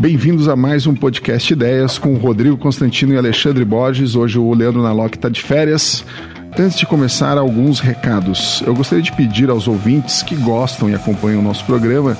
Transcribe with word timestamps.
Bem-vindos 0.00 0.48
a 0.48 0.56
mais 0.56 0.86
um 0.86 0.94
podcast 0.94 1.52
Ideias 1.52 1.98
com 1.98 2.14
Rodrigo 2.14 2.56
Constantino 2.56 3.12
e 3.12 3.18
Alexandre 3.18 3.62
Borges. 3.66 4.16
Hoje 4.16 4.38
o 4.38 4.54
Leandro 4.54 4.82
Nalock 4.82 5.14
está 5.14 5.28
de 5.28 5.42
férias. 5.42 6.02
Antes 6.58 6.78
de 6.78 6.86
começar, 6.86 7.36
alguns 7.36 7.80
recados. 7.80 8.62
Eu 8.66 8.74
gostaria 8.74 9.04
de 9.04 9.12
pedir 9.12 9.50
aos 9.50 9.68
ouvintes 9.68 10.22
que 10.22 10.34
gostam 10.36 10.88
e 10.88 10.94
acompanham 10.94 11.40
o 11.40 11.42
nosso 11.42 11.66
programa 11.66 12.16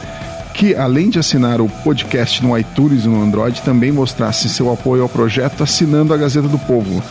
que, 0.53 0.75
além 0.75 1.09
de 1.09 1.19
assinar 1.19 1.63
o 1.63 1.71
podcast 1.83 2.45
no 2.45 2.59
iTunes 2.59 3.07
e 3.07 3.09
no 3.09 3.23
Android, 3.23 3.63
também 3.63 3.91
mostrasse 3.91 4.51
seu 4.51 4.71
apoio 4.71 5.03
ao 5.03 5.09
projeto 5.09 5.63
assinando 5.63 6.13
a 6.13 6.19
Gazeta 6.19 6.49
do 6.49 6.59
Povo. 6.59 7.03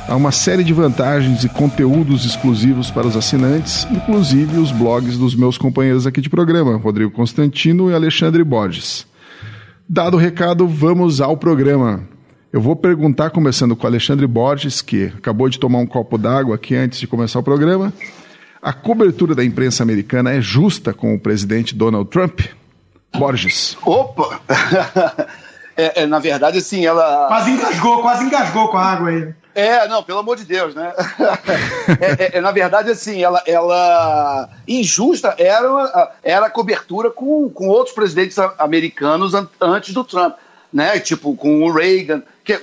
Há 0.08 0.16
uma 0.16 0.32
série 0.32 0.64
de 0.64 0.72
vantagens 0.72 1.44
e 1.44 1.48
conteúdos 1.48 2.24
exclusivos 2.24 2.90
para 2.90 3.06
os 3.06 3.16
assinantes, 3.16 3.86
inclusive 3.90 4.58
os 4.58 4.72
blogs 4.72 5.16
dos 5.16 5.34
meus 5.34 5.56
companheiros 5.56 6.06
aqui 6.06 6.20
de 6.20 6.28
programa, 6.28 6.76
Rodrigo 6.76 7.10
Constantino 7.12 7.90
e 7.90 7.94
Alexandre 7.94 8.42
Borges. 8.42 9.06
Dado 9.88 10.16
o 10.16 10.20
recado, 10.20 10.66
vamos 10.66 11.20
ao 11.20 11.36
programa. 11.36 12.02
Eu 12.52 12.60
vou 12.60 12.76
perguntar, 12.76 13.30
começando 13.30 13.76
com 13.76 13.84
o 13.84 13.86
Alexandre 13.86 14.26
Borges, 14.26 14.82
que 14.82 15.12
acabou 15.16 15.48
de 15.48 15.58
tomar 15.58 15.78
um 15.78 15.86
copo 15.86 16.18
d'água 16.18 16.56
aqui 16.56 16.74
antes 16.74 16.98
de 16.98 17.06
começar 17.06 17.38
o 17.38 17.42
programa. 17.42 17.92
A 18.60 18.72
cobertura 18.72 19.34
da 19.34 19.44
imprensa 19.44 19.82
americana 19.82 20.32
é 20.32 20.40
justa 20.40 20.92
com 20.92 21.14
o 21.14 21.18
presidente 21.18 21.74
Donald 21.74 22.10
Trump? 22.10 22.40
Borges. 23.16 23.76
Opa! 23.84 24.40
é, 25.76 26.02
é, 26.02 26.06
na 26.06 26.18
verdade, 26.18 26.58
assim, 26.58 26.84
ela. 26.84 27.26
Quase 27.28 27.50
engasgou, 27.52 28.02
quase 28.02 28.24
engasgou 28.24 28.68
com 28.68 28.76
a 28.76 28.84
água 28.84 29.08
aí. 29.08 29.34
É, 29.54 29.86
não, 29.86 30.02
pelo 30.02 30.18
amor 30.18 30.36
de 30.36 30.44
Deus, 30.44 30.74
né? 30.74 30.92
É, 32.00 32.24
é, 32.24 32.38
é, 32.38 32.40
na 32.40 32.52
verdade, 32.52 32.90
assim, 32.90 33.22
ela, 33.22 33.42
ela 33.46 34.48
injusta 34.66 35.34
era, 35.36 36.12
era 36.22 36.46
a 36.46 36.50
cobertura 36.50 37.10
com, 37.10 37.50
com 37.50 37.68
outros 37.68 37.94
presidentes 37.94 38.38
americanos 38.58 39.32
antes 39.60 39.92
do 39.92 40.04
Trump, 40.04 40.36
né? 40.72 40.98
Tipo, 40.98 41.34
com 41.34 41.62
o 41.62 41.72
Reagan. 41.72 42.22
Que, 42.44 42.60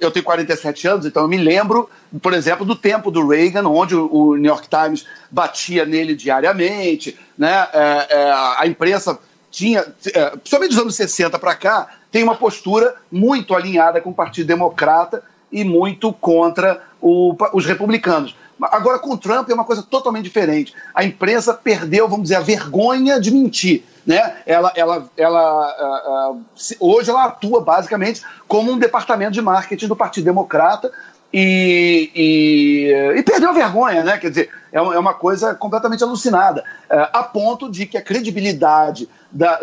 eu 0.00 0.10
tenho 0.10 0.24
47 0.24 0.88
anos, 0.88 1.06
então 1.06 1.22
eu 1.22 1.28
me 1.28 1.36
lembro, 1.36 1.88
por 2.20 2.32
exemplo, 2.32 2.64
do 2.64 2.74
tempo 2.74 3.10
do 3.10 3.26
Reagan, 3.26 3.68
onde 3.68 3.94
o 3.94 4.36
New 4.36 4.50
York 4.50 4.68
Times 4.68 5.04
batia 5.30 5.84
nele 5.84 6.14
diariamente, 6.14 7.18
né? 7.36 7.68
É, 7.72 8.06
é, 8.10 8.32
a 8.58 8.66
imprensa 8.66 9.18
tinha, 9.50 9.82
principalmente 9.82 10.70
dos 10.70 10.78
anos 10.78 10.94
60 10.94 11.38
para 11.38 11.54
cá, 11.54 11.88
tem 12.10 12.22
uma 12.22 12.34
postura 12.34 12.94
muito 13.10 13.54
alinhada 13.54 14.00
com 14.00 14.10
o 14.10 14.14
Partido 14.14 14.46
Democrata 14.46 15.22
e 15.52 15.62
muito 15.64 16.12
contra 16.12 16.82
o, 17.00 17.36
os 17.52 17.66
republicanos. 17.66 18.34
Agora, 18.60 18.98
com 18.98 19.12
o 19.12 19.18
Trump 19.18 19.48
é 19.50 19.54
uma 19.54 19.64
coisa 19.64 19.82
totalmente 19.82 20.24
diferente. 20.24 20.72
A 20.94 21.04
imprensa 21.04 21.52
perdeu, 21.52 22.08
vamos 22.08 22.24
dizer, 22.24 22.36
a 22.36 22.40
vergonha 22.40 23.20
de 23.20 23.30
mentir. 23.30 23.82
Né? 24.06 24.36
Ela, 24.46 24.72
ela, 24.74 25.10
ela, 25.16 26.36
hoje 26.80 27.10
ela 27.10 27.24
atua 27.24 27.60
basicamente 27.60 28.22
como 28.48 28.72
um 28.72 28.78
departamento 28.78 29.32
de 29.32 29.42
marketing 29.42 29.86
do 29.88 29.96
Partido 29.96 30.24
Democrata 30.24 30.92
e, 31.32 32.10
e, 32.14 33.18
e 33.18 33.22
perdeu 33.22 33.50
a 33.50 33.54
vergonha, 33.54 34.04
né? 34.04 34.18
Quer 34.18 34.28
dizer, 34.28 34.50
é 34.70 34.80
uma, 34.80 35.10
é 35.10 35.14
coisa 35.14 35.54
completamente 35.54 36.04
alucinada, 36.04 36.62
uh, 36.90 37.08
a 37.12 37.22
ponto 37.22 37.70
de 37.70 37.86
que 37.86 37.96
a 37.96 38.02
credibilidade 38.02 39.08
da, 39.30 39.60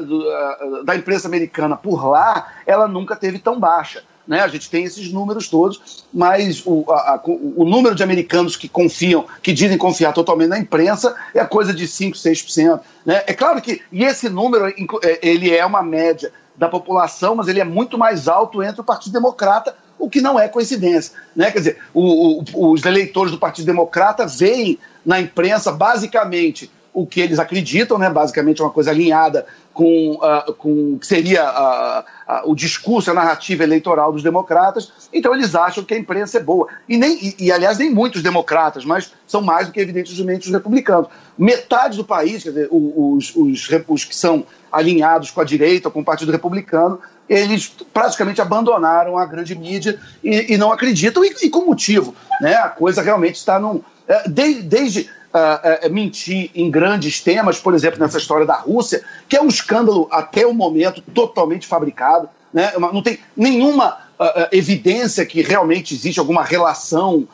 da 0.84 0.96
imprensa 0.96 1.28
americana 1.28 1.78
por 1.78 2.08
lá 2.08 2.48
ela 2.66 2.88
nunca 2.88 3.16
teve 3.16 3.38
tão 3.38 3.60
baixa 3.60 4.04
né? 4.30 4.42
A 4.42 4.48
gente 4.48 4.70
tem 4.70 4.84
esses 4.84 5.12
números 5.12 5.48
todos, 5.48 6.06
mas 6.14 6.62
o, 6.64 6.86
a, 6.92 7.16
a, 7.16 7.22
o 7.26 7.66
número 7.66 7.96
de 7.96 8.04
americanos 8.04 8.56
que 8.56 8.70
confiam, 8.70 9.26
que 9.42 9.52
dizem 9.52 9.76
confiar 9.76 10.14
totalmente 10.14 10.50
na 10.50 10.60
imprensa, 10.60 11.16
é 11.34 11.44
coisa 11.44 11.74
de 11.74 11.88
5, 11.88 12.16
6%. 12.16 12.80
Né? 13.04 13.24
É 13.26 13.34
claro 13.34 13.60
que, 13.60 13.82
e 13.92 14.04
esse 14.04 14.30
número, 14.30 14.68
é, 14.68 15.20
ele 15.24 15.54
é 15.54 15.66
uma 15.66 15.82
média 15.82 16.32
da 16.56 16.70
população, 16.70 17.34
mas 17.36 17.48
ele 17.48 17.60
é 17.60 17.64
muito 17.64 17.98
mais 17.98 18.28
alto 18.28 18.62
entre 18.62 18.82
o 18.82 18.84
Partido 18.84 19.14
Democrata, 19.14 19.76
o 19.98 20.08
que 20.08 20.22
não 20.22 20.40
é 20.40 20.48
coincidência. 20.48 21.18
Né? 21.36 21.50
Quer 21.50 21.58
dizer, 21.58 21.78
o, 21.92 22.44
o, 22.54 22.72
os 22.72 22.86
eleitores 22.86 23.32
do 23.32 23.40
Partido 23.40 23.66
Democrata 23.66 24.28
veem 24.28 24.78
na 25.04 25.20
imprensa 25.20 25.72
basicamente 25.72 26.70
o 26.94 27.08
que 27.08 27.20
eles 27.20 27.40
acreditam, 27.40 27.98
né? 27.98 28.12
basicamente 28.12 28.62
é 28.62 28.64
uma 28.64 28.70
coisa 28.70 28.92
alinhada 28.92 29.48
com, 29.80 30.16
uh, 30.16 30.54
com 30.56 31.00
que 31.00 31.08
seria 31.08 31.42
uh, 31.42 32.02
uh, 32.02 32.52
o 32.52 32.54
discurso, 32.54 33.10
a 33.10 33.14
narrativa 33.14 33.64
eleitoral 33.64 34.12
dos 34.12 34.22
democratas, 34.22 34.92
então 35.14 35.34
eles 35.34 35.56
acham 35.56 35.86
que 35.86 35.94
a 35.94 35.98
imprensa 35.98 36.38
é 36.38 36.44
boa. 36.44 36.68
E, 36.90 36.98
nem, 36.98 37.18
e, 37.18 37.46
e, 37.46 37.50
aliás, 37.50 37.78
nem 37.78 37.90
muitos 37.90 38.22
democratas, 38.22 38.84
mas 38.84 39.14
são 39.26 39.42
mais 39.42 39.68
do 39.68 39.72
que 39.72 39.80
evidentemente 39.80 40.48
os 40.48 40.54
republicanos. 40.54 41.08
Metade 41.38 41.96
do 41.96 42.04
país, 42.04 42.44
quer 42.44 42.50
dizer, 42.50 42.68
os, 42.70 43.34
os, 43.34 43.70
os 43.88 44.04
que 44.04 44.14
são 44.14 44.46
alinhados 44.70 45.32
com 45.32 45.40
a 45.40 45.46
direita, 45.46 45.90
com 45.90 46.02
o 46.02 46.04
Partido 46.04 46.34
Republicano, 46.34 47.00
eles 47.30 47.74
praticamente 47.94 48.42
abandonaram 48.42 49.18
a 49.18 49.26
grande 49.26 49.56
mídia 49.56 49.98
e, 50.22 50.56
e 50.56 50.58
não 50.58 50.74
acreditam, 50.74 51.24
e, 51.24 51.34
e, 51.42 51.50
com 51.50 51.66
motivo. 51.66 52.14
Né? 52.42 52.54
A 52.56 52.68
coisa 52.68 53.02
realmente 53.02 53.36
está 53.36 53.58
num. 53.58 53.82
É, 54.06 54.28
desde, 54.28 54.62
desde 54.64 55.10
uh, 55.34 55.88
uh, 55.88 55.94
mentir 55.94 56.52
em 56.56 56.70
grandes 56.70 57.22
temas, 57.22 57.60
por 57.60 57.74
exemplo, 57.74 58.00
nessa 58.00 58.18
história 58.18 58.46
da 58.46 58.56
Rússia, 58.56 59.04
que 59.28 59.38
é 59.38 59.42
um 59.42 59.48
escândalo 59.48 60.08
até 60.12 60.46
o 60.46 60.54
momento 60.54 61.02
totalmente 61.02 61.68
fabricado. 61.68 62.30
Né? 62.54 62.74
Não 62.78 63.02
tem 63.02 63.20
nenhuma 63.36 63.98
uh, 64.20 64.48
evidência 64.52 65.26
que 65.26 65.42
realmente 65.42 65.94
existe 65.94 66.20
alguma 66.20 66.44
relação 66.44 67.28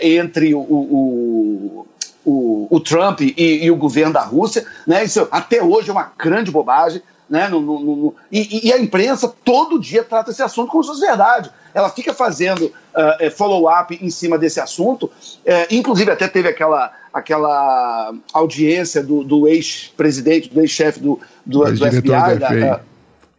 entre 0.00 0.54
o, 0.54 0.60
o, 0.60 1.86
o, 2.24 2.68
o 2.70 2.80
Trump 2.80 3.22
e, 3.22 3.34
e, 3.36 3.70
o 3.72 3.76
governo 3.76 4.12
da 4.12 4.22
Rússia. 4.22 4.64
Né? 4.86 5.02
Isso 5.02 5.26
até 5.32 5.60
hoje 5.60 5.90
é 5.90 5.92
uma 5.92 6.12
grande 6.16 6.48
bobagem. 6.48 7.02
Né? 7.28 7.48
No, 7.48 7.60
no, 7.60 7.80
no, 7.80 8.14
e, 8.30 8.68
e, 8.68 8.72
a 8.72 8.78
imprensa 8.78 9.34
todo 9.44 9.80
dia 9.80 10.04
trata 10.04 10.30
esse 10.30 10.42
assunto 10.42 10.70
como 10.70 10.84
se 10.84 10.90
fosse 10.90 11.00
verdade. 11.00 11.50
Ela 11.74 11.90
fica 11.90 12.14
fazendo 12.14 12.66
uh, 12.66 13.30
follow-up 13.36 13.98
em 14.00 14.10
cima 14.10 14.38
desse 14.38 14.60
assunto. 14.60 15.06
Uh, 15.06 15.66
inclusive, 15.70 16.10
até 16.10 16.28
teve 16.28 16.48
aquela, 16.48 16.92
aquela 17.12 18.14
audiência 18.32 19.02
do, 19.02 19.24
do 19.24 19.48
ex-presidente, 19.48 20.48
do 20.48 20.60
ex-chefe 20.60 21.00
do, 21.00 21.18
do, 21.44 21.64
do 21.64 21.86
FBI, 21.90 22.38
da, 22.38 22.80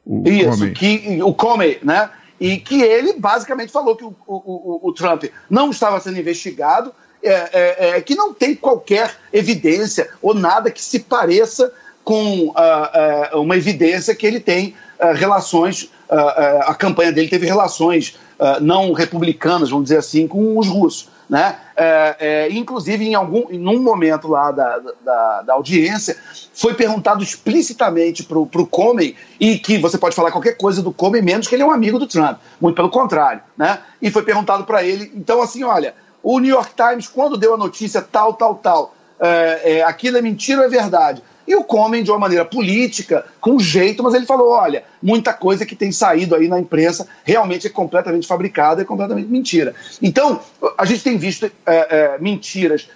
o 0.07 0.27
isso, 0.27 0.49
Comey. 0.51 0.73
que 0.73 1.19
o 1.21 1.33
Comey, 1.33 1.79
né? 1.83 2.09
E 2.39 2.57
que 2.57 2.81
ele 2.81 3.13
basicamente 3.13 3.71
falou 3.71 3.95
que 3.95 4.05
o, 4.05 4.15
o, 4.25 4.35
o, 4.35 4.89
o 4.89 4.93
Trump 4.93 5.25
não 5.49 5.71
estava 5.71 5.99
sendo 5.99 6.19
investigado, 6.19 6.93
é, 7.21 7.31
é, 7.31 7.89
é, 7.97 8.01
que 8.01 8.15
não 8.15 8.33
tem 8.33 8.55
qualquer 8.55 9.15
evidência 9.33 10.09
ou 10.21 10.33
nada 10.33 10.69
que 10.69 10.81
se 10.81 10.99
pareça 10.99 11.73
com 12.07 12.43
uh, 12.47 13.35
uh, 13.35 13.41
uma 13.41 13.57
evidência 13.57 14.15
que 14.15 14.25
ele 14.25 14.39
tem 14.39 14.73
uh, 14.97 15.11
relações, 15.13 15.91
a 16.65 16.73
campanha 16.73 17.11
dele 17.11 17.27
teve 17.27 17.45
relações 17.45 18.17
não 18.61 18.93
republicanas, 18.93 19.69
vamos 19.69 19.83
dizer 19.83 19.97
assim, 19.97 20.25
com 20.25 20.57
os 20.57 20.69
russos. 20.69 21.09
Né? 21.29 21.57
inclusive, 22.49 23.05
em 23.05 23.13
algum, 23.13 23.51
em 23.51 23.67
um 23.67 23.83
momento 23.83 24.29
lá 24.29 24.51
da, 24.51 24.79
da, 25.03 25.41
da 25.41 25.53
audiência, 25.53 26.15
foi 26.53 26.75
perguntado 26.75 27.21
explicitamente 27.21 28.23
para 28.23 28.39
o 28.39 28.65
Comey, 28.65 29.17
e 29.37 29.59
que 29.59 29.77
você 29.77 29.97
pode 29.97 30.15
falar 30.15 30.31
qualquer 30.31 30.55
coisa 30.55 30.81
do 30.81 30.93
Comey, 30.93 31.21
menos 31.21 31.45
que 31.45 31.55
ele 31.55 31.63
é 31.63 31.65
um 31.65 31.71
amigo 31.71 31.99
do 31.99 32.07
Trump, 32.07 32.37
muito 32.61 32.77
pelo 32.77 32.89
contrário. 32.89 33.41
Né? 33.57 33.79
E 34.01 34.09
foi 34.09 34.23
perguntado 34.23 34.63
para 34.63 34.81
ele, 34.81 35.11
então, 35.13 35.41
assim, 35.41 35.65
olha, 35.65 35.93
o 36.23 36.39
New 36.39 36.55
York 36.55 36.71
Times, 36.73 37.09
quando 37.09 37.35
deu 37.35 37.55
a 37.55 37.57
notícia 37.57 38.01
tal, 38.01 38.33
tal, 38.35 38.55
tal, 38.55 38.93
é, 39.19 39.77
é, 39.77 39.83
aquilo 39.83 40.17
é 40.17 40.21
mentira 40.21 40.59
ou 40.59 40.65
é 40.65 40.69
verdade? 40.69 41.21
e 41.47 41.55
o 41.55 41.63
comem 41.63 42.03
de 42.03 42.11
uma 42.11 42.19
maneira 42.19 42.43
política, 42.43 43.25
com 43.39 43.57
jeito, 43.57 44.03
mas 44.03 44.13
ele 44.13 44.25
falou: 44.25 44.49
olha, 44.49 44.83
muita 45.01 45.33
coisa 45.33 45.65
que 45.65 45.75
tem 45.75 45.91
saído 45.91 46.35
aí 46.35 46.47
na 46.47 46.59
imprensa 46.59 47.07
realmente 47.23 47.65
é 47.65 47.69
completamente 47.69 48.27
fabricada, 48.27 48.81
é 48.81 48.85
completamente 48.85 49.29
mentira. 49.29 49.73
Então, 50.01 50.41
a 50.77 50.83
gente 50.83 51.03
tem 51.03 51.17
visto 51.17 51.45
é, 51.45 51.51
é, 51.65 52.17
mentiras 52.19 52.89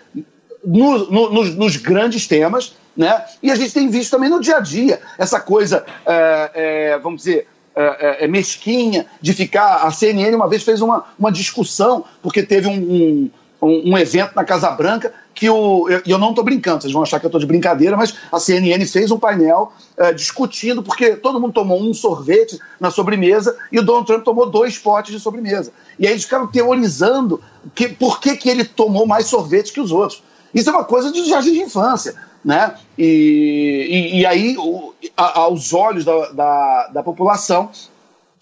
no, 0.63 1.09
no, 1.09 1.29
nos, 1.31 1.55
nos, 1.55 1.77
grandes 1.77 2.27
temas, 2.27 2.75
né? 2.95 3.23
E 3.41 3.49
a 3.49 3.55
gente 3.55 3.73
tem 3.73 3.89
visto 3.89 4.11
também 4.11 4.29
no 4.29 4.41
dia 4.41 4.57
a 4.57 4.59
dia 4.59 4.99
essa 5.17 5.39
coisa, 5.39 5.85
é, 6.05 6.51
é 6.53 6.99
vamos 6.99 7.23
dizer. 7.23 7.47
É, 7.73 8.25
é, 8.25 8.27
mesquinha 8.27 9.05
de 9.21 9.31
ficar. 9.31 9.87
A 9.87 9.91
CNN 9.91 10.35
uma 10.35 10.49
vez 10.49 10.61
fez 10.61 10.81
uma, 10.81 11.05
uma 11.17 11.31
discussão, 11.31 12.03
porque 12.21 12.43
teve 12.43 12.67
um, 12.67 12.73
um 12.73 13.31
um, 13.61 13.91
um, 13.91 13.97
evento 13.97 14.35
na 14.35 14.43
Casa 14.43 14.71
Branca 14.71 15.13
que 15.41 15.49
o. 15.49 15.89
E 16.05 16.11
eu, 16.11 16.19
não 16.19 16.29
estou 16.29 16.43
brincando, 16.43 16.83
vocês 16.83 16.93
vão 16.93 17.01
achar 17.01 17.19
que 17.19 17.25
eu 17.25 17.29
estou 17.29 17.41
de 17.41 17.47
brincadeira, 17.47 17.97
mas 17.97 18.13
a 18.31 18.39
CNN 18.39 18.85
fez 18.85 19.09
um 19.09 19.17
painel 19.17 19.73
é, 19.97 20.13
discutindo, 20.13 20.83
porque 20.83 21.15
todo 21.15 21.39
mundo 21.39 21.51
tomou 21.51 21.81
um 21.81 21.95
sorvete 21.95 22.59
na 22.79 22.91
sobremesa 22.91 23.57
e 23.71 23.79
o 23.79 23.81
Donald 23.81 24.05
Trump 24.05 24.23
tomou 24.23 24.47
dois 24.47 24.77
potes 24.77 25.11
de 25.11 25.19
sobremesa. 25.19 25.73
E 25.97 26.05
aí 26.05 26.13
eles 26.13 26.25
ficaram 26.25 26.45
teorizando 26.45 27.41
que, 27.73 27.87
por 27.87 28.21
que, 28.21 28.37
que 28.37 28.51
ele 28.51 28.63
tomou 28.63 29.07
mais 29.07 29.25
sorvete 29.25 29.73
que 29.73 29.81
os 29.81 29.91
outros. 29.91 30.21
Isso 30.53 30.69
é 30.69 30.73
uma 30.73 30.83
coisa 30.83 31.11
de 31.11 31.27
jardim 31.27 31.53
de 31.53 31.61
infância. 31.61 32.13
Né? 32.45 32.75
E, 32.95 33.87
e, 34.13 34.19
e 34.19 34.25
aí, 34.27 34.55
o, 34.59 34.93
a, 35.17 35.39
aos 35.39 35.73
olhos 35.73 36.05
da, 36.05 36.31
da, 36.33 36.87
da 36.93 37.03
população, 37.03 37.71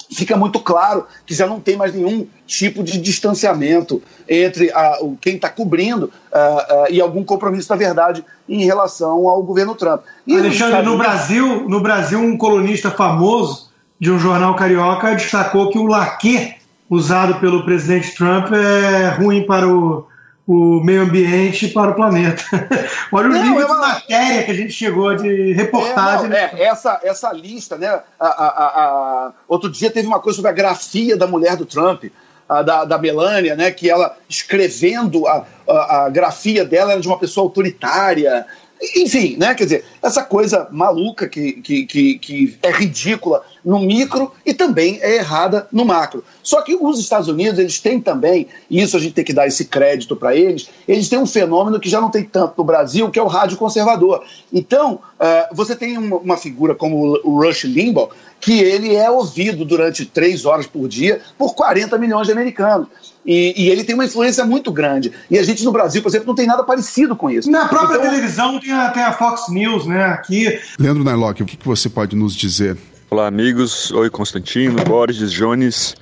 fica 0.10 0.36
muito 0.36 0.60
claro 0.60 1.06
que 1.26 1.34
já 1.34 1.46
não 1.46 1.60
tem 1.60 1.78
mais 1.78 1.94
nenhum 1.94 2.28
tipo 2.48 2.84
de 2.84 3.00
distanciamento 3.00 4.02
entre 4.28 4.72
a, 4.72 4.98
o, 5.02 5.16
quem 5.20 5.36
está 5.36 5.50
cobrindo 5.50 6.06
uh, 6.06 6.84
uh, 6.84 6.88
e 6.90 7.00
algum 7.00 7.24
compromisso 7.24 7.70
da 7.70 7.76
verdade 7.76 8.26
em 8.48 8.66
relação 8.66 9.28
ao 9.28 9.42
governo 9.44 9.76
Trump. 9.76 10.02
E 10.26 10.36
Alexandre, 10.36 10.82
no 10.82 10.98
Brasil, 10.98 11.70
no 11.70 11.82
Brasil, 11.82 12.20
um 12.20 12.38
colunista 12.38 12.90
famoso 12.90 13.70
de 14.00 14.12
um 14.12 14.18
jornal 14.18 14.56
carioca 14.56 15.14
destacou 15.14 15.70
que 15.70 15.78
o 15.78 15.86
laque 15.86 16.56
usado 16.90 17.40
pelo 17.40 17.64
presidente 17.64 18.16
Trump 18.16 18.52
é 18.52 19.10
ruim 19.10 19.46
para 19.46 19.68
o, 19.68 20.08
o 20.52 20.84
meio 20.84 21.04
ambiente 21.04 21.68
para 21.68 21.92
o 21.92 21.94
planeta. 21.94 22.44
Olha 23.14 23.28
o 23.28 23.32
não, 23.32 23.44
nível 23.44 23.62
é 23.62 23.66
uma... 23.66 23.76
de 23.76 23.82
matéria 23.82 24.44
que 24.44 24.50
a 24.50 24.56
gente 24.56 24.74
chegou 24.74 25.16
de 25.16 25.54
reportagem. 25.54 26.26
É, 26.26 26.30
não, 26.30 26.36
é, 26.36 26.64
essa, 26.64 27.00
essa 27.04 27.32
lista, 27.32 27.78
né? 27.78 27.88
A, 28.20 28.28
a, 28.28 28.48
a, 28.48 29.32
outro 29.48 29.70
dia 29.70 29.92
teve 29.92 30.08
uma 30.08 30.20
coisa 30.20 30.38
sobre 30.38 30.50
a 30.50 30.54
grafia 30.54 31.16
da 31.16 31.28
mulher 31.28 31.56
do 31.56 31.68
Trump. 31.68 32.06
Da, 32.66 32.84
da 32.84 32.98
Melania, 32.98 33.56
né, 33.56 33.70
que 33.70 33.88
ela 33.88 34.18
escrevendo 34.28 35.28
a, 35.28 35.46
a, 35.68 36.06
a 36.06 36.10
grafia 36.10 36.66
dela 36.66 36.94
era 36.94 37.00
de 37.00 37.08
uma 37.08 37.20
pessoa 37.20 37.46
autoritária, 37.46 38.44
enfim, 38.96 39.36
né? 39.38 39.54
Quer 39.54 39.66
dizer, 39.66 39.86
essa 40.02 40.24
coisa 40.24 40.68
maluca 40.72 41.28
que, 41.28 41.54
que, 41.62 41.86
que, 41.86 42.18
que, 42.18 42.58
é 42.64 42.72
ridícula 42.72 43.44
no 43.64 43.80
micro 43.80 44.32
e 44.46 44.54
também 44.54 45.00
é 45.02 45.18
errada 45.18 45.68
no 45.72 45.86
macro. 45.86 46.24
Só 46.44 46.62
que 46.62 46.76
os 46.80 47.00
Estados 47.00 47.28
Unidos, 47.28 47.60
eles 47.60 47.80
têm 47.80 48.00
também, 48.00 48.48
e 48.70 48.82
isso 48.82 48.98
a 48.98 49.00
gente 49.00 49.14
tem 49.14 49.26
que 49.26 49.34
dar 49.34 49.48
esse 49.48 49.66
crédito 49.66 50.16
para 50.16 50.36
eles, 50.36 50.70
eles 50.88 51.10
têm 51.10 51.20
um 51.20 51.26
fenômeno 51.26 51.80
que 51.80 51.90
já 51.90 52.02
não 52.02 52.10
tem 52.10 52.24
tanto 52.24 52.54
no 52.58 52.64
Brasil, 52.64 53.10
que 53.10 53.20
é 53.20 53.22
o 53.22 53.28
rádio 53.28 53.58
conservador. 53.58 54.24
Então, 54.52 55.00
uh, 55.20 55.56
você 55.56 55.76
tem 55.76 55.98
uma, 55.98 56.18
uma, 56.18 56.38
figura 56.38 56.74
como 56.74 57.20
o 57.24 57.42
Rush 57.44 57.66
Limbaugh, 57.66 58.10
que 58.40 58.60
ele 58.60 58.96
é 58.96 59.10
ouvido 59.10 59.66
durante 59.66 60.06
três 60.06 60.46
horas 60.46 60.66
por 60.66 60.88
dia 60.88 61.22
por 61.38 61.54
40 61.54 61.98
milhões 61.98 62.28
de 62.28 62.34
americanos. 62.34 62.88
E, 63.26 63.54
e, 63.56 63.70
ele 63.70 63.84
tem 63.84 63.94
uma 63.94 64.06
influência 64.06 64.46
muito 64.46 64.72
grande. 64.72 65.12
E 65.30 65.38
a 65.38 65.44
gente 65.44 65.64
no 65.64 65.72
Brasil, 65.72 66.02
por 66.02 66.10
exemplo, 66.10 66.28
não 66.28 66.36
tem 66.36 66.48
nada 66.48 66.64
parecido 66.64 67.16
com 67.16 67.30
isso. 67.30 67.52
Na 67.52 67.68
própria 67.68 67.98
então, 67.98 68.10
televisão 68.10 68.60
tem 68.60 68.72
a, 68.72 68.90
tem 68.90 69.04
a, 69.04 69.12
Fox 69.12 69.50
News, 69.50 69.86
né? 69.86 70.06
Aqui. 70.06 70.60
Leandro 70.80 71.04
Nailock, 71.04 71.44
o 71.44 71.46
que, 71.46 71.58
que 71.58 71.68
você 71.68 71.90
pode 71.90 72.16
nos 72.16 72.34
dizer? 72.34 72.78
Olá, 73.12 73.26
amigos. 73.26 73.92
Oi, 73.92 74.08
Constantino, 74.08 74.84
Borges, 74.84 75.32
Jones. 75.32 75.96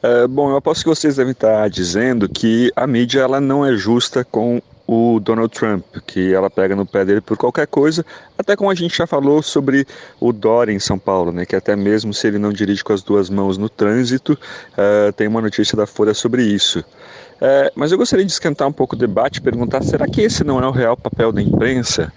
É, 0.00 0.24
bom, 0.28 0.50
eu 0.50 0.56
aposto 0.56 0.84
que 0.84 0.88
vocês 0.88 1.16
devem 1.16 1.32
estar 1.32 1.68
dizendo 1.68 2.28
que 2.28 2.70
a 2.76 2.86
mídia 2.86 3.22
ela 3.22 3.40
não 3.40 3.66
é 3.66 3.76
justa 3.76 4.24
com 4.24 4.62
o 4.86 5.18
Donald 5.18 5.52
Trump, 5.52 5.84
que 6.06 6.32
ela 6.32 6.48
pega 6.48 6.76
no 6.76 6.86
pé 6.86 7.04
dele 7.04 7.20
por 7.20 7.36
qualquer 7.36 7.66
coisa, 7.66 8.06
até 8.38 8.54
como 8.54 8.70
a 8.70 8.74
gente 8.74 8.96
já 8.96 9.04
falou 9.04 9.42
sobre 9.42 9.84
o 10.20 10.32
Dória 10.32 10.72
em 10.72 10.78
São 10.78 10.96
Paulo, 10.96 11.32
né, 11.32 11.44
que 11.44 11.56
até 11.56 11.74
mesmo 11.74 12.14
se 12.14 12.28
ele 12.28 12.38
não 12.38 12.52
dirige 12.52 12.84
com 12.84 12.92
as 12.92 13.02
duas 13.02 13.28
mãos 13.28 13.58
no 13.58 13.68
trânsito, 13.68 14.34
uh, 14.34 15.12
tem 15.14 15.26
uma 15.26 15.40
notícia 15.40 15.76
da 15.76 15.88
Folha 15.88 16.14
sobre 16.14 16.44
isso. 16.44 16.78
Uh, 16.80 17.72
mas 17.74 17.90
eu 17.90 17.98
gostaria 17.98 18.24
de 18.24 18.30
esquentar 18.30 18.68
um 18.68 18.72
pouco 18.72 18.94
o 18.94 18.98
debate 18.98 19.38
e 19.38 19.42
perguntar, 19.42 19.82
será 19.82 20.06
que 20.06 20.20
esse 20.20 20.44
não 20.44 20.62
é 20.62 20.68
o 20.68 20.70
real 20.70 20.96
papel 20.96 21.32
da 21.32 21.42
imprensa? 21.42 22.12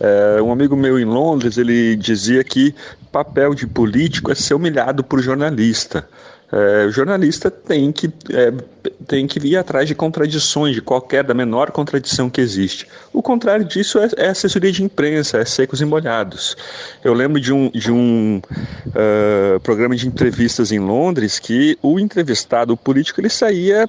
Uh, 0.00 0.42
um 0.42 0.50
amigo 0.50 0.74
meu 0.74 0.98
em 0.98 1.04
Londres, 1.04 1.58
ele 1.58 1.94
dizia 1.94 2.42
que 2.42 2.74
papel 3.12 3.54
de 3.54 3.66
político 3.66 4.32
é 4.32 4.34
ser 4.34 4.54
humilhado 4.54 5.04
por 5.04 5.20
jornalista. 5.20 6.08
É, 6.52 6.86
o 6.86 6.90
jornalista 6.90 7.48
tem 7.48 7.92
que, 7.92 8.12
é, 8.30 8.52
tem 9.06 9.24
que 9.26 9.38
ir 9.38 9.56
atrás 9.56 9.86
de 9.86 9.94
contradições, 9.94 10.74
de 10.74 10.82
qualquer, 10.82 11.22
da 11.22 11.32
menor 11.32 11.70
contradição 11.70 12.28
que 12.28 12.40
existe. 12.40 12.88
O 13.12 13.22
contrário 13.22 13.64
disso 13.64 14.00
é, 14.00 14.08
é 14.16 14.28
assessoria 14.28 14.72
de 14.72 14.82
imprensa, 14.82 15.38
é 15.38 15.44
secos 15.44 15.80
e 15.80 15.84
molhados. 15.84 16.56
Eu 17.04 17.14
lembro 17.14 17.40
de 17.40 17.52
um, 17.52 17.70
de 17.70 17.92
um 17.92 18.42
uh, 18.88 19.60
programa 19.60 19.94
de 19.94 20.08
entrevistas 20.08 20.72
em 20.72 20.80
Londres 20.80 21.38
que 21.38 21.78
o 21.80 22.00
entrevistado, 22.00 22.72
o 22.72 22.76
político, 22.76 23.20
ele 23.20 23.30
saía 23.30 23.88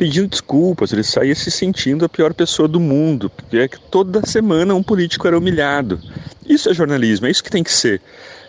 pedindo 0.00 0.28
desculpas, 0.28 0.94
ele 0.94 1.02
saía 1.02 1.34
se 1.34 1.50
sentindo 1.50 2.06
a 2.06 2.08
pior 2.08 2.32
pessoa 2.32 2.66
do 2.66 2.80
mundo, 2.80 3.28
porque 3.28 3.58
é 3.58 3.68
que 3.68 3.78
toda 3.78 4.26
semana 4.26 4.74
um 4.74 4.82
político 4.82 5.28
era 5.28 5.36
humilhado. 5.36 6.00
Isso 6.48 6.70
é 6.70 6.74
jornalismo, 6.74 7.26
é 7.26 7.30
isso 7.30 7.44
que 7.44 7.50
tem 7.50 7.62
que 7.62 7.70
ser. 7.70 8.00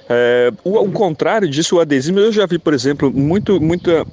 É, 0.07 0.49
o, 0.63 0.79
o, 0.79 0.89
contrário 0.93 1.49
disso, 1.49 1.75
o 1.75 1.81
adesivo, 1.81 2.21
eu 2.21 2.31
já 2.31 2.45
vi, 2.45 2.57
por 2.57 2.73
exemplo, 2.73 3.11
muito, 3.11 3.59
muita 3.59 4.07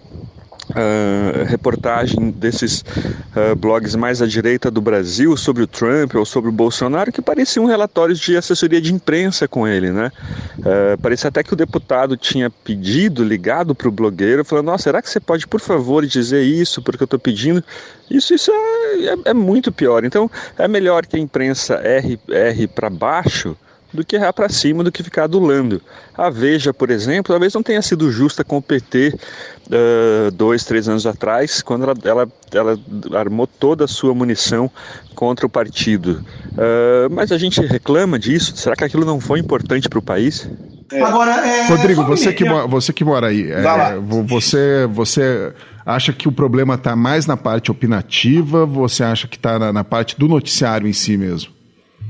uh, 0.79 1.45
reportagem 1.45 2.31
desses 2.31 2.81
uh, 2.81 3.57
blogs 3.57 3.97
mais 3.97 4.23
à 4.23 4.27
direita 4.27 4.71
do 4.71 4.81
Brasil 4.81 5.37
sobre 5.37 5.63
o 5.63 5.67
Trump 5.67 6.15
ou 6.15 6.25
sobre 6.25 6.49
o 6.49 6.53
Bolsonaro 6.53 7.13
que 7.13 7.21
pareciam 7.21 7.67
relatórios 7.67 8.19
de 8.19 8.37
assessoria 8.37 8.81
de 8.81 8.93
imprensa 8.93 9.49
com 9.49 9.67
ele, 9.67 9.91
né? 9.91 10.13
Uh, 10.59 10.99
parecia 11.01 11.29
até 11.29 11.43
que 11.43 11.53
o 11.53 11.57
deputado 11.57 12.17
tinha 12.17 12.49
pedido, 12.51 13.25
ligado 13.25 13.75
para 13.75 13.89
o 13.89 13.93
blogueiro, 13.93 14.45
falando: 14.45 14.67
Nossa, 14.67 14.85
será 14.85 15.03
que 15.03 15.11
você 15.11 15.21
pode, 15.21 15.47
por 15.47 15.61
favor, 15.61 16.07
dizer 16.07 16.43
isso 16.43 16.81
porque 16.83 17.03
eu 17.03 17.07
estou 17.07 17.19
pedindo? 17.19 17.63
Isso, 18.11 18.35
isso 18.35 18.51
é, 18.51 19.05
é, 19.07 19.17
é, 19.27 19.35
muito 19.35 19.71
pior. 19.71 20.05
Então, 20.05 20.31
é 20.57 20.67
melhor 20.67 21.05
que 21.05 21.17
a 21.17 21.21
imprensa 21.21 21.81
erre, 21.85 22.19
erre 22.29 22.67
para 22.67 22.89
baixo 22.89 23.57
do 23.93 24.05
que 24.05 24.17
errar 24.17 24.33
para 24.33 24.49
cima, 24.49 24.85
do 24.85 24.93
que 24.93 25.03
ficar 25.03 25.25
adulando. 25.25 25.81
A 26.17 26.31
Veja, 26.31 26.75
por 26.75 26.91
exemplo, 26.91 27.33
talvez 27.33 27.55
não 27.55 27.63
tenha 27.63 27.81
sido 27.81 28.11
justa 28.11 28.45
com 28.45 28.59
o 28.59 28.63
PT 28.63 29.15
uh, 29.67 30.31
dois, 30.33 30.65
três 30.65 30.89
anos 30.89 31.07
atrás, 31.07 31.63
quando 31.63 31.85
ela, 31.85 31.95
ela, 32.05 32.29
ela, 32.53 32.79
armou 33.19 33.47
toda 33.47 33.85
a 33.85 33.89
sua 33.89 34.15
munição 34.15 34.71
contra 35.15 35.47
o 35.47 35.49
partido. 35.49 36.25
Uh, 36.53 37.11
mas 37.11 37.33
a 37.33 37.39
gente 37.39 37.61
reclama 37.61 38.19
disso? 38.19 38.57
Será 38.57 38.77
que 38.77 38.85
aquilo 38.85 39.05
não 39.05 39.21
foi 39.21 39.39
importante 39.39 39.89
para 39.89 39.99
o 39.99 40.03
país? 40.03 40.49
É. 40.93 41.03
Agora, 41.03 41.47
é, 41.47 41.69
Rodrigo, 41.69 42.05
você 42.05 42.33
que, 42.33 42.45
você 42.69 42.93
que 42.93 43.05
mora 43.05 43.27
aí, 43.27 43.51
é, 43.51 43.63
você, 44.27 44.87
você 44.91 45.53
acha 45.85 46.13
que 46.15 46.27
o 46.27 46.33
problema 46.33 46.75
está 46.75 46.97
mais 46.97 47.27
na 47.27 47.37
parte 47.37 47.71
opinativa? 47.71 48.65
Você 48.65 49.05
acha 49.05 49.29
que 49.29 49.37
está 49.37 49.59
na, 49.59 49.73
na 49.73 49.85
parte 49.85 50.19
do 50.19 50.27
noticiário 50.27 50.89
em 50.89 50.93
si 50.93 51.17
mesmo? 51.17 51.58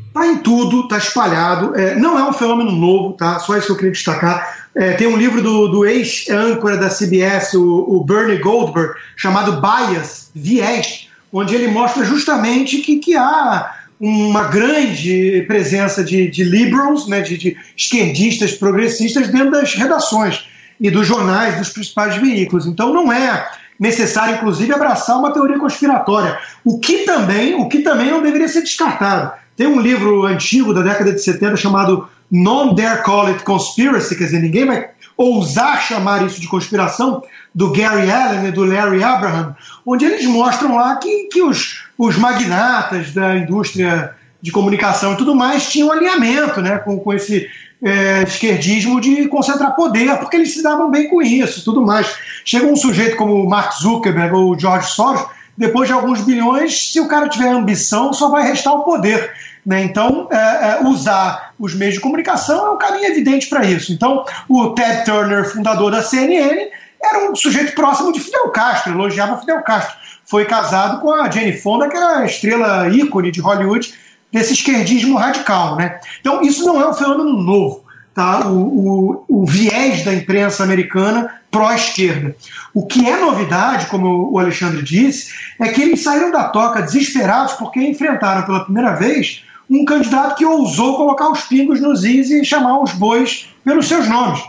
Está 0.09 0.27
em 0.27 0.39
tudo, 0.39 0.83
está 0.83 0.99
espalhado. 0.99 1.75
É, 1.77 1.95
não 1.95 2.19
é 2.19 2.29
um 2.29 2.33
fenômeno 2.33 2.73
novo, 2.73 3.13
tá? 3.13 3.39
Só 3.39 3.57
isso 3.57 3.67
que 3.67 3.73
eu 3.73 3.77
queria 3.77 3.93
destacar. 3.93 4.69
É, 4.75 4.93
tem 4.93 5.07
um 5.07 5.17
livro 5.17 5.43
do, 5.43 5.69
do 5.69 5.87
ex-âncora 5.87 6.77
da 6.77 6.89
CBS, 6.89 7.55
o, 7.55 7.85
o, 7.89 8.05
Bernie 8.05 8.39
Goldberg, 8.39 8.95
chamado 9.17 9.61
Bias, 9.61 10.31
Viés, 10.35 11.09
onde 11.33 11.55
ele 11.55 11.69
mostra 11.69 12.05
justamente 12.05 12.79
que, 12.79 12.99
que 12.99 13.17
há 13.17 13.75
uma 14.01 14.45
grande 14.45 15.45
presença 15.49 16.05
de, 16.05 16.31
de 16.31 16.45
liberals, 16.45 17.09
né, 17.09 17.21
de, 17.21 17.37
de 17.37 17.57
esquerdistas 17.77 18.53
progressistas 18.53 19.29
dentro 19.29 19.51
das 19.51 19.75
redações 19.75 20.45
e 20.81 20.91
dos 20.91 21.07
jornais, 21.07 21.57
dos 21.59 21.71
principais 21.71 22.17
veículos. 22.17 22.67
Então 22.67 22.95
não 22.95 23.13
é 23.13 23.49
necessário, 23.79 24.37
inclusive, 24.37 24.73
abraçar 24.73 25.19
uma 25.19 25.33
teoria 25.33 25.59
conspiratória, 25.59 26.39
o 26.65 26.79
que 26.79 26.99
também, 26.99 27.55
o 27.55 27.69
que 27.69 27.79
também 27.81 28.11
não 28.11 28.23
deveria 28.23 28.49
ser 28.49 28.63
descartado. 28.63 29.33
Tem 29.59 29.67
um 29.67 29.81
livro 29.81 30.25
antigo 30.25 30.73
da 30.73 30.83
década 30.83 31.13
de 31.13 31.21
70 31.21 31.57
chamado 31.57 32.09
Non 32.31 32.75
Dare 32.75 33.03
Call 33.03 33.27
It 33.27 33.43
Conspiracy, 33.43 34.15
quer 34.17 34.27
dizer, 34.27 34.41
ninguém 34.41 34.65
vai 34.65 34.91
ousar 35.17 35.83
chamar 35.83 36.25
isso 36.25 36.41
de 36.41 36.47
conspiração, 36.47 37.21
do 37.53 37.73
Gary 37.73 38.09
Allen 38.09 38.47
e 38.47 38.53
do 38.53 38.65
Larry 38.65 39.03
Abraham, 39.03 39.57
onde 39.85 40.05
eles 40.05 40.25
mostram 40.27 40.77
lá 40.77 40.95
que, 40.95 41.25
que 41.25 41.43
os, 41.43 41.83
os 41.99 42.17
magnatas 42.17 43.13
da 43.13 43.37
indústria 43.37 44.15
de 44.41 44.53
comunicação 44.53 45.15
e 45.15 45.17
tudo 45.17 45.35
mais 45.35 45.69
tinham 45.69 45.91
alinhamento 45.91 46.63
né, 46.63 46.79
com, 46.79 47.01
com 47.01 47.13
esse 47.13 47.49
é, 47.83 48.23
esquerdismo 48.23 49.01
de 49.01 49.27
concentrar 49.27 49.75
poder, 49.75 50.17
porque 50.19 50.37
eles 50.37 50.55
se 50.55 50.63
davam 50.63 50.89
bem 50.89 51.09
com 51.09 51.21
isso 51.21 51.65
tudo 51.65 51.85
mais. 51.85 52.15
Chega 52.45 52.67
um 52.67 52.77
sujeito 52.77 53.17
como 53.17 53.45
Mark 53.49 53.73
Zuckerberg 53.73 54.37
ou 54.37 54.57
George 54.57 54.89
Soros, 54.93 55.27
depois 55.59 55.89
de 55.89 55.93
alguns 55.93 56.21
bilhões, 56.21 56.93
se 56.93 57.01
o 57.01 57.09
cara 57.09 57.29
tiver 57.29 57.49
ambição, 57.49 58.13
só 58.13 58.31
vai 58.31 58.47
restar 58.47 58.73
o 58.73 58.85
poder. 58.85 59.33
Né? 59.67 59.83
Então, 59.83 60.29
é, 60.31 60.37
é, 60.37 60.81
usar 60.85 61.53
os 61.59 61.75
meios 61.75 61.95
de 61.95 62.01
comunicação 62.01 62.69
é 62.69 62.71
um 62.71 62.79
caminho 62.79 63.07
evidente 63.07 63.49
para 63.49 63.65
isso. 63.67 63.93
Então, 63.93 64.25
o 64.49 64.71
Ted 64.71 65.05
Turner, 65.05 65.53
fundador 65.53 65.91
da 65.91 66.01
CNN, 66.01 66.69
era 67.03 67.29
um 67.29 67.35
sujeito 67.35 67.75
próximo 67.75 68.13
de 68.13 68.21
Fidel 68.21 68.49
Castro, 68.51 68.93
elogiava 68.93 69.37
Fidel 69.39 69.61
Castro. 69.63 69.97
Foi 70.25 70.45
casado 70.45 71.01
com 71.01 71.13
a 71.13 71.29
Jane 71.29 71.53
Fonda, 71.53 71.89
que 71.89 71.97
era 71.97 72.19
a 72.19 72.25
estrela 72.25 72.89
ícone 72.89 73.33
de 73.33 73.41
Hollywood 73.41 73.93
desse 74.33 74.53
esquerdismo 74.53 75.17
radical. 75.17 75.75
Né? 75.75 75.99
Então, 76.21 76.41
isso 76.41 76.65
não 76.65 76.81
é 76.81 76.89
um 76.89 76.95
fenômeno 76.95 77.33
novo. 77.33 77.85
Tá? 78.19 78.49
O, 78.49 79.23
o, 79.29 79.43
o 79.43 79.47
viés 79.47 80.05
da 80.05 80.13
imprensa 80.13 80.65
americana 80.65 81.37
pró-esquerda. 81.53 82.35
O 82.75 82.85
que 82.85 83.09
é 83.09 83.17
novidade, 83.17 83.87
como 83.87 84.33
o 84.33 84.41
Alexandre 84.41 84.83
disse, 84.83 85.33
é 85.57 85.69
que 85.69 85.81
eles 85.81 86.03
saíram 86.03 86.33
da 86.33 86.49
toca 86.49 86.83
desesperados 86.83 87.53
porque 87.53 87.81
enfrentaram 87.81 88.43
pela 88.43 88.65
primeira 88.65 88.97
vez 88.97 89.45
um 89.71 89.85
candidato 89.85 90.35
que 90.35 90.45
ousou 90.45 90.97
colocar 90.97 91.31
os 91.31 91.43
pingos 91.43 91.81
nos 91.81 92.03
is 92.03 92.29
e 92.29 92.45
chamar 92.45 92.83
os 92.83 92.91
bois 92.91 93.55
pelos 93.65 93.87
seus 93.87 94.09
nomes. 94.09 94.43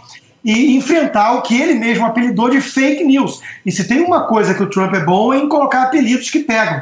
E 0.44 0.76
enfrentar 0.76 1.34
o 1.34 1.44
que 1.44 1.62
ele 1.62 1.76
mesmo 1.76 2.08
apelidou 2.08 2.50
de 2.50 2.62
fake 2.62 3.04
news. 3.04 3.40
E 3.64 3.72
se 3.72 3.88
tem 3.88 4.02
uma 4.02 4.24
coisa 4.24 4.56
que 4.56 4.64
o 4.64 4.70
Trump 4.72 4.96
é 4.96 5.06
bom 5.06 5.32
é 5.32 5.38
em 5.38 5.48
colocar 5.48 5.84
apelidos 5.84 6.32
que 6.32 6.40
pegam. 6.40 6.82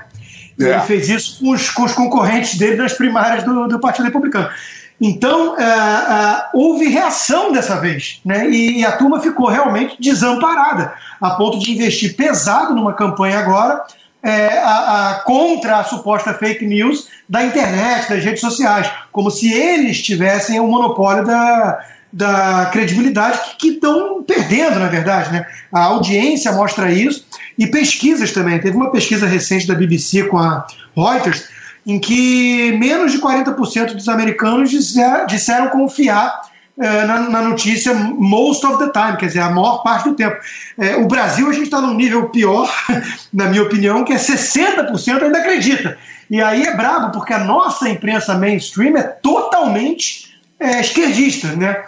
É. 0.58 0.64
Ele 0.64 0.80
fez 0.84 1.10
isso 1.10 1.40
com 1.42 1.50
os, 1.50 1.70
com 1.70 1.84
os, 1.84 1.92
concorrentes 1.92 2.58
dele 2.58 2.78
nas 2.78 2.94
primárias 2.94 3.44
do, 3.44 3.68
do 3.68 3.78
Partido 3.78 4.06
Republicano. 4.06 4.50
Então, 5.00 5.54
uh, 5.54 5.56
uh, 5.56 6.42
houve 6.54 6.90
reação 6.90 7.52
dessa 7.52 7.80
vez, 7.80 8.20
né? 8.26 8.50
E, 8.50 8.80
e, 8.80 8.86
a 8.86 8.94
turma 8.94 9.20
ficou 9.20 9.48
realmente 9.48 9.96
desamparada, 10.00 10.94
a 11.22 11.32
ponto 11.32 11.60
de 11.60 11.72
investir 11.72 12.16
pesado 12.16 12.74
numa 12.74 12.94
campanha 12.94 13.38
agora 13.38 13.84
é, 14.24 14.58
a, 14.58 15.12
a, 15.12 15.14
contra 15.22 15.78
a 15.78 15.84
suposta 15.84 16.34
fake 16.34 16.66
news 16.66 17.08
da 17.30 17.44
internet, 17.44 18.10
das 18.10 18.24
redes 18.24 18.42
sociais, 18.42 18.90
como 19.12 19.30
se 19.30 19.54
eles 19.54 20.02
tivessem 20.02 20.60
o 20.60 20.68
monopólio 20.68 21.26
da, 21.26 21.80
da 22.12 22.70
credibilidade 22.72 23.40
que 23.60 23.70
estão 23.70 24.24
perdendo, 24.24 24.80
na 24.80 24.88
verdade. 24.88 25.32
Né? 25.32 25.46
A 25.72 25.84
audiência 25.84 26.52
mostra 26.52 26.92
isso 26.92 27.26
e 27.58 27.68
pesquisas 27.68 28.32
também. 28.32 28.60
Teve 28.60 28.76
uma 28.76 28.92
pesquisa 28.92 29.28
recente 29.28 29.68
da 29.68 29.76
BBC 29.76 30.24
com 30.24 30.38
a 30.38 30.66
Reuters 30.96 31.48
em 31.88 31.98
que 31.98 32.74
menos 32.74 33.14
de 33.14 33.20
40% 33.20 33.94
dos 33.94 34.10
americanos 34.10 34.70
disser, 34.70 35.26
disseram 35.26 35.70
confiar 35.70 36.42
eh, 36.78 37.06
na, 37.06 37.22
na, 37.22 37.42
notícia 37.42 37.94
most 37.94 38.64
of 38.66 38.78
the 38.78 38.92
time, 38.92 39.18
quer 39.18 39.28
dizer, 39.28 39.40
a 39.40 39.50
maior 39.50 39.82
parte 39.84 40.10
do 40.10 40.16
tempo. 40.16 40.36
Eh, 40.78 40.98
o 40.98 41.08
Brasil, 41.08 41.50
a 41.50 41.54
gente 41.54 41.64
está 41.64 41.80
num 41.80 41.94
nível 41.94 42.28
pior, 42.28 42.70
na 43.34 43.46
minha 43.46 43.64
opinião, 43.64 44.04
que 44.04 44.12
é 44.12 44.18
60% 44.18 45.24
ainda 45.24 45.40
acredita. 45.40 45.98
E 46.30 46.42
aí 46.42 46.64
é 46.64 46.76
brabo, 46.76 47.14
porque 47.14 47.34
a 47.34 47.40
nossa 47.40 47.88
imprensa 47.88 48.38
mainstream 48.38 48.98
é 48.98 49.04
totalmente 49.04 50.38
é, 50.60 50.82
esquerdista. 50.82 51.48
Né? 51.56 51.84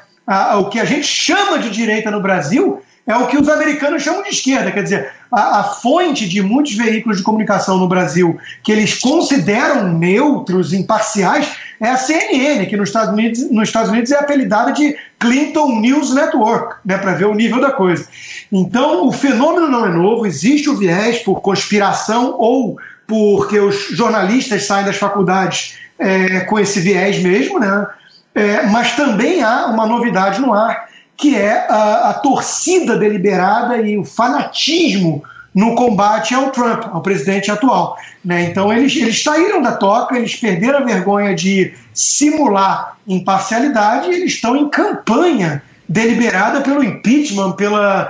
O 0.58 0.70
que 0.70 0.80
a 0.80 0.86
gente 0.86 1.06
chama 1.06 1.60
de 1.60 1.70
direita 1.70 2.10
no 2.10 2.22
Brasil 2.22 2.82
é 3.10 3.18
o 3.18 3.26
que 3.26 3.40
os 3.40 3.50
americanos 3.50 4.04
chamam 4.04 4.22
de 4.22 4.30
esquerda. 4.30 4.72
Quer 4.72 4.84
dizer, 4.84 5.12
a, 5.32 5.62
a, 5.62 5.64
fonte 5.64 6.30
de 6.30 6.44
muitos 6.44 6.76
veículos 6.76 7.18
de 7.18 7.24
comunicação 7.24 7.80
no 7.80 7.88
Brasil 7.88 8.38
que 8.64 8.72
eles 8.72 9.00
consideram 9.00 9.92
neutros, 9.98 10.74
imparciais, 10.74 11.52
é 11.82 11.90
a 11.90 11.98
CNN, 11.98 12.68
que 12.68 12.78
nos 12.78 12.90
Estados 12.90 13.12
Unidos, 13.12 13.50
nos 13.50 13.68
Estados 13.68 13.90
Unidos 13.90 14.12
é 14.12 14.20
apelidada 14.20 14.72
de 14.74 14.96
Clinton 15.18 15.80
News 15.80 16.14
Network, 16.14 16.76
né, 16.86 17.00
para 17.00 17.14
ver 17.14 17.26
o 17.26 17.34
nível 17.34 17.60
da 17.60 17.72
coisa. 17.72 18.08
Então, 18.52 19.08
o 19.08 19.12
fenômeno 19.12 19.68
não 19.68 19.88
é 19.88 19.90
novo, 19.90 20.28
existe 20.28 20.70
o 20.70 20.78
viés 20.78 21.18
por 21.20 21.42
conspiração 21.42 22.36
ou 22.38 22.78
porque 23.08 23.60
os 23.60 23.88
jornalistas 23.90 24.68
saem 24.68 24.86
das 24.86 24.98
faculdades 24.98 25.80
é, 25.98 26.42
com 26.42 26.60
esse 26.60 26.80
viés 26.80 27.18
mesmo, 27.24 27.60
né? 27.60 27.88
É, 28.36 28.68
mas 28.68 28.96
também 28.96 29.42
há 29.42 29.66
uma 29.66 29.88
novidade 29.88 30.40
no 30.40 30.54
ar, 30.54 30.89
que 31.20 31.36
é 31.36 31.68
a, 31.70 32.10
a 32.10 32.14
torcida 32.14 32.98
deliberada 32.98 33.78
e 33.78 33.98
o 33.98 34.06
fanatismo 34.06 35.22
no 35.54 35.76
combate 35.76 36.34
ao 36.34 36.52
Trump, 36.52 36.86
ao 36.92 37.02
presidente 37.02 37.52
atual. 37.52 37.98
Né? 38.24 38.46
Então 38.46 38.72
eles, 38.72 38.96
eles 38.96 39.22
saíram 39.22 39.62
da 39.62 39.74
toca, 39.74 40.18
eles 40.18 40.36
perderam 40.36 40.80
a 40.80 40.84
vergonha 40.84 41.36
de 41.36 41.74
simular 41.94 42.98
imparcialidade 43.08 44.10
e 44.10 44.16
eles 44.16 44.34
estão 44.34 44.56
em 44.56 44.70
campanha 44.70 45.62
deliberada 45.88 46.62
pelo 46.62 46.84
impeachment, 46.84 47.54
pela, 47.54 48.10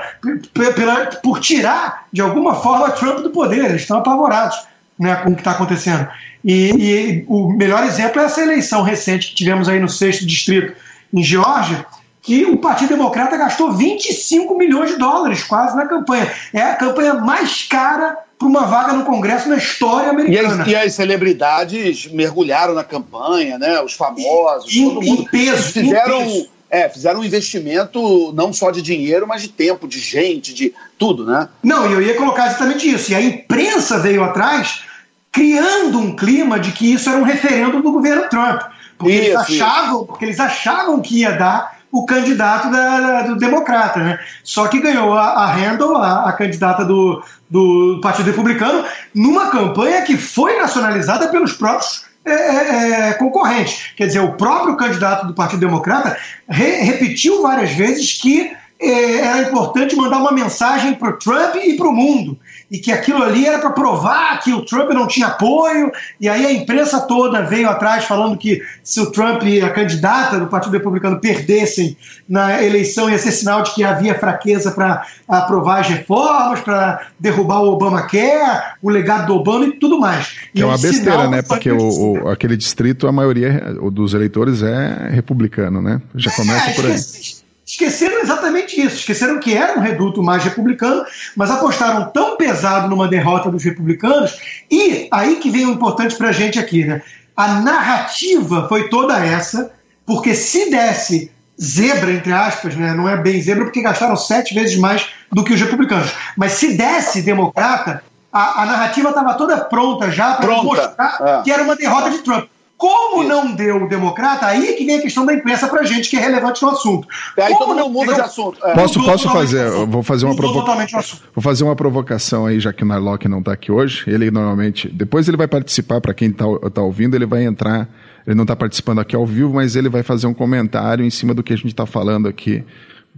pela, 0.76 1.06
por 1.24 1.40
tirar 1.40 2.06
de 2.12 2.22
alguma 2.22 2.56
forma 2.56 2.92
Trump 2.92 3.20
do 3.20 3.30
poder. 3.30 3.66
Eles 3.66 3.82
estão 3.82 4.00
apavorados 4.00 4.58
né, 5.00 5.16
com 5.16 5.32
o 5.32 5.34
que 5.34 5.42
está 5.42 5.52
acontecendo. 5.52 6.08
E, 6.44 6.72
e, 6.72 7.26
o 7.28 7.52
melhor 7.54 7.84
exemplo 7.84 8.22
é 8.22 8.26
essa 8.26 8.42
eleição 8.42 8.84
recente 8.84 9.30
que 9.30 9.36
tivemos 9.36 9.68
aí 9.68 9.80
no 9.80 9.90
sexto 9.90 10.26
distrito 10.26 10.76
em 11.14 11.24
Geórgia, 11.24 11.86
que 12.22 12.46
o 12.46 12.58
Partido 12.58 12.90
Democrata 12.90 13.38
gastou 13.38 13.72
25 13.72 14.58
milhões 14.58 14.92
de 14.92 14.98
dólares 14.98 15.44
quase 15.44 15.76
na 15.76 15.88
campanha. 15.88 16.32
É 16.54 16.62
a 16.62 16.76
campanha 16.76 17.14
mais 17.14 17.64
cara 17.64 18.18
para 18.38 18.48
uma 18.48 18.66
vaga 18.66 18.94
no 18.94 19.04
Congresso 19.04 19.50
na 19.50 19.58
história 19.58 20.10
americana. 20.10 20.64
E 20.68 20.76
as, 20.76 20.84
e 20.84 20.88
as, 20.88 20.94
celebridades 20.94 22.08
mergulharam 22.12 22.74
na 22.74 22.84
campanha, 22.84 23.58
né? 23.58 23.82
Os 23.82 23.94
famosos, 23.94 24.74
em, 24.74 24.86
todo 24.86 25.06
mundo. 25.06 25.22
Em 25.22 25.26
peso, 25.26 25.74
fizeram, 25.74 26.22
em 26.22 26.26
peso. 26.26 26.50
É, 26.70 26.88
fizeram 26.88 27.20
um 27.20 27.24
investimento 27.24 28.32
não 28.34 28.54
só 28.54 28.72
de 28.72 28.82
dinheiro, 28.82 29.28
mas 29.28 29.42
de 29.42 29.50
tempo, 29.50 29.88
de 29.88 30.00
gente, 30.00 30.54
de 30.54 30.74
tudo, 30.98 31.26
né? 31.26 31.50
Não, 31.64 31.90
e 31.90 31.94
eu 31.94 32.02
ia 32.02 32.16
colocar 32.16 32.48
exatamente 32.48 32.90
isso. 32.90 33.12
E 33.12 33.16
a 33.16 33.22
imprensa 33.22 33.98
veio 33.98 34.24
atrás 34.24 34.84
criando 35.32 36.00
um 36.00 36.16
clima 36.16 36.60
de 36.60 36.72
que 36.72 36.94
isso 36.94 37.10
era 37.10 37.18
um 37.18 37.24
referendo 37.24 37.82
do 37.82 37.92
governo 37.92 38.30
Trump. 38.30 38.62
Porque, 38.98 39.14
isso, 39.14 39.26
eles, 39.26 39.38
achavam, 39.38 40.06
porque 40.06 40.26
eles 40.26 40.40
achavam 40.40 41.02
que 41.02 41.20
ia 41.20 41.32
dar 41.32 41.79
o 41.92 42.06
candidato 42.06 42.70
da, 42.70 43.22
do 43.24 43.36
democrata, 43.36 44.00
né? 44.00 44.20
Só 44.44 44.68
que 44.68 44.80
ganhou 44.80 45.14
a, 45.14 45.30
a 45.30 45.56
Handel, 45.56 45.96
a, 45.96 46.30
a, 46.30 46.34
candidata 46.34 46.86
do, 46.86 47.24
do 47.50 48.00
Partido 48.02 48.28
Republicano, 48.28 48.86
numa 49.14 49.50
campanha 49.50 50.04
que 50.04 50.16
foi 50.16 50.58
nacionalizada 50.58 51.30
pelos 51.30 51.54
próprios 51.54 52.06
é, 52.26 52.32
é, 52.32 53.10
é 53.10 53.14
concorrentes. 53.14 53.92
Quer 53.96 54.08
dizer, 54.08 54.20
o 54.20 54.34
próprio 54.34 54.78
candidato 54.78 55.26
do 55.26 55.34
Partido 55.34 55.60
Democrata 55.62 56.16
re, 56.48 56.82
repetiu 56.84 57.42
várias 57.42 57.72
vezes 57.72 58.14
que 58.22 58.56
era 58.82 59.42
importante 59.42 59.96
mandar 59.96 60.20
uma 60.20 60.32
mensagem 60.32 60.96
para 60.96 61.10
o 61.10 61.18
Trump 61.18 61.56
e 61.56 61.76
para 61.76 61.88
o 61.88 61.94
mundo 61.94 62.38
e 62.72 62.78
que 62.78 62.92
aquilo 62.92 63.24
ali 63.24 63.46
era 63.46 63.60
para 63.60 63.72
provar 63.72 64.40
que 64.42 64.54
o 64.54 64.64
Trump 64.64 64.92
não 64.92 65.08
tinha 65.08 65.28
apoio, 65.28 65.92
e 66.20 66.30
aí 66.30 66.46
a 66.46 66.54
imprensa 66.54 67.02
toda 67.02 67.42
veio 67.42 67.68
atrás 67.68 68.06
falando 68.06 68.38
que 68.38 68.62
se 68.84 69.00
o 69.00 69.12
Trump 69.12 69.44
e 69.44 69.62
a 69.62 69.72
candidata 69.72 70.40
do 70.40 70.48
Partido 70.48 70.74
Republicano 70.74 71.20
perdessem 71.20 71.98
na 72.28 72.64
eleição 72.64 73.10
ia 73.10 73.18
ser 73.18 73.32
sinal 73.32 73.64
de 73.64 73.74
que 73.74 73.84
havia 73.84 74.14
fraqueza 74.14 74.72
para 74.72 75.04
aprovar 75.28 75.80
as 75.80 75.88
reformas, 75.88 76.60
para 76.62 77.08
derrubar 77.20 77.62
o 77.62 77.72
Obamacare, 77.74 78.76
o 78.82 78.90
legado 78.90 79.28
do 79.28 79.36
Obama 79.36 79.66
e 79.66 79.72
tudo 79.72 80.00
mais. 80.00 80.38
Que 80.54 80.62
é 80.62 80.66
uma 80.66 80.78
besteira, 80.78 81.28
né? 81.28 81.42
Porque 81.42 81.72
o, 81.72 82.24
o, 82.24 82.30
aquele 82.30 82.56
distrito, 82.56 83.08
a 83.08 83.12
maioria 83.12 83.76
dos 83.92 84.14
eleitores 84.14 84.62
é 84.62 85.10
republicano, 85.12 85.82
né? 85.82 86.02
Já 86.16 86.32
começa 86.32 86.70
é, 86.70 86.74
por 86.74 86.86
aí 86.86 87.39
esqueceram 87.70 88.20
exatamente 88.20 88.82
isso, 88.82 88.96
esqueceram 88.96 89.40
que 89.40 89.54
era 89.54 89.78
um 89.78 89.82
reduto 89.82 90.24
mais 90.24 90.44
republicano, 90.44 91.06
mas 91.36 91.52
apostaram 91.52 92.10
tão 92.10 92.36
pesado 92.36 92.90
numa 92.90 93.08
derrota 93.08 93.52
dos 93.52 93.64
republicanos, 93.64 94.40
e 94.72 95.08
aí 95.12 95.36
que 95.36 95.52
vem 95.52 95.68
o 95.68 95.74
importante 95.74 96.16
para 96.16 96.30
a 96.30 96.32
gente 96.32 96.58
aqui, 96.58 96.84
né? 96.84 97.04
A 97.38 97.62
narrativa 97.62 98.68
foi 98.68 98.90
toda 98.90 99.24
essa, 99.24 99.72
porque 100.04 100.34
se 100.34 100.72
desse 100.72 101.32
zebra, 101.62 102.12
entre 102.12 102.34
aspas, 102.34 102.76
né? 102.76 102.94
não 102.94 103.08
é 103.08 103.16
bem 103.16 103.40
zebra, 103.40 103.66
porque 103.66 103.84
gastaram 103.84 104.16
sete 104.16 104.56
vezes 104.56 104.76
mais 104.78 105.08
do 105.32 105.44
que 105.44 105.54
os 105.54 105.62
republicanos, 105.62 106.12
mas 106.36 106.54
se 106.54 106.76
desse 106.76 107.22
democrata, 107.22 108.04
a, 108.34 108.64
a 108.64 108.66
narrativa 108.66 109.10
estava 109.10 109.36
toda 109.36 109.58
pronta 109.58 110.10
já 110.10 110.34
para 110.36 110.64
mostrar 110.64 111.18
é. 111.22 111.44
que 111.44 111.52
era 111.52 111.62
uma 111.62 111.76
derrota 111.76 112.10
de 112.10 112.20
Trump. 112.20 112.50
Como 112.80 113.24
Isso. 113.24 113.30
não 113.30 113.54
deu 113.54 113.84
o 113.84 113.90
democrata, 113.90 114.46
aí 114.46 114.70
é 114.70 114.72
que 114.72 114.86
vem 114.86 115.00
a 115.00 115.02
questão 115.02 115.26
da 115.26 115.34
imprensa 115.34 115.68
pra 115.68 115.84
gente, 115.84 116.10
que 116.10 116.16
é 116.16 116.20
relevante 116.22 116.62
no 116.62 116.70
assunto. 116.70 117.06
É, 117.36 117.44
aí 117.44 117.58
todo 117.58 117.76
mundo 117.76 117.90
muda 117.90 118.14
de 118.14 118.22
assunto. 118.22 118.58
É. 118.66 118.74
Posso, 118.74 119.04
posso 119.04 119.30
fazer, 119.30 119.70
vou 119.86 120.02
fazer 120.02 120.26
uma 120.26 120.34
provocação. 120.34 121.20
Vou 121.36 121.44
fazer 121.44 121.66
uma 121.66 121.76
provocação 121.76 122.46
aí, 122.46 122.58
já 122.58 122.72
que 122.72 122.82
o 122.82 122.86
Narlock 122.86 123.28
não 123.28 123.40
está 123.40 123.52
aqui 123.52 123.70
hoje. 123.70 124.06
Ele 124.08 124.32
normalmente, 124.32 124.88
depois 124.88 125.28
ele 125.28 125.36
vai 125.36 125.46
participar, 125.46 126.00
para 126.00 126.14
quem 126.14 126.30
está 126.30 126.46
tá 126.74 126.82
ouvindo, 126.82 127.18
ele 127.18 127.26
vai 127.26 127.44
entrar, 127.44 127.86
ele 128.26 128.34
não 128.34 128.46
está 128.46 128.56
participando 128.56 129.00
aqui 129.00 129.14
ao 129.14 129.26
vivo, 129.26 129.56
mas 129.56 129.76
ele 129.76 129.90
vai 129.90 130.02
fazer 130.02 130.28
um 130.28 130.34
comentário 130.34 131.04
em 131.04 131.10
cima 131.10 131.34
do 131.34 131.44
que 131.44 131.52
a 131.52 131.58
gente 131.58 131.68
está 131.68 131.86
falando 131.86 132.30
aqui 132.30 132.64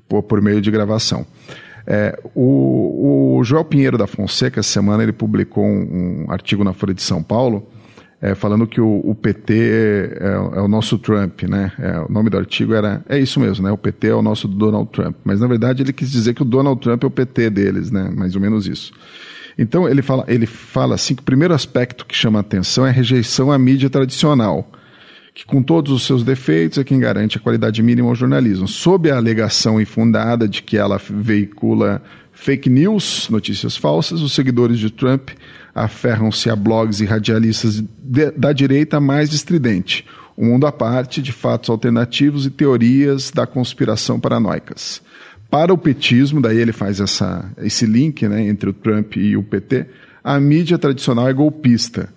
por, 0.09 0.23
por 0.23 0.41
meio 0.41 0.59
de 0.59 0.71
gravação. 0.71 1.23
É, 1.85 2.19
o, 2.33 3.37
o 3.37 3.43
Joel 3.43 3.65
Pinheiro 3.65 3.95
da 3.95 4.07
Fonseca, 4.07 4.59
essa 4.59 4.69
semana, 4.69 5.03
ele 5.03 5.13
publicou 5.13 5.63
um, 5.63 6.25
um 6.27 6.31
artigo 6.31 6.63
na 6.63 6.73
Folha 6.73 6.95
de 6.95 7.03
São 7.03 7.21
Paulo, 7.21 7.67
é, 8.21 8.35
falando 8.35 8.67
que 8.67 8.79
o, 8.79 9.01
o 9.03 9.15
PT 9.15 9.53
é, 9.53 10.17
é, 10.27 10.61
o 10.61 10.67
nosso 10.67 10.99
Trump, 10.99 11.41
né? 11.43 11.71
É, 11.79 11.99
o 11.99 12.11
nome 12.11 12.29
do 12.29 12.37
artigo 12.37 12.73
era 12.75 13.03
é 13.09 13.17
isso 13.17 13.39
mesmo, 13.39 13.65
né? 13.65 13.71
O 13.71 13.77
PT 13.77 14.09
é 14.09 14.13
o 14.13 14.21
nosso 14.21 14.47
Donald 14.47 14.91
Trump. 14.91 15.15
Mas 15.23 15.39
na 15.39 15.47
verdade 15.47 15.81
ele 15.81 15.91
quis 15.91 16.11
dizer 16.11 16.35
que 16.35 16.43
o 16.43 16.45
Donald 16.45 16.79
Trump 16.79 17.03
é 17.03 17.07
o 17.07 17.11
PT 17.11 17.49
deles, 17.49 17.89
né? 17.89 18.11
Mais 18.15 18.35
ou 18.35 18.41
menos 18.41 18.67
isso. 18.67 18.93
Então 19.57 19.89
ele 19.89 20.03
fala, 20.03 20.23
ele 20.27 20.45
fala 20.45 20.93
assim 20.93 21.15
que 21.15 21.23
o 21.23 21.25
primeiro 21.25 21.53
aspecto 21.53 22.05
que 22.05 22.15
chama 22.15 22.37
a 22.39 22.41
atenção 22.41 22.85
é 22.85 22.89
a 22.89 22.93
rejeição 22.93 23.51
à 23.51 23.57
mídia 23.57 23.89
tradicional, 23.89 24.71
que 25.33 25.43
com 25.43 25.63
todos 25.63 25.91
os 25.91 26.03
seus 26.03 26.23
defeitos 26.23 26.77
é 26.77 26.83
quem 26.83 26.99
garante 26.99 27.37
a 27.37 27.41
qualidade 27.41 27.81
mínima 27.81 28.07
ao 28.07 28.15
jornalismo, 28.15 28.67
sob 28.67 29.09
a 29.09 29.17
alegação 29.17 29.81
infundada 29.81 30.47
de 30.47 30.61
que 30.61 30.77
ela 30.77 31.01
veicula 31.09 32.03
fake 32.31 32.69
news, 32.69 33.29
notícias 33.29 33.75
falsas, 33.75 34.21
os 34.21 34.33
seguidores 34.33 34.77
de 34.77 34.91
Trump 34.91 35.29
aferram-se 35.73 36.49
a 36.49 36.55
blogs 36.55 36.99
e 37.01 37.05
radialistas 37.05 37.81
de, 37.81 38.31
da 38.31 38.51
direita 38.51 38.99
mais 38.99 39.33
estridente, 39.33 40.05
um 40.37 40.47
mundo 40.47 40.67
à 40.67 40.71
parte 40.71 41.21
de 41.21 41.31
fatos 41.31 41.69
alternativos 41.69 42.45
e 42.45 42.49
teorias 42.49 43.31
da 43.31 43.45
conspiração 43.45 44.19
paranoicas. 44.19 45.01
Para 45.49 45.73
o 45.73 45.77
petismo, 45.77 46.41
daí 46.41 46.57
ele 46.57 46.71
faz 46.71 46.99
essa, 46.99 47.49
esse 47.57 47.85
link 47.85 48.27
né, 48.27 48.47
entre 48.47 48.69
o 48.69 48.73
Trump 48.73 49.17
e 49.17 49.35
o 49.35 49.43
PT, 49.43 49.85
a 50.23 50.39
mídia 50.39 50.77
tradicional 50.77 51.27
é 51.27 51.33
golpista 51.33 52.09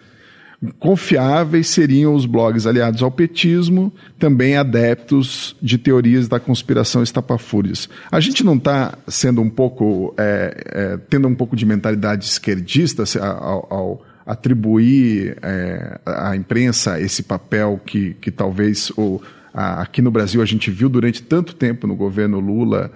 Confiáveis 0.79 1.69
seriam 1.69 2.15
os 2.15 2.27
blogs 2.27 2.67
aliados 2.67 3.03
ao 3.03 3.11
petismo, 3.11 3.93
também 4.19 4.57
adeptos 4.57 5.57
de 5.61 5.77
teorias 5.77 6.29
da 6.29 6.41
conspiração 6.41 7.03
estapafúrias. 7.03 7.89
A 8.11 8.21
gente 8.21 8.45
não 8.45 8.57
está 8.57 8.97
sendo 9.09 9.41
um 9.43 9.51
pouco, 9.51 10.15
é, 10.17 10.65
é, 10.67 10.97
tendo 11.09 11.29
um 11.29 11.35
pouco 11.35 11.55
de 11.55 11.67
mentalidade 11.67 12.25
esquerdista 12.25 13.05
ao, 13.21 13.67
ao 13.71 14.03
atribuir 14.27 15.37
é, 15.43 16.01
à 16.07 16.35
imprensa 16.35 16.99
esse 17.01 17.23
papel 17.23 17.81
que, 17.85 18.15
que 18.15 18.31
talvez 18.31 18.91
o, 18.97 19.21
aqui 19.53 20.01
no 20.01 20.11
Brasil 20.11 20.41
a 20.41 20.47
gente 20.47 20.71
viu 20.71 20.89
durante 20.89 21.23
tanto 21.23 21.55
tempo 21.55 21.87
no 21.87 21.95
governo 21.95 22.41
Lula 22.41 22.91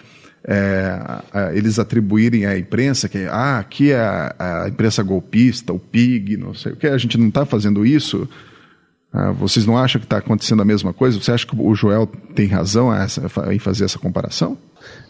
é, 0.51 1.53
eles 1.55 1.79
atribuírem 1.79 2.47
à 2.47 2.59
imprensa 2.59 3.07
que 3.07 3.27
ah, 3.27 3.59
aqui 3.59 3.93
é 3.93 4.01
a, 4.01 4.63
a, 4.65 4.69
imprensa 4.69 5.03
golpista, 5.03 5.75
o 5.75 5.79
PIG, 5.79 6.39
não 6.39 6.55
sei 6.55 6.73
o 6.73 6.77
que, 6.77 6.87
a 6.87 6.97
gente 6.97 7.19
não 7.19 7.29
está 7.29 7.45
fazendo 7.45 7.85
isso. 7.85 8.27
Ah, 9.13 9.31
vocês 9.31 9.67
não 9.67 9.77
acham 9.77 10.01
que 10.01 10.07
está 10.07 10.17
acontecendo 10.17 10.63
a 10.63 10.65
mesma 10.65 10.95
coisa? 10.95 11.21
Você 11.21 11.33
acha 11.33 11.47
que 11.47 11.55
o 11.55 11.75
Joel 11.75 12.07
tem 12.35 12.47
razão 12.47 12.89
em 13.53 13.59
fazer 13.59 13.85
essa 13.85 13.99
comparação? 13.99 14.57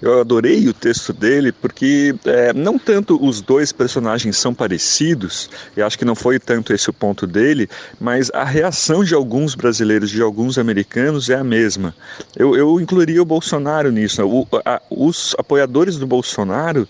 Eu 0.00 0.20
adorei 0.20 0.68
o 0.68 0.72
texto 0.72 1.12
dele 1.12 1.50
porque 1.50 2.14
é, 2.24 2.52
não 2.52 2.78
tanto 2.78 3.18
os 3.24 3.40
dois 3.40 3.72
personagens 3.72 4.36
são 4.36 4.54
parecidos, 4.54 5.50
e 5.76 5.82
acho 5.82 5.98
que 5.98 6.04
não 6.04 6.14
foi 6.14 6.38
tanto 6.38 6.72
esse 6.72 6.88
o 6.88 6.92
ponto 6.92 7.26
dele, 7.26 7.68
mas 8.00 8.30
a 8.32 8.44
reação 8.44 9.02
de 9.02 9.14
alguns 9.14 9.56
brasileiros, 9.56 10.10
de 10.10 10.22
alguns 10.22 10.56
americanos 10.56 11.28
é 11.28 11.34
a 11.34 11.42
mesma. 11.42 11.94
Eu, 12.36 12.54
eu 12.54 12.80
incluiria 12.80 13.20
o 13.20 13.24
Bolsonaro 13.24 13.90
nisso. 13.90 14.24
O, 14.24 14.46
a, 14.64 14.80
os 14.88 15.34
apoiadores 15.36 15.96
do 15.96 16.06
Bolsonaro 16.06 16.88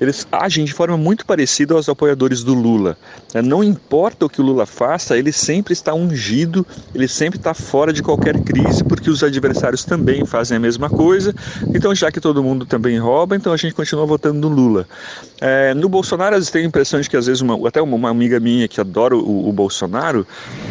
eles 0.00 0.26
agem 0.30 0.64
de 0.64 0.72
forma 0.72 0.96
muito 0.96 1.24
parecida 1.24 1.74
aos 1.74 1.88
apoiadores 1.88 2.42
do 2.42 2.54
Lula. 2.54 2.96
É, 3.34 3.42
não 3.42 3.62
importa 3.62 4.26
o 4.26 4.28
que 4.28 4.40
o 4.40 4.44
Lula 4.44 4.66
faça, 4.66 5.16
ele 5.16 5.32
sempre 5.32 5.72
está 5.72 5.94
ungido, 5.94 6.66
ele 6.94 7.08
sempre 7.08 7.38
está 7.38 7.54
fora 7.54 7.92
de 7.92 8.02
qualquer 8.02 8.38
crise, 8.40 8.84
porque 8.84 9.10
os 9.10 9.22
adversários 9.22 9.84
também 9.84 10.24
fazem 10.24 10.56
a 10.56 10.60
mesma 10.60 10.90
coisa. 10.90 11.34
Então, 11.74 11.94
já 11.94 12.10
que 12.10 12.20
todo 12.20 12.42
mundo 12.42 12.66
também 12.66 12.98
rouba, 12.98 13.36
então 13.36 13.52
a 13.52 13.56
gente 13.56 13.74
continua 13.74 14.06
votando 14.06 14.48
no 14.48 14.54
Lula. 14.54 14.86
É, 15.40 15.74
no 15.74 15.88
Bolsonaro, 15.88 16.34
às 16.34 16.40
vezes 16.40 16.50
tem 16.50 16.62
a 16.62 16.66
impressão 16.66 17.00
de 17.00 17.08
que, 17.08 17.16
às 17.16 17.26
vezes, 17.26 17.40
uma, 17.40 17.68
até 17.68 17.80
uma 17.80 18.08
amiga 18.10 18.40
minha 18.40 18.68
que 18.68 18.80
adora 18.80 19.16
o, 19.16 19.48
o 19.48 19.52
Bolsonaro, 19.52 20.26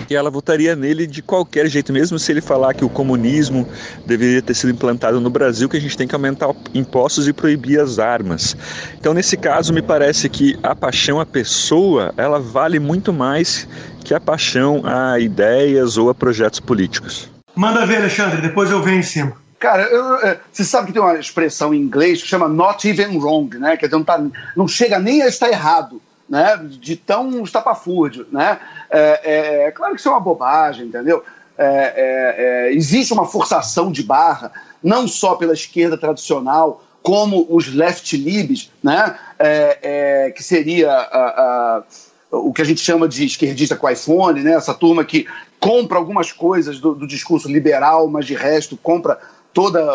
que 0.08 0.15
ela 0.15 0.29
votaria 0.29 0.75
nele 0.75 1.08
de 1.08 1.22
qualquer 1.22 1.67
jeito, 1.67 1.94
mesmo 1.94 2.17
se 2.20 2.32
ele 2.32 2.41
falar 2.41 2.74
que 2.74 2.84
o 2.84 2.89
comunismo 2.89 3.67
deveria 4.05 4.41
ter 4.41 4.53
sido 4.53 4.72
implantado 4.72 5.20
no 5.20 5.29
Brasil, 5.29 5.70
que 5.70 5.77
a 5.77 5.82
gente 5.82 5.98
tem 5.98 6.08
que 6.08 6.15
aumentar 6.15 6.53
impostos 6.74 7.27
e 7.27 7.34
proibir 7.34 7.79
as 7.79 8.00
armas. 8.00 8.55
Então, 8.98 9.14
nesse 9.15 9.38
caso, 9.38 9.74
me 9.74 9.81
parece 9.81 10.27
que 10.27 10.60
a 10.62 10.75
paixão 10.75 11.19
à 11.19 11.25
pessoa, 11.25 12.13
ela 12.17 12.38
vale 12.38 12.79
muito 12.79 13.13
mais 13.13 13.67
que 14.03 14.13
a 14.13 14.19
paixão 14.19 14.81
a 14.84 15.17
ideias 15.19 15.98
ou 15.98 16.10
a 16.10 16.13
projetos 16.13 16.60
políticos. 16.60 17.31
Manda 17.55 17.86
ver, 17.86 17.98
Alexandre, 17.98 18.41
depois 18.41 18.69
eu 18.69 18.84
venho 18.84 19.00
em 19.00 19.03
cima. 19.03 19.34
Cara, 19.57 19.84
eu, 19.84 20.15
é, 20.17 20.39
você 20.51 20.65
sabe 20.65 20.88
que 20.88 20.93
tem 20.93 21.01
uma 21.01 21.15
expressão 21.15 21.74
em 21.74 21.79
inglês 21.79 22.22
que 22.22 22.27
chama 22.27 22.50
not 22.50 22.88
even 22.88 23.17
wrong, 23.17 23.57
né? 23.57 23.77
Quer 23.77 23.86
dizer, 23.86 23.98
não, 23.98 24.03
tá, 24.03 24.22
não 24.55 24.67
chega 24.67 25.00
nem 25.00 25.24
a 25.24 25.27
estar 25.27 25.48
errado, 25.48 26.01
né? 26.29 26.60
De 26.63 26.98
tão 26.98 27.41
estapafúrdio, 27.41 28.27
né? 28.29 28.60
É, 28.91 29.22
é, 29.24 29.67
é 29.67 29.72
claro 29.72 29.93
que 29.93 30.01
isso 30.01 30.10
é 30.10 30.12
uma 30.12 30.19
bobagem, 30.19 30.88
entendeu? 30.88 31.24
É, 31.57 31.65
é, 31.65 32.36
é, 32.67 32.74
existe 32.74 33.13
uma 33.13 33.25
forçação 33.25 33.89
de 33.89 34.03
barra, 34.03 34.51
não 34.84 35.07
só 35.07 35.36
pela 35.36 35.53
esquerda 35.53 35.98
tradicional, 35.98 36.84
como 37.05 37.45
os 37.51 37.71
left 37.71 38.17
libs, 38.17 38.71
né? 38.81 39.15
É, 39.38 39.77
é, 39.83 40.31
que 40.31 40.41
seria 40.41 40.91
a, 40.91 41.19
a, 41.19 41.83
o 42.31 42.51
que 42.51 42.63
a 42.63 42.65
gente 42.65 42.81
chama 42.81 43.07
de 43.07 43.24
esquerdista 43.24 43.75
com 43.75 43.88
iPhone, 43.88 44.41
né? 44.41 44.53
essa 44.53 44.74
turma 44.74 45.05
que 45.05 45.27
compra 45.59 46.00
algumas 46.00 46.31
coisas 46.31 46.79
do, 46.79 46.95
do 46.95 47.05
discurso 47.05 47.47
liberal, 47.47 48.07
mas 48.07 48.25
de 48.25 48.33
resto 48.33 48.75
compra 48.75 49.19
toda, 49.53 49.85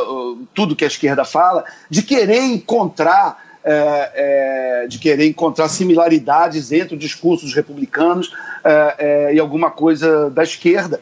tudo 0.55 0.77
que 0.77 0.85
a 0.85 0.87
esquerda 0.87 1.25
fala, 1.25 1.65
de 1.91 2.03
querer 2.03 2.43
encontrar 2.45 3.43
é, 3.65 4.83
é, 4.85 4.87
de 4.87 4.99
querer 4.99 5.27
encontrar 5.27 5.69
similaridades 5.69 6.71
entre 6.71 6.95
os 6.95 7.01
discursos 7.01 7.55
republicanos 7.55 8.33
é, 8.65 8.95
é, 8.99 9.35
e 9.35 9.41
alguma 9.41 9.71
coisa 9.71 10.31
da 10.31 10.45
esquerda. 10.45 11.01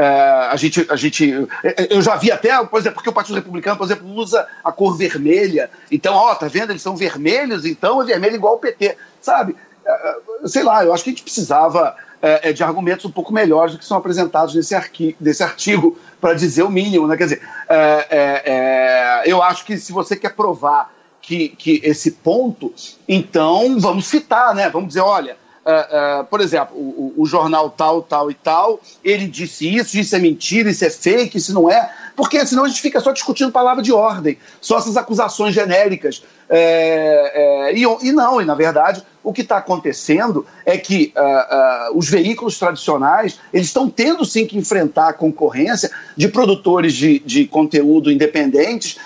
É, 0.00 0.48
a 0.50 0.56
gente, 0.56 0.86
a 0.88 0.96
gente, 0.96 1.46
eu 1.90 2.00
já 2.00 2.16
vi 2.16 2.32
até, 2.32 2.56
por 2.64 2.80
exemplo, 2.80 2.94
porque 2.94 3.10
o 3.10 3.12
Partido 3.12 3.34
Republicano, 3.34 3.76
por 3.76 3.84
exemplo, 3.84 4.08
usa 4.14 4.48
a 4.64 4.72
cor 4.72 4.96
vermelha. 4.96 5.68
Então, 5.92 6.14
ó, 6.14 6.34
tá 6.34 6.48
vendo? 6.48 6.70
Eles 6.70 6.80
são 6.80 6.96
vermelhos, 6.96 7.66
então 7.66 8.00
é 8.00 8.06
vermelho 8.06 8.34
igual 8.34 8.54
ao 8.54 8.58
PT, 8.58 8.96
sabe? 9.20 9.54
É, 9.84 10.16
sei 10.46 10.62
lá, 10.62 10.82
eu 10.82 10.94
acho 10.94 11.04
que 11.04 11.10
a 11.10 11.12
gente 11.12 11.22
precisava 11.22 11.94
é, 12.22 12.50
de 12.50 12.64
argumentos 12.64 13.04
um 13.04 13.10
pouco 13.10 13.30
melhores 13.30 13.74
do 13.74 13.78
que 13.78 13.84
são 13.84 13.98
apresentados 13.98 14.54
nesse, 14.54 14.74
arqui, 14.74 15.14
nesse 15.20 15.42
artigo, 15.42 15.98
para 16.18 16.32
dizer 16.32 16.62
o 16.62 16.70
mínimo, 16.70 17.06
né? 17.06 17.14
Quer 17.18 17.24
dizer, 17.24 17.42
é, 17.68 19.22
eu 19.26 19.42
acho 19.42 19.66
que 19.66 19.76
se 19.76 19.92
você 19.92 20.16
quer 20.16 20.34
provar 20.34 20.90
que, 21.20 21.50
que 21.50 21.78
esse 21.84 22.12
ponto, 22.12 22.72
então 23.06 23.78
vamos 23.78 24.06
citar, 24.06 24.54
né? 24.54 24.70
Vamos 24.70 24.88
dizer, 24.88 25.00
olha, 25.00 25.36
Uh, 25.60 26.22
uh, 26.22 26.24
por 26.24 26.40
exemplo, 26.40 26.74
o, 26.74 27.12
o, 27.18 27.26
jornal 27.26 27.68
tal, 27.68 28.00
tal 28.00 28.30
e 28.30 28.34
tal, 28.34 28.80
ele 29.04 29.26
disse 29.26 29.68
isso, 29.68 29.98
isso 29.98 30.16
é 30.16 30.18
mentira, 30.18 30.70
isso 30.70 30.86
é 30.86 30.88
fake, 30.88 31.36
isso 31.36 31.52
não 31.52 31.70
é, 31.70 31.92
porque 32.16 32.44
senão 32.46 32.64
a 32.64 32.68
gente 32.68 32.80
fica 32.80 32.98
só 32.98 33.12
discutindo 33.12 33.52
palavra 33.52 33.82
de 33.82 33.92
ordem, 33.92 34.38
só 34.58 34.78
essas 34.78 34.96
acusações 34.96 35.54
genéricas. 35.54 36.22
É, 36.48 37.68
é, 37.68 37.74
e, 37.74 37.82
e, 37.82 38.10
não, 38.10 38.40
e 38.40 38.44
na 38.46 38.54
verdade, 38.54 39.04
o 39.22 39.34
que 39.34 39.42
está 39.42 39.58
acontecendo 39.58 40.46
é 40.64 40.78
que 40.78 41.12
uh, 41.14 41.96
os 41.96 42.08
veículos 42.08 42.58
tradicionais 42.58 43.38
eles 43.52 43.66
estão 43.66 43.88
tendo 43.88 44.24
sim 44.24 44.46
que 44.46 44.56
enfrentar 44.56 45.10
a 45.10 45.12
concorrência 45.12 45.90
de 46.16 46.26
produtores 46.26 46.94
de, 46.94 47.18
de 47.18 47.46
conteúdo 47.46 48.10
independentes 48.10 48.98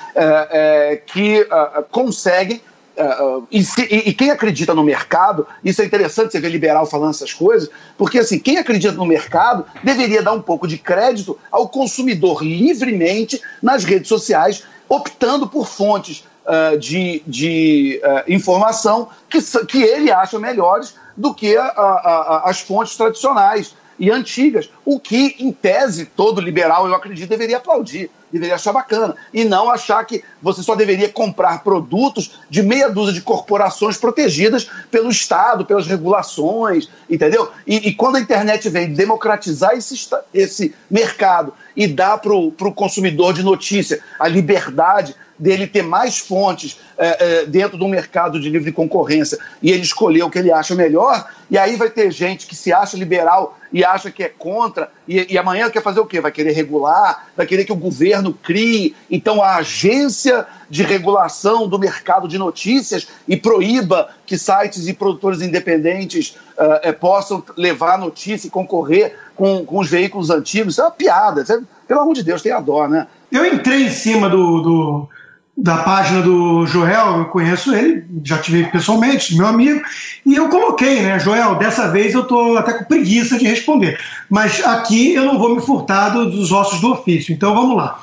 que 1.07 1.47
conseguem 1.91 2.63
Uh, 2.97 3.45
e, 3.51 3.65
se, 3.65 3.83
e, 3.83 4.15
quem 4.15 4.31
acredita 4.31 4.73
no 4.73 4.85
mercado, 4.85 5.47
isso 5.65 5.83
é 5.83 5.85
interessante 5.85 6.31
você 6.31 6.41
ver 6.41 6.51
liberal 6.51 6.87
falando 6.87 7.11
essas 7.11 7.33
coisas, 7.33 7.69
porque 7.99 8.21
assim, 8.21 8.39
quem 8.39 8.57
acredita 8.57 8.95
no 8.95 9.05
mercado 9.05 9.65
deveria 9.83 10.23
dar 10.23 10.33
um 10.33 10.41
pouco 10.41 10.69
de 10.69 10.79
crédito 10.79 11.37
ao 11.51 11.69
consumidor 11.69 12.45
livremente 12.45 13.43
nas 13.61 13.83
redes 13.83 14.09
sociais, 14.09 14.63
optando 14.89 15.49
por 15.49 15.67
fontes 15.67 16.25
uh, 16.47 16.79
de, 16.79 17.21
de 17.27 18.01
uh, 18.05 18.33
informação 18.33 19.09
que, 19.29 19.41
que 19.67 19.83
ele 19.83 20.13
acha 20.13 20.39
melhores 20.39 20.95
do 21.17 21.35
que 21.35 21.57
a, 21.57 21.65
a, 21.65 22.45
a, 22.45 22.51
as 22.51 22.61
fontes 22.61 22.97
tradicionais 22.97 23.75
e 23.99 24.11
antigas, 24.11 24.71
o 24.85 24.99
que, 24.99 25.37
em 25.39 25.53
tese, 25.53 26.07
todo 26.07 26.41
liberal, 26.41 26.87
eu 26.87 26.95
acredito, 26.95 27.29
deveria 27.29 27.59
aplaudir, 27.59 28.11
deveria 28.33 28.57
achar 28.57 28.73
bacana, 28.73 29.15
e 29.33 29.45
não 29.45 29.71
achar 29.71 30.05
que 30.05 30.25
você 30.43 30.63
só 30.63 30.75
deveria 30.75 31.09
comprar 31.09 31.63
produtos 31.63 32.41
de 32.51 32.63
meia 32.63 32.89
dúzia 32.89 33.13
de 33.13 33.21
corporações 33.21 33.97
protegidas 33.97 34.69
pelo 34.91 35.11
Estado, 35.11 35.65
pelas 35.65 35.87
regulações, 35.87 36.89
entendeu? 37.09 37.51
E, 37.67 37.89
e 37.89 37.95
quando 37.95 38.17
a 38.17 38.21
internet 38.21 38.69
vem 38.69 38.93
democratizar 38.93 39.75
esse, 39.75 40.09
esse 40.33 40.75
mercado 40.91 41.53
e 41.77 41.87
dar 41.87 42.19
para 42.19 42.35
o 42.35 42.53
consumidor 42.75 43.33
de 43.33 43.43
notícia 43.43 44.01
a 44.19 44.29
liberdade 44.29 45.15
dele 45.39 45.67
ter 45.67 45.83
mais 45.83 46.19
fontes 46.19 46.79
é, 46.97 47.43
é, 47.43 47.47
dentro 47.47 47.77
do 47.77 47.89
mercado 47.89 48.39
de 48.39 48.49
livre 48.49 48.71
concorrência 48.73 49.39
e 49.63 49.71
ele 49.71 49.83
escolher 49.83 50.23
o 50.23 50.31
que 50.31 50.39
ele 50.39 50.53
acha 50.53 50.75
melhor, 50.75 51.29
e 51.51 51.59
aí 51.59 51.77
vai 51.77 51.91
ter 51.91 52.11
gente 52.11 52.47
que 52.47 52.55
se 52.55 52.73
acha 52.73 52.97
liberal 52.97 53.59
e 53.73 53.85
acha 53.85 54.11
que 54.11 54.23
é 54.23 54.29
contra, 54.29 54.91
e, 55.07 55.35
e 55.35 55.37
amanhã 55.37 55.69
quer 55.69 55.83
fazer 55.83 56.01
o 56.01 56.07
quê? 56.07 56.21
Vai 56.21 56.31
querer 56.31 56.53
regular, 56.53 57.27
vai 57.37 57.47
querer 57.47 57.65
que 57.65 57.73
o 57.73 57.77
governo 57.77 58.33
crie, 58.33 58.95
então 59.11 59.43
a 59.43 59.57
agência 59.57 60.47
de 60.71 60.83
regulação 60.83 61.69
do 61.69 61.79
mercado 61.79 62.29
de 62.29 62.39
notícias 62.39 63.09
e 63.27 63.37
proíba 63.37 64.11
que 64.25 64.39
sites 64.39 64.87
e 64.87 64.95
produtores 64.95 65.43
independentes 65.43 66.37
uh, 66.57 66.93
possam 66.95 67.43
levar 67.57 67.99
notícia 67.99 68.47
e 68.47 68.51
concorrer 68.51 69.17
com, 69.37 69.65
com 69.65 69.79
os 69.79 69.89
veículos 69.89 70.31
antigos. 70.31 70.75
Isso 70.75 70.81
é 70.81 70.85
uma 70.85 70.91
piada. 70.91 71.43
É, 71.43 71.61
pelo 71.87 72.01
amor 72.01 72.15
de 72.15 72.23
Deus, 72.23 72.43
tem 72.43 72.53
a 72.53 72.61
dó, 72.61 72.87
né? 72.89 73.07
Eu 73.31 73.45
entrei 73.45 73.85
em 73.85 73.91
cima 73.91 74.29
do, 74.29 74.61
do 74.63 75.09
da 75.57 75.79
página 75.79 76.21
do 76.21 76.67
Joel, 76.67 77.19
eu 77.19 77.25
conheço 77.27 77.75
ele, 77.75 78.05
já 78.25 78.39
tive 78.39 78.65
pessoalmente, 78.65 79.37
meu 79.37 79.47
amigo, 79.47 79.81
e 80.27 80.35
eu 80.35 80.49
coloquei, 80.49 81.01
né, 81.03 81.19
Joel, 81.19 81.55
dessa 81.55 81.89
vez 81.89 82.13
eu 82.13 82.23
estou 82.23 82.59
até 82.59 82.73
com 82.73 82.85
preguiça 82.85 83.39
de 83.39 83.47
responder, 83.47 83.99
mas 84.29 84.65
aqui 84.65 85.15
eu 85.15 85.25
não 85.25 85.39
vou 85.39 85.55
me 85.55 85.63
furtar 85.63 86.09
dos 86.09 86.51
ossos 86.51 86.81
do 86.81 86.93
ofício, 86.93 87.33
então 87.33 87.55
vamos 87.55 87.77
lá. 87.77 88.01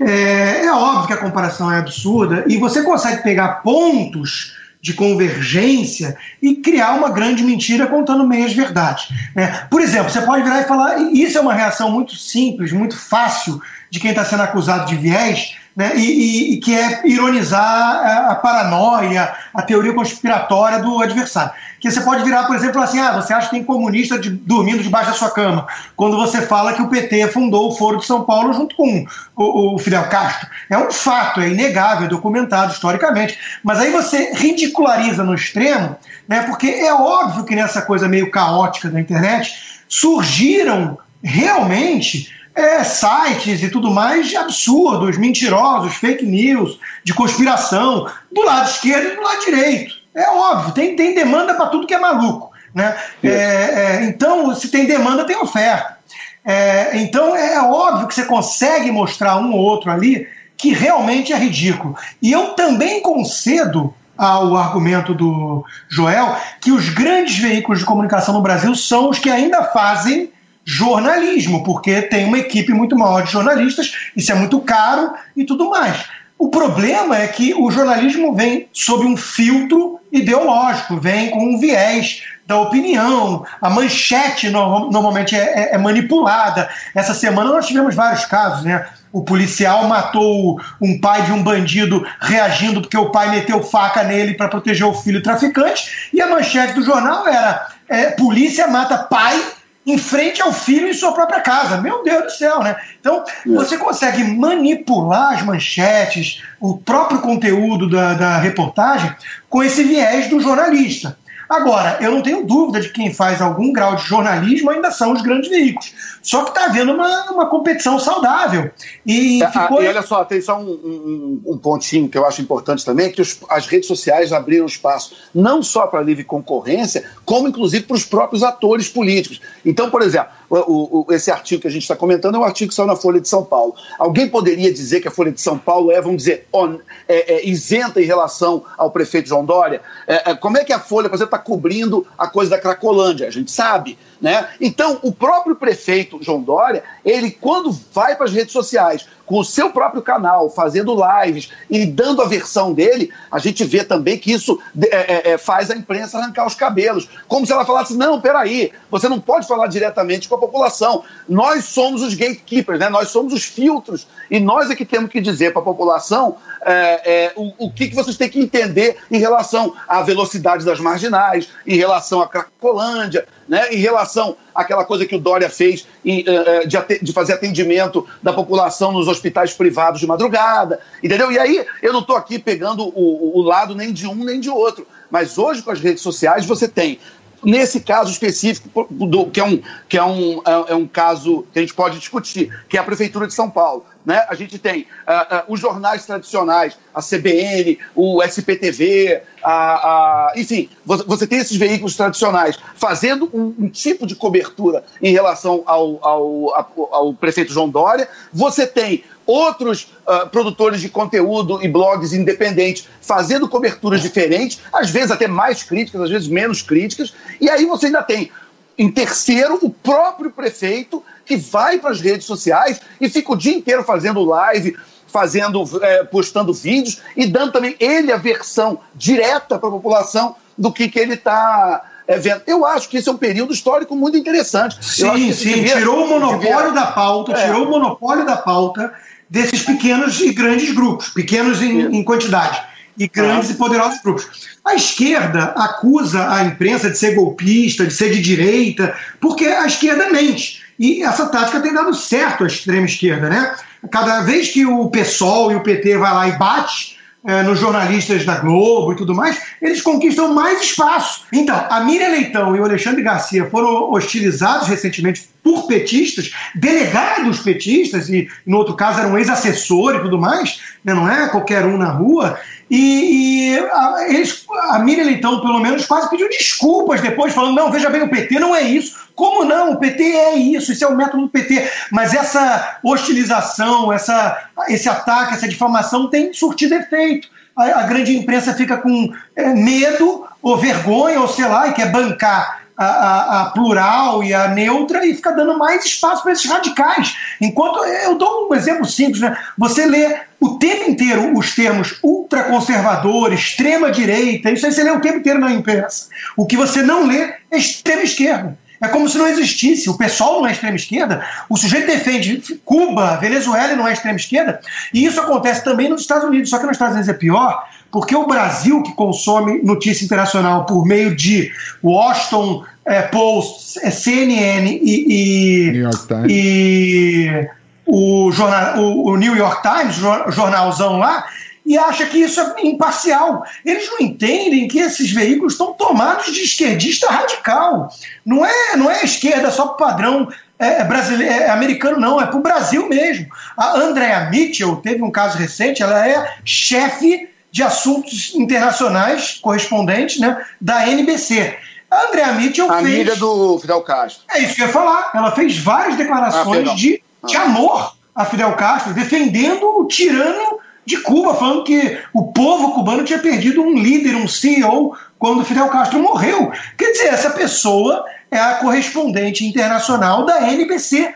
É, 0.00 0.64
é 0.64 0.72
óbvio 0.72 1.06
que 1.06 1.12
a 1.12 1.18
comparação 1.18 1.70
é 1.70 1.78
absurda 1.78 2.44
e 2.48 2.56
você 2.56 2.82
consegue 2.82 3.22
pegar 3.22 3.62
pontos 3.62 4.54
de 4.84 4.92
convergência 4.92 6.14
e 6.42 6.56
criar 6.56 6.92
uma 6.92 7.10
grande 7.10 7.42
mentira 7.42 7.86
contando 7.86 8.26
meias 8.26 8.52
verdades. 8.52 9.08
Né? 9.34 9.66
Por 9.70 9.80
exemplo, 9.80 10.10
você 10.10 10.20
pode 10.20 10.42
virar 10.42 10.60
e 10.60 10.64
falar, 10.64 10.98
e 10.98 11.22
isso 11.22 11.38
é 11.38 11.40
uma 11.40 11.54
reação 11.54 11.90
muito 11.90 12.14
simples, 12.16 12.70
muito 12.70 12.94
fácil 12.94 13.62
de 13.90 13.98
quem 13.98 14.10
está 14.10 14.24
sendo 14.26 14.42
acusado 14.42 14.86
de 14.86 14.96
viés, 14.96 15.56
né, 15.76 15.92
e, 15.96 16.54
e, 16.54 16.56
que 16.58 16.72
é 16.72 17.02
ironizar 17.04 17.60
a, 17.60 18.30
a, 18.30 18.34
paranoia, 18.36 19.34
a 19.52 19.62
teoria 19.62 19.92
conspiratória 19.92 20.78
do 20.78 21.02
adversário. 21.02 21.52
Que 21.80 21.90
você 21.90 22.00
pode 22.00 22.22
virar, 22.22 22.44
por 22.44 22.54
exemplo, 22.54 22.80
assim: 22.80 23.00
ah, 23.00 23.12
você 23.12 23.32
acha 23.32 23.48
que 23.48 23.56
tem 23.56 23.64
comunista 23.64 24.18
de, 24.18 24.30
dormindo 24.30 24.82
debaixo 24.82 25.10
da 25.10 25.16
sua 25.16 25.30
cama, 25.30 25.66
quando 25.96 26.16
você 26.16 26.42
fala 26.42 26.72
que 26.72 26.82
o 26.82 26.88
PT 26.88 27.28
fundou 27.28 27.68
o 27.68 27.74
Foro 27.74 27.98
de 27.98 28.06
São 28.06 28.22
Paulo 28.22 28.52
junto 28.52 28.76
com 28.76 29.04
o, 29.36 29.74
o 29.74 29.78
Fidel 29.78 30.04
Castro. 30.04 30.48
É 30.70 30.78
um 30.78 30.90
fato, 30.92 31.40
é 31.40 31.48
inegável, 31.48 32.06
é 32.06 32.08
documentado 32.08 32.72
historicamente. 32.72 33.36
Mas 33.62 33.80
aí 33.80 33.90
você 33.90 34.32
ridiculariza 34.32 35.24
no 35.24 35.34
extremo, 35.34 35.96
né, 36.28 36.42
porque 36.42 36.68
é 36.68 36.94
óbvio 36.94 37.44
que 37.44 37.56
nessa 37.56 37.82
coisa 37.82 38.08
meio 38.08 38.30
caótica 38.30 38.88
da 38.88 39.00
internet 39.00 39.52
surgiram 39.88 40.98
realmente 41.22 42.32
é, 42.54 42.84
sites 42.84 43.62
e 43.62 43.68
tudo 43.68 43.90
mais 43.90 44.34
absurdos, 44.34 45.18
mentirosos, 45.18 45.94
fake 45.94 46.24
news, 46.24 46.78
de 47.02 47.12
conspiração, 47.12 48.08
do 48.30 48.42
lado 48.42 48.70
esquerdo 48.70 49.12
e 49.12 49.16
do 49.16 49.22
lado 49.22 49.44
direito. 49.44 49.94
É 50.14 50.30
óbvio, 50.30 50.72
tem, 50.72 50.94
tem 50.94 51.14
demanda 51.14 51.54
para 51.54 51.66
tudo 51.66 51.86
que 51.86 51.94
é 51.94 51.98
maluco. 51.98 52.52
Né? 52.72 52.96
É, 53.22 53.28
é, 53.28 54.04
então, 54.04 54.54
se 54.54 54.68
tem 54.68 54.86
demanda, 54.86 55.24
tem 55.24 55.36
oferta. 55.36 55.98
É, 56.44 56.98
então, 56.98 57.34
é 57.34 57.60
óbvio 57.62 58.06
que 58.06 58.14
você 58.14 58.24
consegue 58.24 58.90
mostrar 58.90 59.36
um 59.36 59.52
ou 59.52 59.58
outro 59.58 59.90
ali 59.90 60.28
que 60.56 60.72
realmente 60.72 61.32
é 61.32 61.36
ridículo. 61.36 61.96
E 62.22 62.30
eu 62.30 62.50
também 62.50 63.00
concedo 63.00 63.92
ao 64.16 64.56
argumento 64.56 65.12
do 65.12 65.64
Joel 65.88 66.36
que 66.60 66.70
os 66.70 66.88
grandes 66.90 67.38
veículos 67.38 67.80
de 67.80 67.84
comunicação 67.84 68.34
no 68.34 68.42
Brasil 68.42 68.74
são 68.74 69.10
os 69.10 69.18
que 69.18 69.30
ainda 69.30 69.64
fazem 69.64 70.32
jornalismo, 70.64 71.62
porque 71.62 72.02
tem 72.02 72.24
uma 72.24 72.38
equipe 72.38 72.72
muito 72.72 72.96
maior 72.96 73.22
de 73.22 73.32
jornalistas, 73.32 73.92
isso 74.16 74.32
é 74.32 74.34
muito 74.34 74.60
caro 74.60 75.12
e 75.36 75.44
tudo 75.44 75.68
mais. 75.70 76.04
O 76.38 76.48
problema 76.48 77.16
é 77.16 77.28
que 77.28 77.54
o 77.54 77.70
jornalismo 77.70 78.34
vem 78.34 78.68
sob 78.72 79.04
um 79.04 79.16
filtro 79.16 80.00
ideológico, 80.10 80.96
vem 80.96 81.30
com 81.30 81.54
um 81.54 81.58
viés 81.58 82.22
da 82.46 82.58
opinião, 82.58 83.44
a 83.60 83.70
manchete 83.70 84.50
normalmente 84.50 85.34
é, 85.34 85.70
é, 85.70 85.74
é 85.74 85.78
manipulada. 85.78 86.68
Essa 86.94 87.14
semana 87.14 87.50
nós 87.50 87.66
tivemos 87.66 87.94
vários 87.94 88.24
casos, 88.26 88.64
né? 88.64 88.86
O 89.10 89.22
policial 89.22 89.86
matou 89.88 90.60
um 90.80 91.00
pai 91.00 91.22
de 91.22 91.32
um 91.32 91.42
bandido 91.42 92.06
reagindo 92.20 92.82
porque 92.82 92.98
o 92.98 93.10
pai 93.10 93.30
meteu 93.30 93.62
faca 93.62 94.02
nele 94.02 94.34
para 94.34 94.48
proteger 94.48 94.86
o 94.86 94.92
filho 94.92 95.22
traficante, 95.22 96.10
e 96.12 96.20
a 96.20 96.26
manchete 96.26 96.74
do 96.74 96.84
jornal 96.84 97.26
era: 97.26 97.66
é, 97.88 98.10
polícia 98.10 98.66
mata 98.66 98.98
pai 98.98 99.40
em 99.86 99.98
frente 99.98 100.40
ao 100.40 100.52
filho 100.52 100.88
em 100.88 100.94
sua 100.94 101.12
própria 101.12 101.40
casa. 101.40 101.80
Meu 101.80 102.02
Deus 102.02 102.24
do 102.24 102.30
céu, 102.30 102.60
né? 102.60 102.76
Então, 103.00 103.24
você 103.46 103.76
consegue 103.76 104.24
manipular 104.24 105.34
as 105.34 105.42
manchetes, 105.42 106.42
o 106.60 106.78
próprio 106.78 107.20
conteúdo 107.20 107.88
da, 107.88 108.14
da 108.14 108.38
reportagem, 108.38 109.14
com 109.48 109.62
esse 109.62 109.82
viés 109.84 110.28
do 110.28 110.40
jornalista. 110.40 111.18
Agora, 111.48 111.98
eu 112.00 112.10
não 112.10 112.22
tenho 112.22 112.44
dúvida 112.44 112.80
de 112.80 112.88
que 112.88 112.94
quem 112.94 113.12
faz 113.12 113.40
algum 113.40 113.72
grau 113.72 113.96
de 113.96 114.02
jornalismo 114.04 114.70
ainda 114.70 114.90
são 114.90 115.12
os 115.12 115.22
grandes 115.22 115.50
veículos. 115.50 115.92
Só 116.22 116.42
que 116.42 116.50
está 116.50 116.66
havendo 116.66 116.92
uma, 116.92 117.30
uma 117.30 117.46
competição 117.46 117.98
saudável. 117.98 118.70
E, 119.04 119.42
é, 119.42 119.50
ficou... 119.50 119.82
e 119.82 119.86
olha 119.86 120.02
só, 120.02 120.24
tem 120.24 120.40
só 120.40 120.58
um, 120.58 120.70
um, 120.70 121.42
um, 121.46 121.58
pontinho 121.58 122.08
que 122.08 122.16
eu 122.16 122.26
acho 122.26 122.40
importante 122.40 122.84
também, 122.84 123.12
que 123.12 123.20
os, 123.20 123.38
as 123.50 123.66
redes 123.66 123.86
sociais 123.86 124.32
abriram 124.32 124.64
espaço 124.64 125.14
não 125.34 125.62
só 125.62 125.86
para 125.86 126.00
a 126.00 126.02
livre 126.02 126.24
concorrência, 126.24 127.04
como 127.24 127.48
inclusive 127.48 127.84
para 127.84 127.96
os 127.96 128.04
próprios 128.04 128.42
atores 128.42 128.88
políticos. 128.88 129.40
Então, 129.64 129.90
por 129.90 130.00
exemplo, 130.00 130.30
o, 130.48 131.06
o, 131.08 131.12
esse 131.12 131.30
artigo 131.30 131.62
que 131.62 131.68
a 131.68 131.70
gente 131.70 131.82
está 131.82 131.96
comentando 131.96 132.36
é 132.36 132.38
um 132.38 132.44
artigo 132.44 132.68
que 132.68 132.74
saiu 132.74 132.86
na 132.86 132.96
Folha 132.96 133.20
de 133.20 133.28
São 133.28 133.44
Paulo. 133.44 133.74
Alguém 133.98 134.28
poderia 134.28 134.72
dizer 134.72 135.00
que 135.00 135.08
a 135.08 135.10
Folha 135.10 135.32
de 135.32 135.40
São 135.40 135.58
Paulo 135.58 135.90
é, 135.90 136.00
vamos 136.00 136.18
dizer, 136.18 136.46
on, 136.52 136.78
é, 137.08 137.34
é, 137.34 137.48
isenta 137.48 138.00
em 138.00 138.04
relação 138.04 138.64
ao 138.76 138.90
prefeito 138.90 139.28
João 139.28 139.44
Dória? 139.44 139.82
É, 140.06 140.30
é, 140.30 140.34
como 140.34 140.58
é 140.58 140.64
que 140.64 140.72
a 140.72 140.78
Folha, 140.78 141.08
por 141.08 141.16
exemplo, 141.16 141.33
está 141.34 141.38
cobrindo 141.38 142.06
a 142.16 142.26
coisa 142.26 142.50
da 142.52 142.58
Cracolândia? 142.58 143.26
A 143.26 143.30
gente 143.30 143.50
sabe. 143.50 143.98
Né? 144.20 144.48
Então, 144.60 144.98
o 145.02 145.12
próprio 145.12 145.56
prefeito 145.56 146.18
João 146.22 146.40
Dória, 146.40 146.82
ele 147.04 147.30
quando 147.30 147.70
vai 147.92 148.16
para 148.16 148.24
as 148.24 148.32
redes 148.32 148.52
sociais 148.52 149.06
com 149.26 149.38
o 149.38 149.44
seu 149.44 149.70
próprio 149.70 150.02
canal, 150.02 150.50
fazendo 150.50 150.94
lives 150.94 151.50
e 151.68 151.86
dando 151.86 152.22
a 152.22 152.26
versão 152.26 152.72
dele, 152.72 153.10
a 153.30 153.38
gente 153.38 153.64
vê 153.64 153.82
também 153.82 154.18
que 154.18 154.32
isso 154.32 154.60
é, 154.78 155.30
é, 155.30 155.32
é, 155.32 155.38
faz 155.38 155.70
a 155.70 155.76
imprensa 155.76 156.18
arrancar 156.18 156.46
os 156.46 156.54
cabelos. 156.54 157.08
Como 157.26 157.46
se 157.46 157.52
ela 157.52 157.64
falasse: 157.64 157.96
não, 157.96 158.20
peraí, 158.20 158.72
você 158.90 159.08
não 159.08 159.20
pode 159.20 159.46
falar 159.46 159.66
diretamente 159.66 160.28
com 160.28 160.34
a 160.34 160.38
população. 160.38 161.04
Nós 161.28 161.64
somos 161.64 162.02
os 162.02 162.14
gatekeepers, 162.14 162.78
né? 162.78 162.88
nós 162.88 163.08
somos 163.08 163.32
os 163.32 163.44
filtros, 163.44 164.06
e 164.30 164.38
nós 164.38 164.70
é 164.70 164.74
que 164.74 164.84
temos 164.84 165.10
que 165.10 165.20
dizer 165.20 165.52
para 165.52 165.62
a 165.62 165.64
população 165.64 166.36
é, 166.62 167.26
é, 167.26 167.32
o, 167.36 167.66
o 167.66 167.70
que, 167.70 167.88
que 167.88 167.94
vocês 167.94 168.16
têm 168.16 168.28
que 168.28 168.40
entender 168.40 168.96
em 169.10 169.18
relação 169.18 169.74
à 169.88 170.02
velocidade 170.02 170.64
das 170.64 170.80
marginais, 170.80 171.23
em 171.66 171.76
relação 171.76 172.20
à 172.20 172.28
Cracolândia, 172.28 173.26
né, 173.48 173.72
em 173.72 173.76
relação 173.76 174.36
àquela 174.54 174.84
coisa 174.84 175.06
que 175.06 175.14
o 175.14 175.20
Dória 175.20 175.50
fez 175.50 175.86
em, 176.04 176.20
uh, 176.20 176.66
de, 176.66 176.98
de, 177.00 177.12
fazer 177.12 177.34
atendimento 177.34 178.06
da 178.22 178.32
população 178.32 178.92
nos 178.92 179.08
hospitais 179.08 179.52
privados 179.52 180.00
de 180.00 180.06
madrugada, 180.06 180.80
entendeu? 181.02 181.30
E 181.30 181.38
aí 181.38 181.66
eu 181.82 181.92
não 181.92 182.00
estou 182.00 182.16
aqui 182.16 182.38
pegando 182.38 182.84
o, 182.84 183.38
o 183.38 183.42
lado 183.42 183.74
nem 183.74 183.92
de 183.92 184.06
um 184.06 184.14
nem 184.14 184.40
de 184.40 184.48
outro, 184.48 184.86
mas 185.10 185.38
hoje 185.38 185.62
com 185.62 185.70
as 185.70 185.80
redes 185.80 186.02
sociais 186.02 186.46
você 186.46 186.68
tem 186.68 186.98
nesse 187.44 187.80
caso 187.80 188.10
específico, 188.10 188.86
do, 188.90 189.26
que, 189.26 189.40
é 189.40 189.44
um, 189.44 189.62
que 189.88 189.98
é, 189.98 190.04
um, 190.04 190.40
é, 190.44 190.72
é 190.72 190.74
um 190.74 190.86
caso 190.86 191.46
que 191.52 191.58
a 191.58 191.62
gente 191.62 191.74
pode 191.74 191.98
discutir, 191.98 192.50
que 192.68 192.76
é 192.76 192.80
a 192.80 192.84
Prefeitura 192.84 193.26
de 193.26 193.34
São 193.34 193.50
Paulo. 193.50 193.84
Né? 194.04 194.22
A 194.28 194.34
gente 194.34 194.58
tem 194.58 194.82
uh, 194.82 195.36
uh, 195.36 195.44
os 195.48 195.58
jornais 195.58 196.04
tradicionais, 196.04 196.76
a 196.94 197.00
CBN, 197.00 197.78
o 197.94 198.22
SPTV, 198.22 199.22
a, 199.42 199.52
a, 199.52 200.32
enfim, 200.36 200.68
você, 200.84 201.26
tem 201.26 201.38
esses 201.38 201.56
veículos 201.56 201.96
tradicionais 201.96 202.58
fazendo 202.74 203.30
um, 203.32 203.54
um 203.58 203.68
tipo 203.68 204.06
de 204.06 204.14
cobertura 204.14 204.84
em 205.00 205.10
relação 205.10 205.62
ao, 205.64 205.98
ao, 206.06 206.54
ao, 206.54 206.88
ao, 206.92 207.14
prefeito 207.14 207.52
João 207.52 207.70
Dória. 207.70 208.06
Você 208.30 208.66
tem 208.66 209.04
outros 209.26 209.88
uh, 210.06 210.28
produtores 210.28 210.80
de 210.80 210.88
conteúdo 210.88 211.62
e 211.62 211.68
blogs 211.68 212.12
independentes 212.12 212.88
fazendo 213.00 213.48
coberturas 213.48 214.02
diferentes, 214.02 214.60
às 214.72 214.90
vezes 214.90 215.10
até 215.10 215.26
mais 215.26 215.62
críticas, 215.62 216.02
às 216.02 216.10
vezes 216.10 216.28
menos 216.28 216.62
críticas. 216.62 217.14
E 217.40 217.48
aí 217.48 217.64
você 217.64 217.86
ainda 217.86 218.02
tem 218.02 218.30
em 218.76 218.90
terceiro, 218.90 219.58
o 219.62 219.70
próprio 219.70 220.30
prefeito 220.30 221.02
que 221.24 221.36
vai 221.36 221.78
para 221.78 221.90
as 221.90 222.00
redes 222.00 222.26
sociais 222.26 222.80
e 223.00 223.08
fica 223.08 223.32
o 223.32 223.36
dia 223.36 223.54
inteiro 223.54 223.84
fazendo 223.84 224.24
live, 224.24 224.76
fazendo, 225.06 225.64
é, 225.80 226.02
postando 226.04 226.52
vídeos 226.52 227.00
e 227.16 227.26
dando 227.26 227.52
também 227.52 227.76
ele 227.78 228.12
a 228.12 228.16
versão 228.16 228.80
direta 228.94 229.58
para 229.58 229.68
a 229.68 229.72
população 229.72 230.34
do 230.58 230.72
que, 230.72 230.88
que 230.88 230.98
ele 230.98 231.14
está 231.14 231.84
é, 232.06 232.18
vendo. 232.18 232.42
Eu 232.46 232.66
acho 232.66 232.88
que 232.88 232.96
esse 232.96 233.08
é 233.08 233.12
um 233.12 233.16
período 233.16 233.52
histórico 233.52 233.94
muito 233.94 234.16
interessante. 234.16 234.76
Sim, 234.84 235.32
sim, 235.32 235.54
devia, 235.54 235.76
tirou 235.76 236.04
o 236.04 236.08
monopólio 236.08 236.72
devia... 236.72 236.72
da 236.72 236.86
pauta, 236.86 237.32
é. 237.32 237.46
tirou 237.46 237.66
o 237.66 237.70
monopólio 237.70 238.26
da 238.26 238.36
pauta 238.36 238.92
desses 239.28 239.62
pequenos 239.62 240.20
e 240.20 240.32
grandes 240.32 240.72
grupos, 240.72 241.08
pequenos 241.08 241.62
em, 241.62 241.80
em 241.80 242.02
quantidade 242.04 242.62
e 242.98 243.08
grandes 243.08 243.50
ah. 243.50 243.52
e 243.52 243.56
poderosos 243.56 244.00
grupos. 244.02 244.56
A 244.64 244.74
esquerda 244.74 245.54
acusa 245.56 246.32
a 246.32 246.44
imprensa 246.44 246.90
de 246.90 246.98
ser 246.98 247.14
golpista, 247.14 247.86
de 247.86 247.92
ser 247.92 248.10
de 248.10 248.20
direita, 248.20 248.94
porque 249.20 249.46
a 249.46 249.66
esquerda 249.66 250.10
mente. 250.10 250.62
E 250.78 251.02
essa 251.02 251.26
tática 251.26 251.60
tem 251.60 251.72
dado 251.72 251.94
certo 251.94 252.44
à 252.44 252.46
extrema 252.46 252.86
esquerda, 252.86 253.28
né? 253.28 253.54
Cada 253.90 254.22
vez 254.22 254.48
que 254.48 254.64
o 254.64 254.88
PSOL 254.88 255.52
e 255.52 255.56
o 255.56 255.60
PT 255.60 255.96
vai 255.98 256.14
lá 256.14 256.28
e 256.28 256.38
bate 256.38 256.93
é, 257.26 257.42
nos 257.42 257.58
jornalistas 257.58 258.24
da 258.24 258.36
Globo 258.36 258.92
e 258.92 258.96
tudo 258.96 259.14
mais, 259.14 259.40
eles 259.60 259.80
conquistam 259.80 260.34
mais 260.34 260.60
espaço. 260.60 261.24
Então, 261.32 261.66
a 261.70 261.80
Miriam 261.80 262.10
Leitão 262.10 262.54
e 262.54 262.60
o 262.60 262.64
Alexandre 262.64 263.02
Garcia 263.02 263.48
foram 263.50 263.90
hostilizados 263.92 264.68
recentemente 264.68 265.28
por 265.42 265.66
petistas, 265.66 266.30
delegados 266.54 267.40
petistas, 267.40 268.08
e 268.08 268.28
no 268.46 268.58
outro 268.58 268.74
caso 268.74 269.00
eram 269.00 269.18
ex-assessor 269.18 269.96
e 269.96 270.00
tudo 270.00 270.18
mais, 270.18 270.58
né, 270.82 270.94
não 270.94 271.10
é 271.10 271.28
qualquer 271.28 271.66
um 271.66 271.76
na 271.76 271.90
rua, 271.90 272.38
e, 272.70 273.54
e 273.54 273.58
a, 273.58 274.06
eles, 274.08 274.44
a 274.70 274.78
Miriam 274.78 275.04
Leitão, 275.04 275.40
pelo 275.40 275.60
menos, 275.60 275.86
quase 275.86 276.08
pediu 276.08 276.28
desculpas 276.28 277.00
depois, 277.00 277.34
falando: 277.34 277.56
não, 277.56 277.70
veja 277.70 277.90
bem, 277.90 278.02
o 278.02 278.08
PT 278.08 278.38
não 278.38 278.54
é 278.54 278.62
isso. 278.62 279.03
Como 279.14 279.44
não? 279.44 279.72
O 279.72 279.76
PT 279.78 280.02
é 280.02 280.34
isso, 280.36 280.72
isso 280.72 280.84
é 280.84 280.88
o 280.88 280.96
método 280.96 281.24
do 281.24 281.28
PT. 281.28 281.70
Mas 281.90 282.14
essa 282.14 282.78
hostilização, 282.82 283.92
essa, 283.92 284.48
esse 284.68 284.88
ataque, 284.88 285.34
essa 285.34 285.48
difamação 285.48 286.10
tem 286.10 286.32
surtido 286.32 286.74
efeito. 286.74 287.28
A, 287.56 287.80
a 287.80 287.82
grande 287.84 288.16
imprensa 288.16 288.52
fica 288.54 288.76
com 288.76 289.12
é, 289.36 289.54
medo 289.54 290.26
ou 290.42 290.56
vergonha, 290.56 291.20
ou 291.20 291.28
sei 291.28 291.46
lá, 291.46 291.68
e 291.68 291.72
quer 291.72 291.92
bancar 291.92 292.64
a, 292.76 292.84
a, 292.84 293.42
a, 293.42 293.50
plural 293.50 294.24
e 294.24 294.34
a 294.34 294.48
neutra 294.48 295.06
e 295.06 295.14
fica 295.14 295.32
dando 295.32 295.56
mais 295.56 295.84
espaço 295.84 296.22
para 296.22 296.32
esses 296.32 296.50
radicais. 296.50 297.16
Enquanto 297.40 297.78
eu 297.84 298.16
dou 298.16 298.48
um 298.50 298.54
exemplo 298.54 298.84
simples, 298.84 299.20
né? 299.20 299.36
Você 299.56 299.86
lê 299.86 300.18
o 300.40 300.58
tempo 300.58 300.90
inteiro 300.90 301.38
os 301.38 301.54
termos 301.54 301.98
ultraconservador, 302.02 303.32
extrema 303.32 303.90
direita, 303.90 304.50
isso 304.50 304.66
aí 304.66 304.72
você 304.72 304.82
lê 304.82 304.90
o 304.90 305.00
tempo 305.00 305.18
inteiro 305.18 305.38
na 305.38 305.52
imprensa. 305.52 306.08
O 306.36 306.46
que 306.46 306.56
você 306.56 306.82
não 306.82 307.06
lê 307.06 307.32
é 307.50 307.56
extrema 307.56 308.02
esquerda. 308.02 308.58
É 308.80 308.88
como 308.88 309.08
se 309.08 309.16
não 309.16 309.26
existisse. 309.26 309.88
O 309.88 309.96
pessoal 309.96 310.40
não 310.40 310.48
é 310.48 310.52
extrema 310.52 310.76
esquerda. 310.76 311.24
O 311.48 311.56
sujeito 311.56 311.86
defende 311.86 312.42
Cuba, 312.64 313.16
Venezuela 313.16 313.74
não 313.76 313.86
é 313.86 313.92
extrema 313.92 314.16
esquerda. 314.16 314.60
E 314.92 315.04
isso 315.04 315.20
acontece 315.20 315.64
também 315.64 315.88
nos 315.88 316.02
Estados 316.02 316.24
Unidos. 316.24 316.50
Só 316.50 316.58
que 316.58 316.66
nos 316.66 316.72
Estados 316.72 316.94
Unidos 316.94 317.08
é 317.08 317.16
pior, 317.16 317.64
porque 317.90 318.14
o 318.14 318.26
Brasil, 318.26 318.82
que 318.82 318.92
consome 318.92 319.62
notícia 319.62 320.04
internacional 320.04 320.66
por 320.66 320.84
meio 320.84 321.14
de 321.14 321.52
Washington 321.82 322.64
é, 322.84 323.02
Post, 323.02 323.78
é, 323.82 323.90
CNN 323.90 324.80
e, 324.82 325.68
e, 325.68 325.72
New 325.72 325.82
York 325.82 326.06
Times. 326.06 326.26
e 326.28 327.48
o, 327.86 328.30
jornal, 328.32 328.78
o, 328.78 329.10
o 329.10 329.16
New 329.16 329.36
York 329.36 329.62
Times, 329.62 329.96
jornalzão 330.34 330.98
lá, 330.98 331.24
e 331.64 331.78
acha 331.78 332.06
que 332.06 332.18
isso 332.18 332.40
é 332.40 332.54
imparcial. 332.62 333.44
Eles 333.64 333.88
não 333.90 334.00
entendem 334.00 334.68
que 334.68 334.78
esses 334.78 335.10
veículos 335.10 335.54
estão 335.54 335.72
tomados 335.72 336.32
de 336.32 336.42
esquerdista 336.42 337.10
radical. 337.10 337.88
Não 338.24 338.44
é, 338.44 338.76
não 338.76 338.90
é 338.90 339.02
esquerda 339.02 339.50
só 339.50 339.68
padrão 339.68 340.28
é, 340.58 340.82
é 340.82 340.84
brasileiro, 340.84 341.32
é 341.32 341.50
americano, 341.50 341.98
não, 341.98 342.20
é 342.20 342.26
para 342.26 342.36
o 342.36 342.42
Brasil 342.42 342.88
mesmo. 342.88 343.26
A 343.56 343.78
Andrea 343.78 344.30
Mitchell 344.30 344.76
teve 344.76 345.02
um 345.02 345.10
caso 345.10 345.36
recente, 345.38 345.82
ela 345.82 346.06
é 346.06 346.36
chefe 346.44 347.28
de 347.50 347.62
assuntos 347.62 348.34
internacionais, 348.34 349.38
correspondente 349.40 350.20
né, 350.20 350.44
da 350.60 350.88
NBC. 350.88 351.56
A 351.90 352.08
Andrea 352.08 352.32
Mitchell 352.32 352.70
Amiga 352.70 353.10
fez... 353.10 353.18
do 353.18 353.58
Fidel 353.58 353.82
Castro. 353.82 354.24
É 354.30 354.40
isso 354.40 354.54
que 354.54 354.62
eu 354.62 354.66
ia 354.66 354.72
falar. 354.72 355.10
Ela 355.14 355.30
fez 355.32 355.56
várias 355.58 355.96
declarações 355.96 356.68
ah, 356.68 356.74
de, 356.74 357.02
de 357.24 357.36
amor 357.36 357.94
a 358.14 358.24
Fidel 358.24 358.54
Castro, 358.54 358.94
defendendo 358.94 359.64
o 359.64 359.86
tirano 359.86 360.58
de 360.86 360.98
Cuba, 360.98 361.34
falando 361.34 361.64
que 361.64 361.98
o 362.12 362.32
povo 362.32 362.72
cubano 362.72 363.04
tinha 363.04 363.18
perdido 363.18 363.62
um 363.62 363.74
líder, 363.74 364.16
um 364.16 364.28
CEO, 364.28 364.96
quando 365.18 365.44
Fidel 365.44 365.68
Castro 365.68 366.02
morreu. 366.02 366.52
Quer 366.76 366.92
dizer, 366.92 367.06
essa 367.06 367.30
pessoa 367.30 368.04
é 368.30 368.38
a 368.38 368.54
correspondente 368.56 369.46
internacional 369.46 370.24
da 370.24 370.52
NBC. 370.52 371.14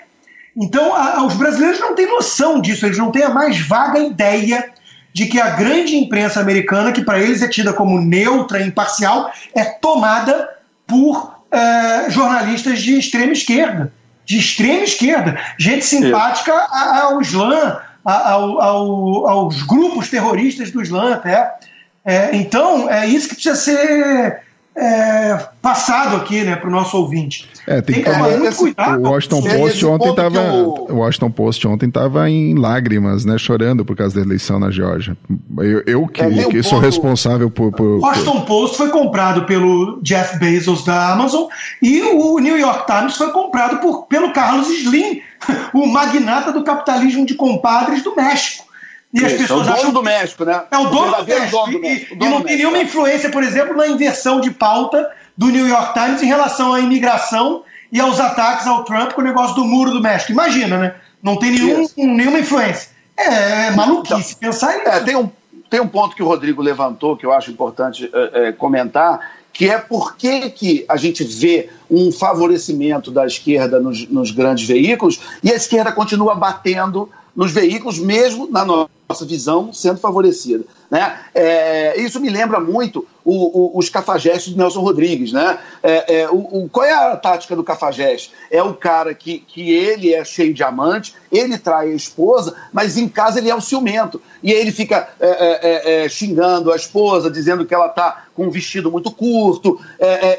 Então, 0.56 0.94
a, 0.94 1.24
os 1.24 1.34
brasileiros 1.34 1.80
não 1.80 1.94
têm 1.94 2.06
noção 2.06 2.60
disso, 2.60 2.86
eles 2.86 2.98
não 2.98 3.12
têm 3.12 3.22
a 3.22 3.30
mais 3.30 3.60
vaga 3.60 3.98
ideia 3.98 4.72
de 5.12 5.26
que 5.26 5.40
a 5.40 5.50
grande 5.50 5.96
imprensa 5.96 6.40
americana, 6.40 6.92
que 6.92 7.04
para 7.04 7.20
eles 7.20 7.42
é 7.42 7.48
tida 7.48 7.72
como 7.72 8.00
neutra, 8.00 8.62
imparcial, 8.62 9.32
é 9.54 9.64
tomada 9.64 10.48
por 10.86 11.38
é, 11.50 12.10
jornalistas 12.10 12.80
de 12.80 12.98
extrema 12.98 13.32
esquerda. 13.32 13.92
De 14.24 14.38
extrema 14.38 14.84
esquerda. 14.84 15.40
Gente 15.58 15.84
simpática 15.84 16.52
ao 16.52 17.20
Islã, 17.20 17.80
ao, 18.08 18.60
ao, 18.60 19.26
aos 19.28 19.62
grupos 19.62 20.08
terroristas 20.08 20.70
do 20.70 20.82
Islã 20.82 21.14
até. 21.14 21.58
É, 22.04 22.34
então, 22.34 22.88
é 22.88 23.06
isso 23.06 23.28
que 23.28 23.34
precisa 23.34 23.54
ser 23.54 24.47
é, 24.80 25.48
passado 25.60 26.14
aqui 26.16 26.44
né, 26.44 26.54
para 26.54 26.68
o 26.68 26.70
nosso 26.70 26.96
ouvinte. 26.96 27.48
É, 27.66 27.82
tem, 27.82 27.96
tem 27.96 28.04
que 28.04 28.10
tomar 28.10 28.30
muito 28.38 28.56
cuidado. 28.56 29.04
O 29.04 29.10
Washington 29.10 29.42
Post 29.42 29.86
ontem 29.86 30.10
estava. 30.10 30.52
O 30.52 30.94
Washington 30.94 31.30
Post 31.32 31.66
ontem 31.66 31.88
estava 31.88 32.30
em 32.30 32.54
lágrimas, 32.54 33.24
né, 33.24 33.36
chorando 33.36 33.84
por 33.84 33.96
causa 33.96 34.14
da 34.14 34.20
eleição 34.20 34.60
na 34.60 34.70
Geórgia. 34.70 35.16
Eu, 35.58 35.82
eu 35.84 36.06
que, 36.06 36.22
é, 36.22 36.44
que 36.44 36.62
sou 36.62 36.78
responsável 36.78 37.50
por, 37.50 37.72
por. 37.72 37.98
O 37.98 38.00
Washington 38.00 38.42
Post 38.42 38.76
foi 38.76 38.88
comprado 38.90 39.44
pelo 39.46 40.00
Jeff 40.00 40.38
Bezos 40.38 40.84
da 40.84 41.12
Amazon 41.12 41.48
e 41.82 42.00
o 42.02 42.38
New 42.38 42.56
York 42.56 42.86
Times 42.86 43.16
foi 43.16 43.32
comprado 43.32 43.78
por, 43.80 44.06
pelo 44.06 44.32
Carlos 44.32 44.70
Slim, 44.70 45.20
o 45.74 45.86
magnata 45.86 46.52
do 46.52 46.62
capitalismo 46.62 47.26
de 47.26 47.34
compadres 47.34 48.04
do 48.04 48.14
México. 48.14 48.67
E 49.12 49.24
as 49.24 49.32
pessoas 49.32 49.66
é 49.66 49.70
o 49.70 49.74
dono 49.74 49.78
acham... 49.78 49.92
do 49.92 50.02
México, 50.02 50.44
né? 50.44 50.62
É 50.70 50.78
o 50.78 50.84
dono 50.86 51.16
do 51.16 51.24
México. 51.24 51.50
Dono 51.50 51.72
do 51.72 51.80
México. 51.80 52.14
E, 52.14 52.26
e 52.26 52.28
não 52.28 52.42
tem 52.42 52.56
nenhuma 52.56 52.78
influência, 52.78 53.30
por 53.30 53.42
exemplo, 53.42 53.76
na 53.76 53.88
inversão 53.88 54.40
de 54.40 54.50
pauta 54.50 55.10
do 55.36 55.46
New 55.46 55.66
York 55.66 55.94
Times 55.94 56.22
em 56.22 56.26
relação 56.26 56.74
à 56.74 56.80
imigração 56.80 57.62
e 57.90 58.00
aos 58.00 58.20
ataques 58.20 58.66
ao 58.66 58.84
Trump 58.84 59.12
com 59.12 59.20
o 59.20 59.24
negócio 59.24 59.54
do 59.54 59.64
muro 59.64 59.92
do 59.92 60.02
México. 60.02 60.32
Imagina, 60.32 60.76
né? 60.76 60.94
Não 61.22 61.36
tem 61.36 61.52
nenhum, 61.52 61.86
nenhuma 61.96 62.38
influência. 62.38 62.90
É, 63.16 63.66
é 63.66 63.70
maluquice 63.70 64.36
então, 64.36 64.50
pensar 64.50 64.76
nisso. 64.76 64.88
É, 64.88 65.00
tem, 65.00 65.16
um, 65.16 65.30
tem 65.70 65.80
um 65.80 65.88
ponto 65.88 66.14
que 66.14 66.22
o 66.22 66.26
Rodrigo 66.26 66.62
levantou 66.62 67.16
que 67.16 67.24
eu 67.24 67.32
acho 67.32 67.50
importante 67.50 68.10
é, 68.12 68.48
é, 68.48 68.52
comentar, 68.52 69.32
que 69.52 69.68
é 69.68 69.78
por 69.78 70.16
que, 70.16 70.50
que 70.50 70.84
a 70.88 70.96
gente 70.96 71.24
vê 71.24 71.70
um 71.90 72.12
favorecimento 72.12 73.10
da 73.10 73.26
esquerda 73.26 73.80
nos, 73.80 74.08
nos 74.08 74.30
grandes 74.30 74.68
veículos 74.68 75.18
e 75.42 75.50
a 75.50 75.56
esquerda 75.56 75.90
continua 75.90 76.34
batendo 76.34 77.08
nos 77.34 77.50
veículos, 77.50 77.98
mesmo 77.98 78.48
na 78.50 78.64
nossa 78.64 78.97
visão, 79.26 79.72
sendo 79.72 79.98
favorecida. 79.98 80.64
Né? 80.90 81.18
É, 81.34 82.00
isso 82.00 82.20
me 82.20 82.28
lembra 82.28 82.60
muito 82.60 83.06
o, 83.24 83.76
o, 83.76 83.78
os 83.78 83.88
cafajestes 83.88 84.52
de 84.52 84.58
Nelson 84.58 84.80
Rodrigues. 84.80 85.32
Né? 85.32 85.58
É, 85.82 86.20
é, 86.20 86.30
o, 86.30 86.68
qual 86.70 86.84
é 86.84 86.92
a 86.92 87.16
tática 87.16 87.56
do 87.56 87.64
cafajeste? 87.64 88.32
É 88.50 88.62
o 88.62 88.74
cara 88.74 89.14
que, 89.14 89.38
que 89.38 89.72
ele 89.72 90.12
é 90.12 90.24
cheio 90.24 90.52
de 90.52 90.62
amante, 90.62 91.14
ele 91.32 91.56
trai 91.56 91.90
a 91.90 91.94
esposa, 91.94 92.54
mas 92.72 92.98
em 92.98 93.08
casa 93.08 93.38
ele 93.38 93.50
é 93.50 93.54
o 93.54 93.60
ciumento. 93.60 94.20
E 94.42 94.52
ele 94.52 94.70
fica 94.70 95.08
é, 95.18 95.28
é, 95.28 96.04
é, 96.04 96.08
xingando 96.08 96.70
a 96.70 96.76
esposa, 96.76 97.30
dizendo 97.30 97.64
que 97.64 97.74
ela 97.74 97.86
está 97.86 98.24
com 98.34 98.46
um 98.46 98.50
vestido 98.50 98.90
muito 98.90 99.10
curto. 99.10 99.80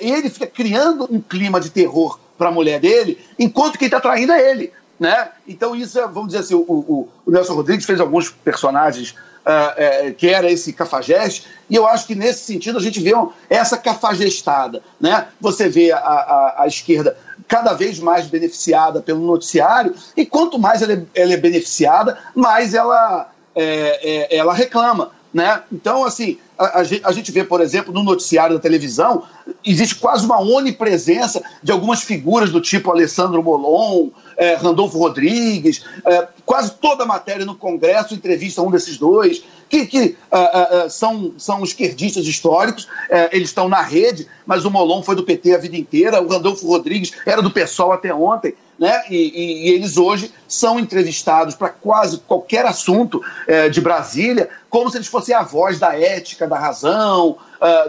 e 0.01 0.11
ele 0.11 0.29
fica 0.29 0.47
criando 0.47 1.07
um 1.11 1.19
clima 1.19 1.59
de 1.59 1.69
terror 1.69 2.19
para 2.37 2.47
a 2.47 2.51
mulher 2.51 2.79
dele, 2.79 3.19
enquanto 3.37 3.77
quem 3.77 3.87
está 3.87 3.99
traindo 3.99 4.31
é 4.31 4.51
ele. 4.51 4.71
Né? 4.99 5.29
Então, 5.47 5.75
isso 5.75 5.97
é, 5.97 6.05
vamos 6.05 6.27
dizer 6.27 6.39
assim, 6.39 6.55
o, 6.55 6.61
o, 6.61 7.09
o 7.25 7.31
Nelson 7.31 7.53
Rodrigues 7.53 7.85
fez 7.85 7.99
alguns 7.99 8.29
personagens 8.29 9.15
uh, 9.49 10.13
que 10.15 10.27
era 10.27 10.51
esse 10.51 10.73
cafajeste, 10.73 11.47
e 11.69 11.75
eu 11.75 11.87
acho 11.87 12.05
que 12.05 12.15
nesse 12.15 12.43
sentido 12.43 12.77
a 12.77 12.81
gente 12.81 12.99
vê 12.99 13.13
essa 13.49 13.77
cafajestada. 13.77 14.81
Né? 14.99 15.27
Você 15.39 15.69
vê 15.69 15.91
a, 15.91 15.97
a, 15.97 16.63
a, 16.63 16.67
esquerda 16.67 17.17
cada 17.47 17.73
vez 17.73 17.99
mais 17.99 18.27
beneficiada 18.27 19.01
pelo 19.01 19.25
noticiário, 19.25 19.95
e 20.15 20.25
quanto 20.25 20.59
mais 20.59 20.81
ela 20.81 20.93
é, 20.93 21.01
ela 21.15 21.33
é 21.33 21.37
beneficiada, 21.37 22.17
mais 22.35 22.73
ela, 22.73 23.29
é, 23.55 24.35
é, 24.35 24.37
ela 24.37 24.53
reclama. 24.53 25.11
Né? 25.33 25.61
Então, 25.71 26.03
assim, 26.03 26.39
a, 26.57 26.79
a, 26.79 27.11
gente 27.11 27.31
vê, 27.31 27.43
por 27.43 27.61
exemplo, 27.61 27.93
no 27.93 28.03
noticiário 28.03 28.55
da 28.55 28.61
televisão, 28.61 29.23
existe 29.63 29.95
quase 29.95 30.25
uma 30.25 30.39
onipresença 30.39 31.41
de 31.61 31.71
algumas 31.71 32.01
figuras 32.01 32.49
do 32.49 32.59
tipo 32.59 32.89
Alessandro 32.89 33.43
Molon, 33.43 34.09
é, 34.35 34.55
Randolfo 34.55 34.97
Rodrigues, 34.97 35.85
é, 36.03 36.27
quase 36.45 36.71
toda 36.71 37.03
a 37.03 37.07
matéria 37.07 37.45
no 37.45 37.53
Congresso 37.53 38.15
entrevista 38.15 38.61
um 38.63 38.71
desses 38.71 38.97
dois, 38.97 39.43
que, 39.69 39.85
que 39.85 40.17
uh, 40.31 40.85
uh, 40.85 40.89
são, 40.89 41.33
são 41.37 41.63
esquerdistas 41.63 42.25
históricos, 42.25 42.85
uh, 42.85 43.29
eles 43.31 43.49
estão 43.49 43.69
na 43.69 43.81
rede, 43.81 44.27
mas 44.47 44.65
o 44.65 44.71
Molon 44.71 45.03
foi 45.03 45.15
do 45.15 45.23
PT 45.23 45.53
a 45.53 45.59
vida 45.59 45.77
inteira, 45.77 46.21
o 46.21 46.27
Randolfo 46.27 46.65
Rodrigues 46.65 47.11
era 47.23 47.39
do 47.39 47.51
PSOL 47.51 47.91
até 47.91 48.11
ontem, 48.11 48.55
né? 48.79 49.03
E, 49.09 49.15
e, 49.15 49.69
eles 49.73 49.97
hoje 49.97 50.31
são 50.47 50.79
entrevistados 50.79 51.55
para 51.55 51.69
quase 51.69 52.19
qualquer 52.19 52.65
assunto 52.65 53.21
eh, 53.47 53.69
de 53.69 53.81
Brasília, 53.81 54.49
como 54.69 54.89
se 54.89 54.97
eles 54.97 55.07
fossem 55.07 55.35
a 55.35 55.43
voz 55.43 55.79
da 55.79 55.99
ética, 55.99 56.47
da 56.47 56.57
razão, 56.57 57.37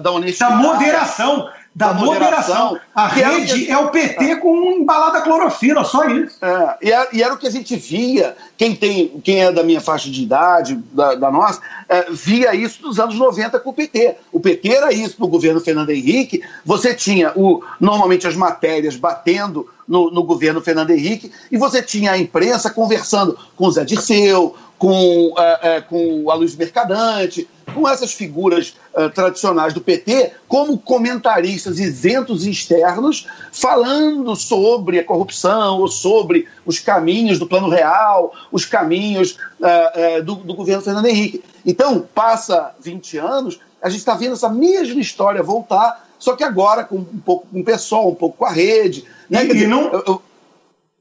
da 0.03 0.11
honestidade. 0.11 0.63
Da 0.63 0.69
moderação 0.69 1.49
da, 1.75 1.95
moderação. 1.95 2.65
moderação. 2.65 2.81
A 2.95 3.07
rede 3.07 3.71
é 3.71 3.79
o 3.79 3.91
PT 3.91 4.37
com 4.37 4.73
embalada 4.73 5.21
clorofila, 5.21 5.85
só 5.85 6.05
isso. 6.07 6.37
É, 6.45 6.77
e, 6.83 6.93
era, 6.93 7.09
e, 7.13 7.23
era, 7.23 7.35
o 7.35 7.39
que 7.39 7.47
a 7.47 7.51
gente 7.51 7.77
via, 7.77 8.37
quem, 8.57 8.75
tem, 8.75 9.21
quem 9.23 9.45
é 9.45 9.53
da 9.53 9.63
minha 9.63 9.81
faixa 9.81 10.11
de 10.11 10.23
idade, 10.23 10.75
da, 10.93 11.15
da 11.15 11.31
nossa, 11.31 11.61
é, 11.89 12.11
via 12.11 12.55
isso 12.55 12.83
nos 12.83 12.99
anos 12.99 13.17
90 13.17 13.59
com 13.61 13.71
o 13.71 13.73
PT. 13.75 14.17
O 14.33 14.41
PT 14.41 14.69
era 14.69 14.93
isso 14.93 15.17
no 15.19 15.29
governo 15.29 15.61
Fernando 15.61 15.91
Henrique, 15.91 16.43
você 16.65 16.93
tinha 16.93 17.33
o, 17.37 17.63
normalmente 17.79 18.27
as 18.27 18.35
matérias 18.35 18.97
batendo 18.97 19.69
no, 19.91 20.09
no 20.09 20.23
governo 20.23 20.61
Fernando 20.61 20.91
Henrique, 20.91 21.33
e 21.51 21.59
você 21.59 21.83
tinha 21.83 22.13
a 22.13 22.19
imprensa 22.19 22.71
conversando 22.71 23.37
com 23.57 23.67
o 23.67 23.73
Zé 23.73 23.85
Dirceu, 23.85 24.55
com, 24.79 25.35
é, 25.37 25.59
é, 25.63 25.81
com 25.81 26.31
a 26.31 26.35
Luz 26.35 26.55
Mercadante, 26.55 27.47
com 27.75 27.89
essas 27.89 28.13
figuras 28.13 28.77
uh, 28.95 29.11
tradicionais 29.11 29.75
do 29.75 29.81
PT, 29.81 30.33
como 30.49 30.79
comentaristas 30.79 31.79
isentos 31.79 32.47
e 32.47 32.51
externos, 32.51 33.27
falando 33.53 34.35
sobre 34.37 35.01
a 35.01 35.05
corrupção 35.05 35.81
ou 35.81 35.89
sobre 35.89 36.49
os 36.65 36.79
caminhos 36.79 37.39
do 37.39 37.47
Plano 37.47 37.69
Real, 37.69 38.33
os 38.51 38.65
caminhos 38.65 39.33
uh, 39.61 40.21
uh, 40.21 40.23
do, 40.23 40.37
do, 40.37 40.55
governo 40.55 40.83
Fernando 40.83 41.07
Henrique. 41.07 41.45
Então, 41.67 42.09
passa 42.15 42.73
20 42.81 43.19
anos, 43.19 43.61
a 43.83 43.89
gente 43.89 43.99
está 43.99 44.15
vendo 44.15 44.33
essa 44.33 44.49
mesma 44.49 45.01
história 45.01 45.43
voltar, 45.43 46.09
só 46.21 46.37
que 46.37 46.45
agora 46.45 46.85
com 46.85 46.99
um 46.99 47.21
pouco 47.25 47.49
com 47.51 47.61
o 47.61 47.65
pessoal, 47.65 48.11
um 48.11 48.15
pouco 48.15 48.37
com 48.39 48.45
a 48.45 48.53
rede. 48.53 49.05
Né? 49.29 49.47
E, 49.47 49.63
e 49.63 49.67
não, 49.67 49.85
eu, 49.91 50.05
eu, 50.07 50.23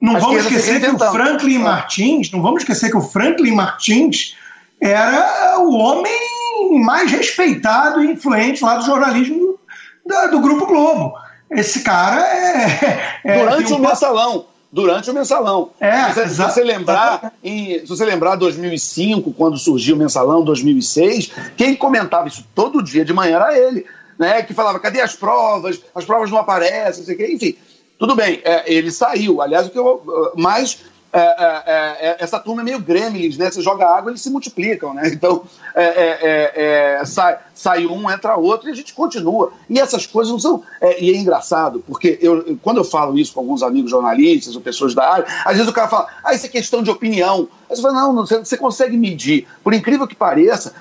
não 0.02 0.20
vamos 0.20 0.46
esquecer 0.46 0.80
que 0.80 0.88
o 0.88 0.98
Franklin 0.98 1.56
é. 1.56 1.60
Martins, 1.60 2.32
não 2.32 2.42
vamos 2.42 2.64
esquecer 2.64 2.90
que 2.90 2.98
o 2.98 3.02
Franklin 3.02 3.52
Martins 3.52 4.36
era 4.82 5.60
o 5.60 5.76
homem 5.76 6.82
mais 6.82 7.12
respeitado 7.12 8.04
e 8.04 8.12
influente 8.12 8.64
lá 8.64 8.78
do 8.78 8.86
jornalismo 8.86 9.60
da, 10.06 10.28
do 10.28 10.40
Grupo 10.40 10.66
Globo. 10.66 11.14
Esse 11.52 11.82
cara 11.82 12.22
é. 12.22 13.22
é 13.24 13.40
durante 13.40 13.74
um... 13.74 13.76
o 13.76 13.80
mensalão. 13.80 14.46
Durante 14.72 15.10
o 15.10 15.14
mensalão. 15.14 15.72
É, 15.80 16.14
se, 16.14 16.30
se 16.30 16.36
você 16.36 16.64
lembrar, 16.64 17.34
em, 17.44 17.80
se 17.80 17.88
você 17.88 18.06
lembrar 18.06 18.36
2005, 18.36 19.34
quando 19.34 19.58
surgiu 19.58 19.96
o 19.96 20.00
mensalão, 20.00 20.44
2006, 20.44 21.32
quem 21.58 21.76
comentava 21.76 22.28
isso 22.28 22.46
todo 22.54 22.84
dia 22.84 23.04
de 23.04 23.12
manhã 23.12 23.38
era 23.38 23.58
ele. 23.58 23.86
Né, 24.20 24.44
que 24.44 24.54
falava, 24.54 24.80
cadê 24.82 25.00
as 25.00 25.16
provas? 25.16 25.82
As 25.96 26.04
provas 26.04 26.30
não 26.30 26.38
aparecem, 26.38 27.06
sei 27.06 27.16
o 27.16 27.18
quê. 27.18 27.32
Enfim, 27.32 27.56
tudo 27.98 28.16
bem, 28.16 28.42
é, 28.44 28.72
ele 28.72 28.92
saiu. 28.92 29.42
Aliás, 29.42 29.68
o 29.68 29.70
que 29.70 29.80
eu 29.80 30.34
mais 30.36 30.80
é, 31.12 31.20
é, 31.20 32.08
é, 32.10 32.18
essa 32.20 32.40
turma 32.40 32.62
é 32.62 32.66
meio 32.66 32.80
gremlins, 32.80 33.36
né? 33.36 33.50
Você 33.50 33.62
joga 33.62 33.88
água, 33.88 34.12
eles 34.12 34.22
se 34.22 34.30
multiplicam, 34.30 34.94
né? 34.94 35.10
Então, 35.20 35.44
é, 35.76 37.02
sai, 37.06 37.38
sai, 37.54 37.86
um, 37.88 38.10
entra 38.10 38.38
outro 38.38 38.70
e 38.70 38.72
a 38.72 38.76
gente 38.76 38.94
continua. 38.94 39.52
E 39.70 39.80
essas 39.80 40.06
coisas 40.06 40.32
não 40.32 40.40
são. 40.40 40.64
e 41.00 41.12
é 41.12 41.18
engraçado, 41.18 41.84
porque 41.86 42.18
eu, 42.22 42.58
quando 42.62 42.78
eu 42.78 42.84
falo 42.84 43.18
isso 43.18 43.34
com 43.34 43.40
alguns 43.40 43.64
amigos 43.64 43.92
jornalistas 43.92 44.56
ou 44.56 44.62
pessoas 44.62 44.94
da 44.94 45.12
área, 45.12 45.26
às 45.44 45.54
vezes 45.54 45.68
o 45.68 45.74
cara 45.74 45.88
fala, 45.88 46.08
ah, 46.24 46.34
isso 46.34 46.46
é 46.46 46.50
questão 46.50 46.84
de 46.84 46.92
opinião. 46.92 47.50
Aí 47.70 47.76
você 47.76 47.82
fala, 47.82 47.94
não, 47.96 48.14
não 48.14 48.26
você, 48.26 48.40
você 48.40 48.58
consegue 48.58 48.96
medir. 48.96 49.48
Por 49.64 49.74
incrível 49.74 50.08
que 50.08 50.16
pareça, 50.16 50.74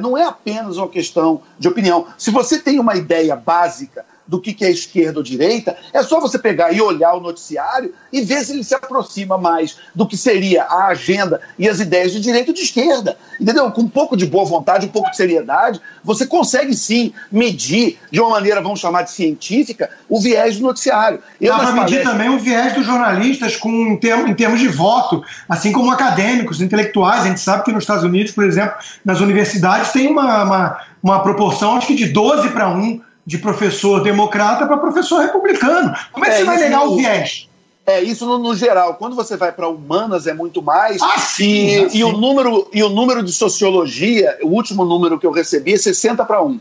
não 0.00 0.16
é 0.16 0.24
apenas 0.24 0.76
uma 0.76 0.88
questão 0.88 1.42
de 1.58 1.68
opinião. 1.68 2.06
Se 2.16 2.30
você 2.30 2.58
tem 2.58 2.78
uma 2.78 2.94
ideia 2.96 3.34
básica 3.36 4.04
do 4.28 4.38
que 4.38 4.62
é 4.62 4.70
esquerda 4.70 5.18
ou 5.18 5.22
direita, 5.22 5.74
é 5.92 6.02
só 6.02 6.20
você 6.20 6.38
pegar 6.38 6.70
e 6.70 6.82
olhar 6.82 7.14
o 7.14 7.20
noticiário 7.20 7.94
e 8.12 8.20
ver 8.20 8.44
se 8.44 8.52
ele 8.52 8.62
se 8.62 8.74
aproxima 8.74 9.38
mais 9.38 9.78
do 9.94 10.06
que 10.06 10.18
seria 10.18 10.64
a 10.64 10.88
agenda 10.88 11.40
e 11.58 11.66
as 11.66 11.80
ideias 11.80 12.12
de 12.12 12.20
direita 12.20 12.50
ou 12.50 12.54
de 12.54 12.60
esquerda. 12.60 13.16
Entendeu? 13.40 13.70
Com 13.70 13.82
um 13.82 13.88
pouco 13.88 14.16
de 14.16 14.26
boa 14.26 14.44
vontade, 14.44 14.84
um 14.84 14.90
pouco 14.90 15.10
de 15.10 15.16
seriedade, 15.16 15.80
você 16.04 16.26
consegue 16.26 16.74
sim 16.74 17.12
medir 17.32 17.98
de 18.10 18.20
uma 18.20 18.30
maneira, 18.30 18.60
vamos 18.60 18.80
chamar 18.80 19.02
de 19.02 19.12
científica, 19.12 19.88
o 20.08 20.20
viés 20.20 20.58
do 20.58 20.62
noticiário. 20.62 21.20
Eu, 21.40 21.56
Dá 21.56 21.60
para 21.60 21.72
medir 21.72 22.02
também 22.02 22.28
o 22.28 22.38
viés 22.38 22.74
dos 22.74 22.84
jornalistas 22.84 23.56
com, 23.56 23.70
em, 23.70 23.96
termos, 23.96 24.28
em 24.28 24.34
termos 24.34 24.60
de 24.60 24.68
voto, 24.68 25.24
assim 25.48 25.72
como 25.72 25.90
acadêmicos, 25.90 26.60
intelectuais. 26.60 27.22
A 27.22 27.28
gente 27.28 27.40
sabe 27.40 27.64
que 27.64 27.72
nos 27.72 27.84
Estados 27.84 28.04
Unidos, 28.04 28.32
por 28.32 28.44
exemplo, 28.44 28.76
nas 29.02 29.20
universidades 29.20 29.90
tem 29.90 30.06
uma, 30.08 30.44
uma, 30.44 30.80
uma 31.02 31.22
proporção, 31.22 31.76
acho 31.76 31.86
que 31.86 31.94
de 31.94 32.08
12 32.08 32.50
para 32.50 32.68
1 32.68 33.07
de 33.28 33.36
professor 33.36 34.02
democrata 34.02 34.66
para 34.66 34.78
professor 34.78 35.20
republicano. 35.20 35.94
Como 36.12 36.24
é 36.24 36.30
que 36.30 36.34
é, 36.34 36.38
você 36.38 36.44
vai 36.44 36.56
negar 36.56 36.86
no, 36.86 36.92
o 36.92 36.96
viés? 36.96 37.46
É, 37.84 38.02
isso 38.02 38.24
no, 38.24 38.38
no 38.38 38.56
geral. 38.56 38.94
Quando 38.94 39.14
você 39.14 39.36
vai 39.36 39.52
para 39.52 39.68
humanas 39.68 40.26
é 40.26 40.32
muito 40.32 40.62
mais. 40.62 41.02
Ah, 41.02 41.18
sim, 41.18 41.66
e, 41.66 41.84
ah, 41.84 41.90
sim. 41.90 41.98
e, 41.98 42.04
o 42.04 42.12
número, 42.12 42.70
e 42.72 42.82
o 42.82 42.88
número 42.88 43.22
de 43.22 43.30
sociologia, 43.30 44.38
o 44.42 44.46
último 44.46 44.82
número 44.82 45.18
que 45.18 45.26
eu 45.26 45.30
recebi 45.30 45.74
é 45.74 45.76
60 45.76 46.24
para 46.24 46.42
1. 46.42 46.58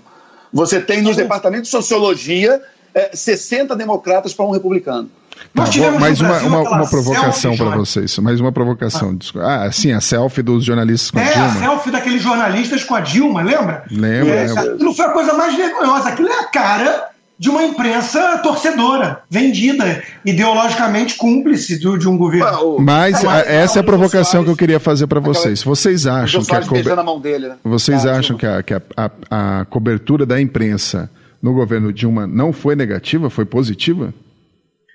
Você 0.52 0.82
tem 0.82 1.02
nos 1.02 1.16
departamentos 1.16 1.70
de 1.70 1.72
sociologia 1.72 2.62
é, 2.94 3.16
60 3.16 3.74
democratas 3.74 4.34
para 4.34 4.44
um 4.44 4.52
republicano. 4.52 5.10
Tá, 5.54 5.64
mais 6.00 6.22
uma, 6.22 6.38
uma, 6.40 6.62
uma 6.62 6.90
provocação 6.90 7.56
para 7.58 7.76
vocês. 7.76 8.18
Mais 8.20 8.40
uma 8.40 8.52
provocação. 8.52 9.18
Ah. 9.38 9.64
ah, 9.64 9.72
sim, 9.72 9.92
a 9.92 10.00
selfie 10.00 10.42
dos 10.42 10.64
jornalistas 10.64 11.12
com 11.12 11.20
a 11.20 11.24
é, 11.24 11.32
Dilma. 11.32 11.46
É, 11.46 11.50
a 11.50 11.54
selfie 11.54 11.92
daqueles 11.92 12.22
jornalistas 12.22 12.84
com 12.84 12.96
a 12.96 13.00
Dilma, 13.00 13.42
lembra? 13.42 13.84
Lembra. 13.90 14.34
É, 14.34 14.52
aquilo 14.52 14.94
foi 14.94 15.06
a 15.06 15.10
coisa 15.10 15.34
mais 15.34 15.56
vergonhosa. 15.56 16.10
Aquilo 16.10 16.30
é 16.30 16.40
a 16.40 16.44
cara 16.46 17.10
de 17.40 17.50
uma 17.50 17.64
imprensa 17.64 18.40
torcedora, 18.40 19.22
vendida, 19.30 20.04
ideologicamente 20.26 21.16
cúmplice 21.16 21.80
do, 21.80 21.98
de 21.98 22.08
um 22.10 22.18
governo. 22.18 22.80
Mas 22.80 23.24
a, 23.24 23.40
essa 23.40 23.80
é 23.80 23.82
a 23.82 23.84
provocação 23.84 24.44
que 24.44 24.50
eu 24.50 24.56
queria 24.56 24.80
fazer 24.80 25.06
para 25.06 25.20
vocês. 25.20 25.62
Vocês 25.64 26.08
acham 26.08 26.44
que 26.44 26.56
a, 26.56 26.60
dele, 27.20 27.50
né? 27.50 27.56
vocês 27.64 28.06
ah, 28.06 28.18
acham 28.18 28.36
que, 28.36 28.46
a, 28.46 28.64
que 28.64 28.74
a, 28.74 28.82
a, 28.96 29.60
a 29.62 29.66
cobertura 29.66 30.26
da 30.26 30.42
imprensa 30.42 31.10
no 31.42 31.54
governo 31.54 31.94
Dilma 31.94 32.26
não 32.26 32.52
foi 32.52 32.76
negativa, 32.76 33.30
foi 33.30 33.46
positiva? 33.46 34.14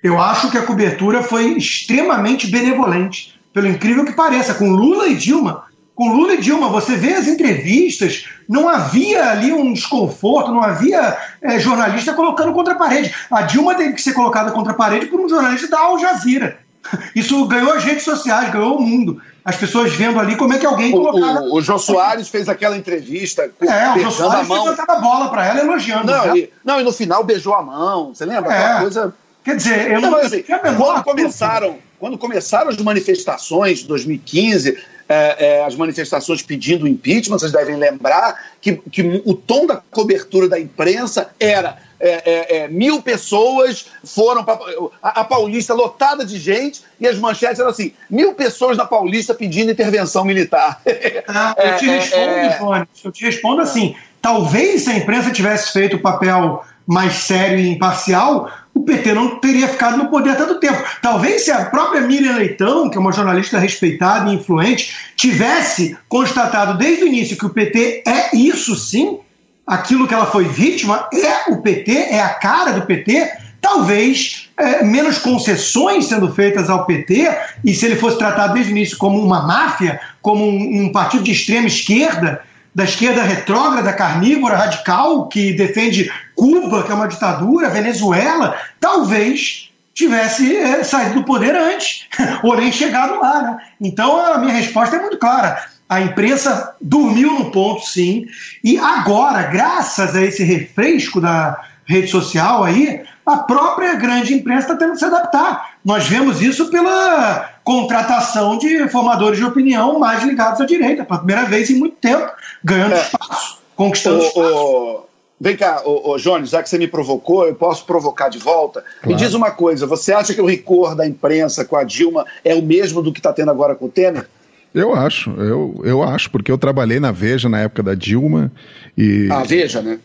Eu 0.03 0.19
acho 0.19 0.51
que 0.51 0.57
a 0.57 0.65
cobertura 0.65 1.23
foi 1.23 1.53
extremamente 1.53 2.47
benevolente, 2.47 3.39
pelo 3.53 3.67
incrível 3.67 4.03
que 4.03 4.11
pareça, 4.11 4.53
com 4.53 4.69
Lula 4.69 5.07
e 5.07 5.15
Dilma. 5.15 5.63
Com 5.95 6.11
Lula 6.11 6.33
e 6.33 6.41
Dilma, 6.41 6.67
você 6.67 6.97
vê 6.97 7.13
as 7.13 7.25
entrevistas, 7.25 8.25
não 8.49 8.67
havia 8.67 9.29
ali 9.29 9.53
um 9.53 9.71
desconforto, 9.71 10.51
não 10.51 10.61
havia 10.61 11.17
é, 11.41 11.57
jornalista 11.57 12.13
colocando 12.13 12.51
contra 12.51 12.73
a 12.73 12.77
parede. 12.77 13.15
A 13.31 13.43
Dilma 13.43 13.75
teve 13.75 13.93
que 13.93 14.01
ser 14.01 14.13
colocada 14.13 14.51
contra 14.51 14.73
a 14.73 14.75
parede 14.75 15.05
por 15.05 15.21
um 15.21 15.29
jornalista 15.29 15.69
da 15.69 15.79
Al 15.79 15.97
Jazeera. 15.97 16.59
Isso 17.15 17.45
ganhou 17.47 17.71
as 17.71 17.83
redes 17.85 18.03
sociais, 18.03 18.51
ganhou 18.51 18.77
o 18.77 18.81
mundo. 18.81 19.21
As 19.45 19.55
pessoas 19.55 19.93
vendo 19.93 20.19
ali 20.19 20.35
como 20.35 20.53
é 20.53 20.57
que 20.57 20.65
alguém 20.65 20.91
colocava. 20.91 21.41
O, 21.41 21.53
o, 21.53 21.55
o 21.55 21.61
Jô 21.61 21.77
Soares 21.77 22.27
fez 22.27 22.49
aquela 22.49 22.75
entrevista. 22.75 23.49
É, 23.61 23.91
o 23.91 23.99
Jô 23.99 24.11
Soares 24.11 24.49
a 24.49 24.53
mão. 24.53 24.67
a 24.69 24.95
bola 24.95 25.29
para 25.29 25.45
ela 25.45 25.59
elogiando. 25.59 26.11
Não 26.11 26.35
e, 26.35 26.51
não, 26.63 26.79
e 26.81 26.83
no 26.83 26.91
final 26.91 27.23
beijou 27.23 27.53
a 27.53 27.61
mão. 27.61 28.13
Você 28.13 28.25
lembra? 28.25 28.53
É. 28.53 28.79
coisa 28.79 29.13
Quer 29.43 29.57
dizer, 29.57 29.91
eu 29.91 30.01
não, 30.01 30.11
não 30.11 30.19
assim, 30.19 30.43
quando 30.43 31.03
começaram, 31.03 31.77
quando 31.99 32.17
começaram 32.17 32.69
as 32.69 32.77
manifestações 32.77 33.79
de 33.79 33.87
2015, 33.87 34.77
é, 35.07 35.45
é, 35.47 35.65
as 35.65 35.75
manifestações 35.75 36.41
pedindo 36.41 36.87
impeachment, 36.87 37.37
vocês 37.37 37.51
devem 37.51 37.75
lembrar 37.75 38.51
que, 38.61 38.73
que 38.89 39.21
o 39.25 39.33
tom 39.33 39.65
da 39.65 39.81
cobertura 39.91 40.47
da 40.47 40.59
imprensa 40.59 41.29
era 41.39 41.77
é, 41.99 42.09
é, 42.09 42.57
é 42.57 42.67
mil 42.67 43.01
pessoas 43.01 43.87
foram 44.03 44.43
para 44.43 44.59
a, 45.01 45.23
Paulista 45.23 45.73
lotada 45.73 46.25
de 46.25 46.37
gente 46.37 46.81
e 46.99 47.07
as 47.07 47.17
manchetes 47.17 47.59
eram 47.59 47.69
assim: 47.69 47.93
mil 48.09 48.33
pessoas 48.33 48.77
na 48.77 48.85
Paulista 48.85 49.33
pedindo 49.33 49.71
intervenção 49.71 50.25
militar. 50.25 50.81
Ah, 51.25 51.55
eu 51.57 51.77
te 51.77 51.89
é, 51.89 51.99
respondo, 51.99 52.59
Jones, 52.59 52.87
eu 53.03 53.11
te 53.11 53.25
respondo 53.25 53.61
assim: 53.61 53.95
talvez 54.21 54.81
se 54.81 54.89
a 54.89 54.97
imprensa 54.97 55.31
tivesse 55.31 55.71
feito 55.71 55.95
o 55.95 55.99
papel 55.99 56.63
mais 56.85 57.13
sério 57.13 57.59
e 57.59 57.69
imparcial, 57.69 58.51
o 58.73 58.81
PT 58.81 59.13
não 59.13 59.39
teria 59.39 59.67
ficado 59.67 59.97
no 59.97 60.09
poder 60.09 60.35
tanto 60.35 60.59
tempo. 60.59 60.83
Talvez 61.01 61.45
se 61.45 61.51
a 61.51 61.65
própria 61.65 62.01
Miriam 62.01 62.35
Leitão, 62.35 62.89
que 62.89 62.97
é 62.97 63.01
uma 63.01 63.11
jornalista 63.11 63.59
respeitada 63.59 64.29
e 64.29 64.35
influente, 64.35 64.93
tivesse 65.15 65.97
constatado 66.09 66.77
desde 66.77 67.03
o 67.03 67.07
início 67.07 67.37
que 67.37 67.45
o 67.45 67.49
PT 67.49 68.03
é 68.05 68.35
isso 68.35 68.75
sim, 68.75 69.19
aquilo 69.65 70.07
que 70.07 70.13
ela 70.13 70.25
foi 70.25 70.45
vítima 70.45 71.07
é 71.13 71.51
o 71.51 71.61
PT, 71.61 71.91
é 71.91 72.21
a 72.21 72.29
cara 72.29 72.71
do 72.73 72.85
PT, 72.85 73.31
talvez 73.61 74.49
é, 74.57 74.83
menos 74.83 75.19
concessões 75.19 76.05
sendo 76.07 76.33
feitas 76.33 76.69
ao 76.69 76.85
PT, 76.85 77.29
e 77.63 77.73
se 77.73 77.85
ele 77.85 77.95
fosse 77.95 78.17
tratado 78.17 78.53
desde 78.53 78.71
o 78.71 78.75
início 78.75 78.97
como 78.97 79.23
uma 79.23 79.47
máfia, 79.47 79.99
como 80.21 80.43
um, 80.43 80.83
um 80.83 80.91
partido 80.91 81.23
de 81.23 81.31
extrema 81.31 81.67
esquerda, 81.67 82.41
da 82.73 82.83
esquerda 82.83 83.21
retrógrada, 83.23 83.93
carnívora, 83.93 84.57
radical, 84.57 85.27
que 85.27 85.53
defende 85.53 86.11
Cuba, 86.35 86.83
que 86.83 86.91
é 86.91 86.95
uma 86.95 87.07
ditadura, 87.07 87.69
Venezuela, 87.69 88.57
talvez 88.79 89.69
tivesse 89.93 90.55
é, 90.55 90.83
saído 90.83 91.15
do 91.15 91.23
poder 91.23 91.55
antes, 91.55 92.07
ou 92.43 92.57
nem 92.57 92.71
chegado 92.71 93.19
lá. 93.19 93.41
Né? 93.41 93.57
Então 93.79 94.19
a 94.19 94.37
minha 94.39 94.53
resposta 94.53 94.95
é 94.95 95.01
muito 95.01 95.17
clara. 95.17 95.63
A 95.87 96.01
imprensa 96.01 96.75
dormiu 96.81 97.31
no 97.33 97.51
ponto, 97.51 97.85
sim, 97.85 98.25
e 98.63 98.79
agora, 98.79 99.43
graças 99.43 100.15
a 100.15 100.21
esse 100.23 100.43
refresco 100.43 101.21
da 101.21 101.61
rede 101.85 102.07
social 102.07 102.63
aí, 102.63 103.03
a 103.25 103.37
própria 103.37 103.93
grande 103.95 104.33
imprensa 104.33 104.67
está 104.67 104.75
tendo 104.75 104.93
que 104.93 104.99
se 104.99 105.05
adaptar. 105.05 105.75
Nós 105.83 106.07
vemos 106.07 106.41
isso 106.41 106.71
pela 106.71 107.52
contratação 107.63 108.57
de 108.57 108.87
formadores 108.89 109.39
de 109.39 109.45
opinião 109.45 109.97
mais 109.99 110.23
ligados 110.23 110.59
à 110.59 110.65
direita, 110.65 111.05
pela 111.05 111.19
primeira 111.19 111.45
vez 111.45 111.69
em 111.69 111.75
muito 111.75 111.95
tempo, 111.95 112.31
ganhando 112.63 112.95
é. 112.95 113.01
espaço, 113.01 113.59
conquistando 113.75 114.19
o, 114.19 114.27
espaço. 114.27 114.55
O, 114.55 115.05
vem 115.39 115.55
cá, 115.55 115.81
o, 115.85 116.17
Jones, 116.17 116.49
já 116.49 116.61
que 116.61 116.69
você 116.69 116.77
me 116.77 116.87
provocou, 116.87 117.47
eu 117.47 117.55
posso 117.55 117.85
provocar 117.85 118.29
de 118.29 118.37
volta. 118.37 118.81
Claro. 118.81 119.07
Me 119.07 119.15
diz 119.15 119.33
uma 119.33 119.51
coisa: 119.51 119.87
você 119.87 120.13
acha 120.13 120.33
que 120.33 120.41
o 120.41 120.45
rigor 120.45 120.95
da 120.95 121.07
imprensa 121.07 121.63
com 121.63 121.75
a 121.75 121.83
Dilma 121.83 122.25
é 122.43 122.53
o 122.53 122.61
mesmo 122.61 123.01
do 123.01 123.13
que 123.13 123.19
está 123.19 123.31
tendo 123.31 123.51
agora 123.51 123.75
com 123.75 123.85
o 123.85 123.89
Temer? 123.89 124.27
Eu 124.73 124.95
acho, 124.95 125.29
eu, 125.31 125.81
eu 125.83 126.01
acho, 126.01 126.31
porque 126.31 126.51
eu 126.51 126.57
trabalhei 126.57 126.99
na 126.99 127.11
Veja 127.11 127.47
na 127.47 127.59
época 127.59 127.83
da 127.83 127.93
Dilma 127.93 128.51
e. 128.97 129.27
A 129.31 129.43
Veja, 129.43 129.83
né? 129.83 129.99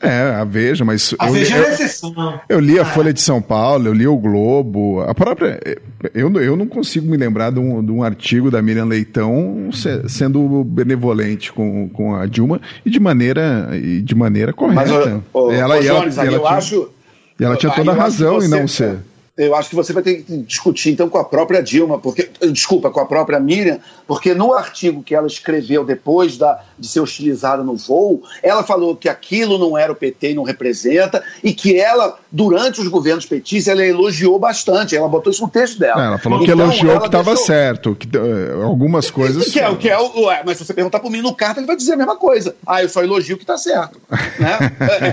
É, 0.00 0.34
a 0.34 0.44
Veja, 0.44 0.82
mas. 0.82 1.14
A 1.18 1.26
eu, 1.28 1.32
Veja 1.34 1.56
eu, 1.56 1.64
é 1.64 1.72
exceção. 1.74 2.40
Eu 2.48 2.58
li 2.58 2.78
a 2.78 2.82
ah. 2.82 2.84
Folha 2.86 3.12
de 3.12 3.20
São 3.20 3.42
Paulo, 3.42 3.86
eu 3.86 3.92
li 3.92 4.06
o 4.06 4.16
Globo, 4.16 5.02
a 5.02 5.14
própria. 5.14 5.60
Eu, 6.14 6.32
eu 6.40 6.56
não 6.56 6.66
consigo 6.66 7.06
me 7.06 7.18
lembrar 7.18 7.50
de 7.50 7.60
um, 7.60 7.84
de 7.84 7.92
um 7.92 8.02
artigo 8.02 8.50
da 8.50 8.62
Miriam 8.62 8.86
Leitão 8.86 9.68
se, 9.72 10.08
sendo 10.08 10.64
benevolente 10.64 11.52
com, 11.52 11.88
com 11.90 12.14
a 12.16 12.24
Dilma 12.24 12.62
e 12.86 12.90
de 12.90 12.98
maneira, 12.98 13.68
e 13.74 14.00
de 14.00 14.14
maneira 14.14 14.54
correta. 14.54 14.80
Mas, 14.80 14.90
o, 15.34 15.38
o, 15.48 15.52
ela, 15.52 15.78
o 15.78 15.82
Jones, 15.82 16.16
ela, 16.16 16.26
ela, 16.28 16.36
eu 16.36 16.40
tinha, 16.40 16.56
acho. 16.56 16.90
E 17.38 17.44
ela 17.44 17.56
tinha 17.56 17.72
toda 17.72 17.90
a 17.90 17.94
razão 17.94 18.42
em 18.42 18.48
não 18.48 18.66
ser 18.66 19.00
eu 19.38 19.54
acho 19.54 19.70
que 19.70 19.76
você 19.76 19.92
vai 19.92 20.02
ter 20.02 20.16
que 20.16 20.36
discutir 20.38 20.90
então 20.90 21.08
com 21.08 21.16
a 21.16 21.24
própria 21.24 21.62
Dilma, 21.62 21.96
porque 21.98 22.28
desculpa, 22.52 22.90
com 22.90 22.98
a 22.98 23.06
própria 23.06 23.38
Miriam, 23.38 23.78
porque 24.04 24.34
no 24.34 24.52
artigo 24.52 25.00
que 25.00 25.14
ela 25.14 25.28
escreveu 25.28 25.84
depois 25.84 26.36
da, 26.36 26.60
de 26.76 26.88
ser 26.88 26.98
hostilizada 26.98 27.62
no 27.62 27.76
voo, 27.76 28.24
ela 28.42 28.64
falou 28.64 28.96
que 28.96 29.08
aquilo 29.08 29.56
não 29.56 29.78
era 29.78 29.92
o 29.92 29.94
PT 29.94 30.32
e 30.32 30.34
não 30.34 30.42
representa, 30.42 31.22
e 31.42 31.54
que 31.54 31.78
ela, 31.78 32.18
durante 32.32 32.80
os 32.80 32.88
governos 32.88 33.26
petistas, 33.26 33.72
ela 33.72 33.86
elogiou 33.86 34.40
bastante, 34.40 34.96
ela 34.96 35.08
botou 35.08 35.32
isso 35.32 35.42
no 35.42 35.48
texto 35.48 35.78
dela. 35.78 36.02
É, 36.02 36.06
ela 36.06 36.18
falou 36.18 36.42
então, 36.42 36.56
que 36.56 36.62
elogiou 36.62 37.00
que 37.00 37.06
estava 37.06 37.30
deixou... 37.30 37.46
certo, 37.46 37.94
que 37.94 38.08
uh, 38.18 38.64
algumas 38.64 39.08
coisas. 39.08 39.52
Que 39.52 39.60
é, 39.60 39.74
que 39.76 39.88
é, 39.88 39.96
ué, 39.98 40.42
mas 40.44 40.58
se 40.58 40.64
você 40.64 40.74
perguntar 40.74 40.98
para 40.98 41.10
mim 41.10 41.22
no 41.22 41.32
carta, 41.32 41.60
ele 41.60 41.66
vai 41.66 41.76
dizer 41.76 41.92
a 41.92 41.96
mesma 41.96 42.16
coisa. 42.16 42.56
Ah, 42.66 42.82
eu 42.82 42.88
só 42.88 43.04
elogio 43.04 43.36
o 43.36 43.38
que 43.38 43.44
está 43.44 43.56
certo. 43.56 44.00
né? 44.10 44.58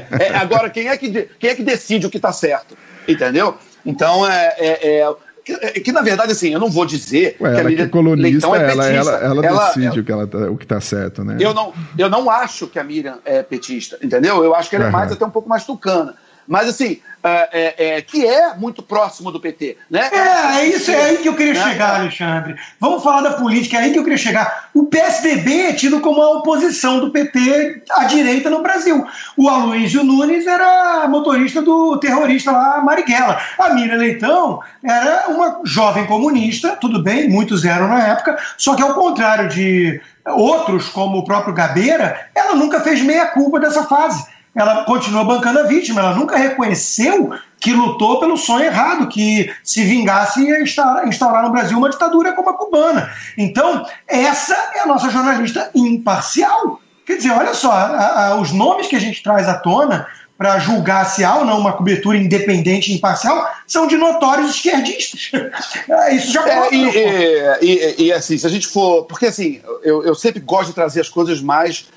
é, 0.19 0.23
é, 0.23 0.35
agora, 0.35 0.71
quem 0.71 0.87
é, 0.87 0.97
que, 0.97 1.29
quem 1.37 1.51
é 1.51 1.55
que 1.55 1.63
decide 1.63 2.07
o 2.07 2.09
que 2.09 2.17
está 2.17 2.31
certo? 2.31 2.75
Entendeu? 3.07 3.55
Então, 3.85 4.27
é, 4.27 4.55
é, 4.57 4.99
é 4.99 5.15
que, 5.45 5.79
que, 5.79 5.91
na 5.91 6.01
verdade, 6.01 6.31
assim, 6.31 6.49
eu 6.49 6.59
não 6.59 6.71
vou 6.71 6.85
dizer 6.85 7.37
Ué, 7.39 7.53
que 7.53 7.61
a 7.61 7.63
Miriam 7.63 7.77
que 7.77 7.81
é 7.83 7.87
colunista, 7.87 8.47
é 8.47 8.71
ela, 8.71 8.85
ela, 8.87 9.11
ela, 9.17 9.45
ela, 9.45 9.67
decide 9.67 9.99
o 9.99 10.03
que 10.03 10.11
ela 10.11 10.25
tá, 10.25 10.37
o 10.49 10.57
que 10.57 10.65
está 10.65 10.81
certo, 10.81 11.23
né? 11.23 11.37
Eu 11.39 11.53
não, 11.53 11.71
eu 11.95 12.09
não 12.09 12.29
acho 12.29 12.65
que 12.65 12.79
a 12.79 12.83
Miriam 12.83 13.19
é 13.23 13.43
petista, 13.43 13.99
entendeu? 14.01 14.43
Eu 14.43 14.55
acho 14.55 14.69
que 14.69 14.75
ela 14.75 14.85
é 14.85 14.89
mais 14.89 15.11
até 15.11 15.23
um 15.23 15.29
pouco 15.29 15.47
mais 15.47 15.63
tucana. 15.63 16.15
Mas 16.47 16.69
assim, 16.69 16.99
é, 17.25 17.49
é, 17.51 17.97
é, 17.97 18.01
que 18.03 18.23
é 18.23 18.53
muito 18.53 18.83
próximo 18.83 19.31
do 19.31 19.39
PT. 19.39 19.77
Né? 19.89 20.07
É, 20.11 20.59
é 20.59 20.67
isso, 20.67 20.91
é 20.91 21.05
aí 21.05 21.17
que 21.17 21.27
eu 21.27 21.35
queria 21.35 21.55
né? 21.55 21.71
chegar, 21.71 21.99
Alexandre. 21.99 22.55
Vamos 22.79 23.01
falar 23.03 23.21
da 23.21 23.33
política, 23.33 23.77
é 23.77 23.79
aí 23.79 23.91
que 23.91 23.97
eu 23.97 24.03
queria 24.03 24.17
chegar. 24.17 24.69
O 24.75 24.85
PSDB 24.85 25.61
é 25.61 25.73
tido 25.73 25.99
como 26.01 26.21
a 26.21 26.37
oposição 26.37 26.99
do 26.99 27.09
PT 27.09 27.81
à 27.89 28.03
direita 28.03 28.51
no 28.51 28.61
Brasil. 28.61 29.03
O 29.35 29.49
Aloysio 29.49 30.03
Nunes 30.03 30.45
era 30.45 31.07
motorista 31.07 31.63
do 31.63 31.97
terrorista 31.97 32.51
lá, 32.51 32.83
Marighella. 32.83 33.41
A 33.57 33.73
Miriam 33.73 33.97
Leitão 33.97 34.59
era 34.83 35.27
uma 35.29 35.61
jovem 35.65 36.05
comunista, 36.05 36.77
tudo 36.79 37.01
bem, 37.01 37.27
muitos 37.27 37.65
eram 37.65 37.87
na 37.87 38.07
época, 38.07 38.37
só 38.55 38.75
que 38.75 38.83
ao 38.83 38.93
contrário 38.93 39.49
de 39.49 39.99
outros, 40.27 40.89
como 40.89 41.17
o 41.17 41.25
próprio 41.25 41.55
Gabeira, 41.55 42.29
ela 42.35 42.53
nunca 42.53 42.81
fez 42.81 43.01
meia 43.01 43.25
culpa 43.27 43.59
dessa 43.59 43.83
fase 43.85 44.34
ela 44.55 44.85
continua 44.85 45.25
bancando 45.25 45.59
a 45.59 45.63
vítima, 45.63 45.99
ela 45.99 46.15
nunca 46.15 46.37
reconheceu 46.37 47.33
que 47.59 47.73
lutou 47.73 48.19
pelo 48.19 48.37
sonho 48.37 48.65
errado, 48.65 49.07
que 49.07 49.53
se 49.63 49.83
vingasse 49.83 50.41
ia 50.41 50.61
instaurar 50.61 51.43
no 51.43 51.51
Brasil 51.51 51.77
uma 51.77 51.89
ditadura 51.89 52.31
como 52.31 52.49
a 52.49 52.57
cubana. 52.57 53.11
Então, 53.37 53.85
essa 54.07 54.55
é 54.75 54.79
a 54.79 54.85
nossa 54.85 55.09
jornalista 55.09 55.69
imparcial. 55.75 56.79
Quer 57.05 57.17
dizer, 57.17 57.31
olha 57.31 57.53
só, 57.53 57.71
a, 57.71 58.27
a, 58.27 58.35
os 58.35 58.51
nomes 58.51 58.87
que 58.87 58.95
a 58.95 58.99
gente 58.99 59.21
traz 59.21 59.47
à 59.47 59.55
tona 59.55 60.07
para 60.37 60.59
julgar 60.59 61.05
se 61.05 61.23
há 61.23 61.35
ou 61.35 61.45
não 61.45 61.59
uma 61.59 61.73
cobertura 61.73 62.17
independente 62.17 62.91
e 62.91 62.95
imparcial 62.95 63.49
são 63.65 63.87
de 63.87 63.97
notórios 63.97 64.51
esquerdistas. 64.51 65.31
Isso 66.13 66.31
já 66.31 66.47
é, 66.47 66.73
e, 66.73 66.85
e, 66.85 67.61
e, 67.61 68.03
e, 68.05 68.13
assim, 68.13 68.37
se 68.37 68.45
a 68.45 68.49
gente 68.49 68.67
for. 68.67 69.05
Porque 69.05 69.27
assim, 69.27 69.61
eu, 69.83 70.03
eu 70.03 70.13
sempre 70.13 70.39
gosto 70.39 70.69
de 70.69 70.75
trazer 70.75 71.01
as 71.01 71.09
coisas 71.09 71.41
mais 71.41 71.87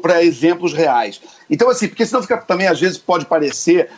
para 0.00 0.22
exemplos 0.22 0.72
reais. 0.72 1.20
Então, 1.50 1.68
assim, 1.68 1.88
porque 1.88 2.06
senão 2.06 2.22
fica 2.22 2.36
também, 2.38 2.68
às 2.68 2.78
vezes, 2.78 2.98
pode 2.98 3.26
parecer 3.26 3.88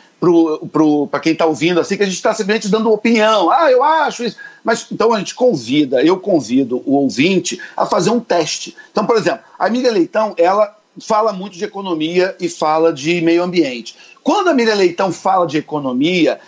para 1.09 1.19
quem 1.19 1.33
está 1.33 1.45
ouvindo 1.45 1.79
assim 1.79 1.97
que 1.97 2.03
a 2.03 2.05
gente 2.05 2.15
está 2.15 2.33
simplesmente 2.33 2.69
dando 2.69 2.91
opinião. 2.91 3.51
Ah, 3.51 3.71
eu 3.71 3.83
acho 3.83 4.23
isso. 4.23 4.37
Mas 4.63 4.87
então 4.91 5.13
a 5.13 5.19
gente 5.19 5.35
convida, 5.35 6.01
eu 6.01 6.19
convido 6.19 6.81
o 6.85 6.93
ouvinte 6.93 7.61
a 7.77 7.85
fazer 7.85 8.09
um 8.09 8.19
teste. 8.19 8.75
Então, 8.91 9.05
por 9.05 9.17
exemplo, 9.17 9.41
a 9.59 9.69
Miriam 9.69 9.91
Leitão, 9.91 10.33
ela 10.37 10.75
fala 10.99 11.33
muito 11.33 11.57
de 11.57 11.65
economia 11.65 12.35
e 12.39 12.49
fala 12.49 12.91
de 12.91 13.21
meio 13.21 13.43
ambiente. 13.43 13.95
Quando 14.23 14.49
a 14.49 14.53
Miriam 14.53 14.75
Leitão 14.75 15.11
fala 15.11 15.45
de 15.45 15.57
economia, 15.57 16.39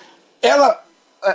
ela 0.42 0.84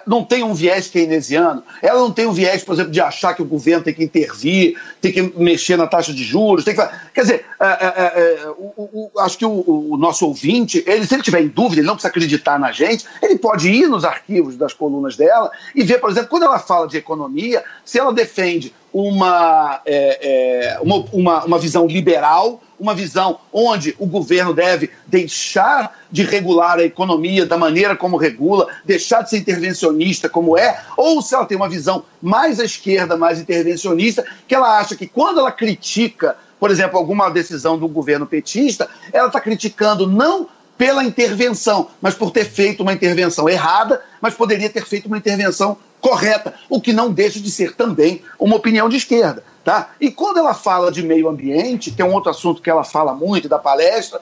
não 0.07 0.24
tem 0.24 0.43
um 0.43 0.55
viés 0.55 0.88
keynesiano, 0.88 1.62
ela 1.82 2.01
não 2.01 2.11
tem 2.11 2.26
um 2.26 2.32
viés, 2.32 2.64
por 2.64 2.74
exemplo, 2.74 2.93
de 2.93 3.01
achar 3.01 3.34
que 3.34 3.43
o 3.43 3.47
governo 3.47 3.84
tem 3.84 3.95
que 3.95 4.05
intervir, 4.05 4.78
tem 5.01 5.12
que 5.12 5.22
mexer 5.36 5.76
na 5.76 5.86
taxa 5.86 6.12
de 6.12 6.22
juros, 6.22 6.64
tem 6.64 6.74
que 6.74 6.82
Quer 7.14 7.20
dizer, 7.22 7.45
é, 7.61 7.66
é, 7.66 8.45
é, 8.45 8.49
o, 8.51 9.11
o, 9.14 9.20
acho 9.20 9.38
que 9.38 9.45
o, 9.45 9.90
o, 9.93 9.97
nosso 9.97 10.26
ouvinte, 10.26 10.82
ele, 10.86 11.07
se 11.07 11.14
ele 11.14 11.22
tiver 11.22 11.43
em 11.43 11.49
dúvida, 11.49 11.80
ele 11.80 11.86
não 11.86 11.95
precisa 11.95 12.09
acreditar 12.09 12.59
na 12.59 12.72
gente, 12.72 13.05
ele 13.22 13.38
pode 13.38 13.70
ir 13.70 13.88
nos 13.88 14.05
arquivos 14.05 14.57
das 14.57 14.72
colunas 14.72 15.16
dela 15.16 15.51
e 15.74 15.82
ver, 15.82 15.99
por 15.99 16.11
exemplo, 16.11 16.28
quando 16.28 16.45
ela 16.45 16.59
fala 16.59 16.88
de 16.88 16.97
economia, 16.97 17.62
se 17.84 17.99
ela 17.99 18.12
defende 18.12 18.74
uma, 18.93 19.80
é, 19.86 20.78
uma, 20.82 21.05
uma, 21.12 21.45
uma 21.45 21.59
visão 21.59 21.86
liberal 21.86 22.61
uma 22.82 22.96
visão 22.96 23.38
onde 23.52 23.94
o 23.96 24.06
governo 24.06 24.52
deve 24.52 24.90
deixar 25.06 25.96
de 26.10 26.24
regular 26.24 26.80
a 26.80 26.82
economia 26.82 27.46
da 27.46 27.56
maneira 27.56 27.94
como 27.94 28.16
regula, 28.16 28.66
deixar 28.84 29.22
de 29.22 29.30
ser 29.30 29.38
intervencionista 29.38 30.28
como 30.28 30.58
é, 30.58 30.82
ou 30.96 31.22
se 31.22 31.32
ela 31.32 31.46
tem 31.46 31.56
uma 31.56 31.68
visão 31.68 32.04
mais 32.20 32.58
à 32.58 32.64
esquerda, 32.64 33.16
mais 33.16 33.38
intervencionista, 33.38 34.26
que 34.48 34.54
ela 34.54 34.80
acha 34.80 34.96
que 34.96 35.06
quando 35.06 35.38
ela 35.38 35.52
critica, 35.52 36.36
por 36.58 36.72
exemplo, 36.72 36.98
alguma 36.98 37.30
decisão 37.30 37.78
do 37.78 37.86
governo 37.86 38.26
petista, 38.26 38.88
ela 39.12 39.28
está 39.28 39.40
criticando 39.40 40.04
não 40.04 40.48
pela 40.76 41.04
intervenção, 41.04 41.88
mas 42.00 42.14
por 42.14 42.32
ter 42.32 42.46
feito 42.46 42.82
uma 42.82 42.92
intervenção 42.92 43.48
errada, 43.48 44.02
mas 44.20 44.34
poderia 44.34 44.68
ter 44.68 44.84
feito 44.84 45.06
uma 45.06 45.18
intervenção 45.18 45.76
correta, 46.00 46.54
o 46.68 46.80
que 46.80 46.92
não 46.92 47.12
deixa 47.12 47.38
de 47.38 47.48
ser 47.48 47.76
também 47.76 48.22
uma 48.40 48.56
opinião 48.56 48.88
de 48.88 48.96
esquerda. 48.96 49.44
Tá? 49.64 49.90
E 50.00 50.10
quando 50.10 50.38
ela 50.38 50.54
fala 50.54 50.90
de 50.90 51.02
meio 51.02 51.28
ambiente, 51.28 51.92
que 51.92 52.02
é 52.02 52.04
um 52.04 52.12
outro 52.12 52.30
assunto 52.30 52.60
que 52.60 52.68
ela 52.68 52.82
fala 52.82 53.14
muito 53.14 53.48
da 53.48 53.58
palestra, 53.58 54.20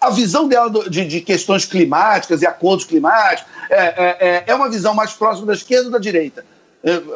a 0.00 0.10
visão 0.10 0.48
dela 0.48 0.68
de, 0.90 1.04
de 1.04 1.20
questões 1.20 1.64
climáticas 1.64 2.42
e 2.42 2.46
acordos 2.46 2.84
climáticos 2.84 3.48
é, 3.70 3.76
é, 3.76 4.16
é, 4.20 4.44
é 4.48 4.54
uma 4.54 4.68
visão 4.68 4.92
mais 4.94 5.12
próxima 5.12 5.46
da 5.46 5.52
esquerda 5.52 5.86
ou 5.86 5.92
da 5.92 5.98
direita. 6.00 6.44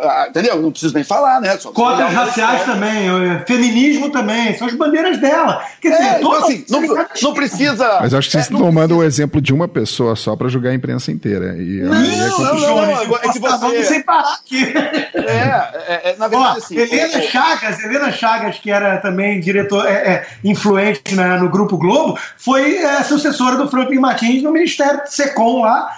Ah, 0.01 0.27
entendeu? 0.29 0.63
Não 0.63 0.71
preciso 0.71 0.95
nem 0.95 1.03
falar, 1.03 1.41
né? 1.41 1.57
Só 1.59 1.73
Cotas 1.73 2.13
raciais 2.13 2.65
também, 2.65 3.09
feminismo 3.47 4.11
também, 4.11 4.57
são 4.57 4.69
as 4.69 4.75
bandeiras 4.75 5.19
dela. 5.19 5.61
Quer 5.81 5.91
dizer, 5.91 6.03
é, 6.05 6.19
então, 6.19 6.33
assim, 6.33 6.65
não, 6.71 6.81
não, 7.23 7.35
precisa. 7.35 7.99
Mas 8.01 8.15
acho 8.15 8.29
que 8.29 8.33
vocês 8.33 8.45
é, 8.45 8.53
estão 8.53 8.65
tomando 8.65 8.97
o 8.97 9.03
exemplo 9.03 9.41
de 9.41 9.53
uma 9.53 9.67
pessoa 9.67 10.15
só 10.15 10.37
para 10.37 10.49
julgar 10.49 10.71
a 10.71 10.75
imprensa 10.75 11.11
inteira. 11.11 11.57
E 11.57 11.81
não, 11.81 11.95
é 11.95 12.29
não, 12.29 12.39
não, 12.39 12.87
não, 12.87 13.17
é 13.17 13.33
que 13.33 13.41
você. 13.41 13.59
Vamos 13.59 13.87
sem 13.87 14.03
parar 14.03 14.35
aqui. 14.35 14.73
É, 15.15 15.85
é, 15.89 16.11
é 16.11 16.17
na 16.17 16.29
verdade, 16.29 16.55
Ó, 16.55 16.59
assim. 16.59 16.77
Helena 16.77 17.23
Chagas, 17.23 17.83
Helena 17.83 18.13
Chagas, 18.13 18.59
que 18.59 18.71
era 18.71 18.99
também 18.99 19.41
diretor, 19.41 19.85
é, 19.87 20.27
influente 20.45 21.15
né, 21.17 21.39
no 21.39 21.49
Grupo 21.49 21.77
Globo, 21.77 22.17
foi 22.37 22.79
sucessora 23.05 23.57
do 23.57 23.69
Franklin 23.69 23.99
Martins 23.99 24.43
no 24.43 24.53
Ministério 24.53 25.01
SECOM 25.07 25.63
lá, 25.63 25.91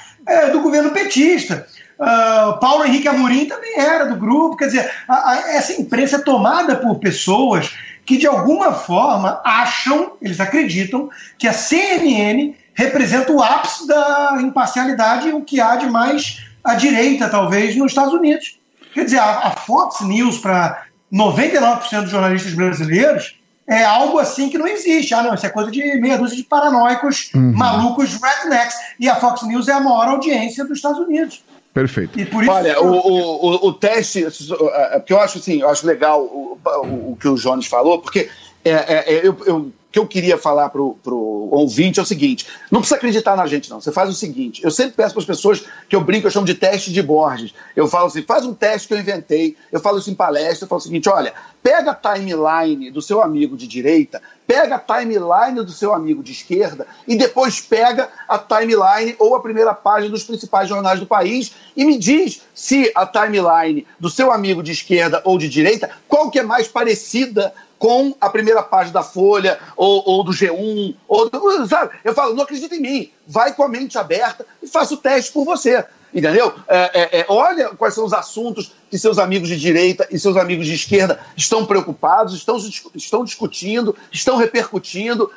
do 0.52 0.60
governo 0.60 0.90
petista. 0.90 1.66
Uh, 1.98 2.58
Paulo 2.60 2.84
Henrique 2.84 3.08
Amorim 3.08 3.46
também 3.46 3.78
era 3.78 4.06
do 4.06 4.16
grupo. 4.16 4.56
Quer 4.56 4.66
dizer, 4.66 4.90
a, 5.08 5.32
a, 5.32 5.36
essa 5.56 5.72
imprensa 5.72 6.16
é 6.16 6.20
tomada 6.20 6.76
por 6.76 6.96
pessoas 6.96 7.74
que, 8.06 8.16
de 8.16 8.26
alguma 8.26 8.72
forma, 8.72 9.40
acham, 9.44 10.12
eles 10.22 10.40
acreditam, 10.40 11.10
que 11.36 11.48
a 11.48 11.52
CNN 11.52 12.54
representa 12.72 13.32
o 13.32 13.42
ápice 13.42 13.86
da 13.86 14.38
imparcialidade, 14.40 15.30
o 15.30 15.42
que 15.42 15.60
há 15.60 15.76
de 15.76 15.90
mais 15.90 16.44
à 16.62 16.74
direita, 16.74 17.28
talvez, 17.28 17.76
nos 17.76 17.90
Estados 17.90 18.14
Unidos. 18.14 18.58
Quer 18.94 19.04
dizer, 19.04 19.18
a, 19.18 19.48
a 19.48 19.50
Fox 19.50 20.00
News, 20.02 20.38
para 20.38 20.84
99% 21.12 22.02
dos 22.02 22.10
jornalistas 22.10 22.54
brasileiros, 22.54 23.36
é 23.68 23.84
algo 23.84 24.18
assim 24.18 24.48
que 24.48 24.56
não 24.56 24.66
existe. 24.66 25.12
Ah, 25.12 25.22
não, 25.22 25.34
isso 25.34 25.44
é 25.44 25.50
coisa 25.50 25.70
de 25.70 25.82
meia 26.00 26.16
dúzia 26.16 26.36
de 26.36 26.44
paranoicos, 26.44 27.30
uhum. 27.34 27.52
malucos, 27.54 28.18
rednecks. 28.20 28.76
E 28.98 29.08
a 29.08 29.16
Fox 29.16 29.42
News 29.42 29.68
é 29.68 29.72
a 29.72 29.80
maior 29.80 30.08
audiência 30.08 30.64
dos 30.64 30.78
Estados 30.78 30.98
Unidos. 30.98 31.44
Perfeito. 31.72 32.18
Olha, 32.48 32.80
o, 32.80 32.86
o, 32.86 33.68
o, 33.68 33.72
teste, 33.72 34.24
é, 34.24 34.98
porque 34.98 35.12
eu 35.12 35.20
acho 35.20 35.38
assim, 35.38 35.60
eu 35.60 35.68
acho 35.68 35.86
legal 35.86 36.22
o, 36.22 36.58
o, 36.64 37.12
o 37.12 37.16
que 37.16 37.28
o 37.28 37.36
Jones 37.36 37.66
falou, 37.66 38.00
porque 38.00 38.28
é, 38.64 38.70
é, 38.70 39.14
é 39.14 39.26
eu, 39.26 39.36
eu 39.46 39.72
que 39.90 39.98
eu 39.98 40.06
queria 40.06 40.36
falar 40.36 40.68
para 40.68 40.80
o 40.80 41.48
ouvinte 41.50 41.98
é 41.98 42.02
o 42.02 42.06
seguinte: 42.06 42.46
não 42.70 42.80
precisa 42.80 42.96
acreditar 42.96 43.36
na 43.36 43.46
gente, 43.46 43.70
não. 43.70 43.80
Você 43.80 43.90
faz 43.90 44.10
o 44.10 44.12
seguinte: 44.12 44.62
eu 44.62 44.70
sempre 44.70 44.92
peço 44.92 45.14
para 45.14 45.20
as 45.20 45.26
pessoas 45.26 45.64
que 45.88 45.96
eu 45.96 46.00
brinco, 46.00 46.26
eu 46.26 46.30
chamo 46.30 46.46
de 46.46 46.54
teste 46.54 46.92
de 46.92 47.02
Borges. 47.02 47.54
Eu 47.74 47.88
falo 47.88 48.06
assim: 48.06 48.22
faz 48.22 48.44
um 48.44 48.54
teste 48.54 48.88
que 48.88 48.94
eu 48.94 48.98
inventei. 48.98 49.56
Eu 49.72 49.80
falo 49.80 49.98
isso 49.98 50.10
em 50.10 50.14
palestra. 50.14 50.64
Eu 50.64 50.68
falo 50.68 50.80
o 50.80 50.84
seguinte: 50.84 51.08
olha, 51.08 51.32
pega 51.62 51.90
a 51.90 51.94
timeline 51.94 52.90
do 52.90 53.02
seu 53.02 53.22
amigo 53.22 53.56
de 53.56 53.66
direita, 53.66 54.22
pega 54.46 54.76
a 54.76 54.78
timeline 54.78 55.64
do 55.64 55.70
seu 55.70 55.92
amigo 55.92 56.22
de 56.22 56.32
esquerda 56.32 56.86
e 57.06 57.16
depois 57.16 57.60
pega 57.60 58.08
a 58.28 58.38
timeline 58.38 59.14
ou 59.18 59.34
a 59.34 59.40
primeira 59.40 59.74
página 59.74 60.10
dos 60.10 60.24
principais 60.24 60.68
jornais 60.68 61.00
do 61.00 61.06
país 61.06 61.52
e 61.76 61.84
me 61.84 61.98
diz 61.98 62.42
se 62.54 62.90
a 62.94 63.06
timeline 63.06 63.86
do 64.00 64.08
seu 64.08 64.32
amigo 64.32 64.62
de 64.62 64.72
esquerda 64.72 65.20
ou 65.24 65.38
de 65.38 65.48
direita, 65.48 65.90
qual 66.08 66.30
que 66.30 66.38
é 66.38 66.42
mais 66.42 66.68
parecida 66.68 67.52
com 67.78 68.14
a 68.20 68.28
primeira 68.28 68.62
página 68.62 68.94
da 68.94 69.02
Folha 69.02 69.58
ou, 69.76 70.02
ou 70.04 70.24
do 70.24 70.32
G1. 70.32 70.96
Ou 71.06 71.30
do, 71.30 71.66
sabe? 71.66 71.92
Eu 72.02 72.12
falo, 72.12 72.34
não 72.34 72.42
acredita 72.42 72.74
em 72.74 72.80
mim. 72.80 73.12
Vai 73.26 73.54
com 73.54 73.62
a 73.62 73.68
mente 73.68 73.96
aberta 73.96 74.44
e 74.62 74.66
faça 74.66 74.94
o 74.94 74.96
teste 74.96 75.32
por 75.32 75.44
você. 75.44 75.84
Entendeu? 76.12 76.54
É, 76.66 77.00
é, 77.00 77.20
é, 77.20 77.26
olha 77.28 77.68
quais 77.70 77.94
são 77.94 78.04
os 78.04 78.12
assuntos 78.12 78.72
que 78.90 78.98
seus 78.98 79.18
amigos 79.18 79.48
de 79.48 79.58
direita 79.58 80.06
e 80.10 80.18
seus 80.18 80.36
amigos 80.36 80.66
de 80.66 80.74
esquerda 80.74 81.20
estão 81.36 81.66
preocupados, 81.66 82.34
estão, 82.34 82.56
estão 82.94 83.24
discutindo, 83.24 83.94
estão 84.10 84.36
repercutindo, 84.36 85.30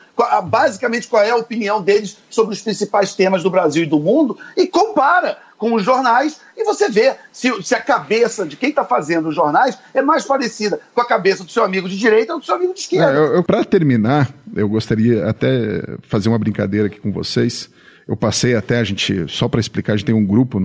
basicamente 0.46 1.08
qual 1.08 1.24
é 1.24 1.32
a 1.32 1.36
opinião 1.36 1.82
deles 1.82 2.18
sobre 2.30 2.54
os 2.54 2.62
principais 2.62 3.14
temas 3.14 3.44
do 3.44 3.50
Brasil 3.50 3.84
e 3.84 3.88
do 3.88 4.00
mundo, 4.00 4.38
e 4.56 4.66
compara 4.66 5.38
com 5.62 5.76
os 5.76 5.84
jornais 5.84 6.42
e 6.58 6.64
você 6.64 6.90
vê 6.90 7.14
se, 7.32 7.52
se 7.62 7.76
a 7.76 7.80
cabeça 7.80 8.48
de 8.48 8.56
quem 8.56 8.70
está 8.70 8.84
fazendo 8.84 9.30
os 9.30 9.36
jornais 9.36 9.78
é 9.94 10.02
mais 10.02 10.26
parecida 10.26 10.80
com 10.92 11.02
a 11.02 11.06
cabeça 11.06 11.44
do 11.44 11.52
seu 11.52 11.64
amigo 11.64 11.88
de 11.88 12.00
direita 12.00 12.34
ou 12.34 12.40
do 12.40 12.46
seu 12.46 12.56
amigo 12.56 12.74
de 12.74 12.80
esquerda. 12.80 13.14
É, 13.14 13.38
eu 13.38 13.44
Para 13.44 13.64
terminar, 13.64 14.32
eu 14.56 14.68
gostaria 14.68 15.28
até 15.30 15.84
fazer 16.02 16.30
uma 16.30 16.40
brincadeira 16.40 16.88
aqui 16.88 17.00
com 17.00 17.12
vocês. 17.12 17.70
Eu 18.08 18.16
passei 18.16 18.56
até 18.56 18.80
a 18.80 18.84
gente, 18.84 19.26
só 19.28 19.48
para 19.48 19.60
explicar, 19.60 19.94
a 19.94 19.96
gente 19.96 20.06
tem 20.06 20.16
um 20.16 20.26
grupo, 20.26 20.60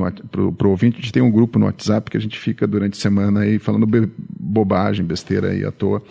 para 0.57 0.67
o 0.67 0.71
ouvinte, 0.71 0.99
a 0.99 1.01
gente 1.01 1.13
tem 1.13 1.23
um 1.23 1.31
grupo 1.31 1.59
no 1.59 1.67
WhatsApp 1.67 2.11
que 2.11 2.17
a 2.17 2.21
gente 2.21 2.39
fica 2.39 2.67
durante 2.67 2.99
a 2.99 3.01
semana 3.01 3.41
aí 3.41 3.59
falando 3.59 3.87
bobagem, 4.19 5.05
besteira 5.05 5.51
aí 5.51 5.65
à 5.65 5.71
toa. 5.71 6.03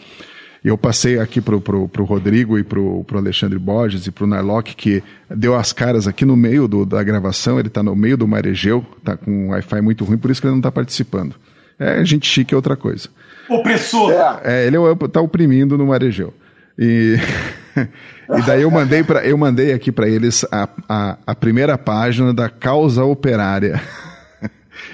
Eu 0.65 0.77
passei 0.77 1.19
aqui 1.19 1.39
pro, 1.39 1.61
pro, 1.61 1.87
pro 1.87 2.03
Rodrigo 2.05 2.57
e 2.57 2.63
pro, 2.63 3.03
pro 3.03 3.19
Alexandre 3.19 3.59
Borges 3.59 4.07
e 4.07 4.11
pro 4.11 4.25
Narlock, 4.25 4.75
que 4.75 5.03
deu 5.29 5.55
as 5.55 5.71
caras 5.71 6.07
aqui 6.07 6.25
no 6.25 6.35
meio 6.35 6.67
do, 6.67 6.85
da 6.85 7.03
gravação, 7.03 7.59
ele 7.59 7.67
está 7.67 7.83
no 7.83 7.95
meio 7.95 8.17
do 8.17 8.27
Maregeu, 8.27 8.83
tá 9.03 9.15
com 9.15 9.29
um 9.29 9.49
Wi-Fi 9.49 9.81
muito 9.81 10.03
ruim, 10.03 10.17
por 10.17 10.31
isso 10.31 10.41
que 10.41 10.47
ele 10.47 10.53
não 10.53 10.59
está 10.59 10.71
participando. 10.71 11.35
É, 11.77 12.03
gente 12.03 12.27
chique 12.27 12.51
é 12.51 12.57
outra 12.57 12.75
coisa. 12.75 13.09
Opressor! 13.47 14.11
É, 14.43 14.65
ele 14.65 14.77
está 15.05 15.21
oprimindo 15.21 15.77
no 15.77 15.85
Maregeu. 15.85 16.33
E, 16.79 17.15
e 17.77 18.41
daí 18.45 18.61
eu 18.61 18.71
mandei, 18.71 19.03
pra, 19.03 19.25
eu 19.25 19.37
mandei 19.37 19.73
aqui 19.73 19.91
para 19.91 20.07
eles 20.07 20.45
a, 20.51 20.67
a, 20.87 21.17
a 21.27 21.35
primeira 21.35 21.77
página 21.77 22.33
da 22.33 22.49
causa 22.49 23.03
operária. 23.03 23.81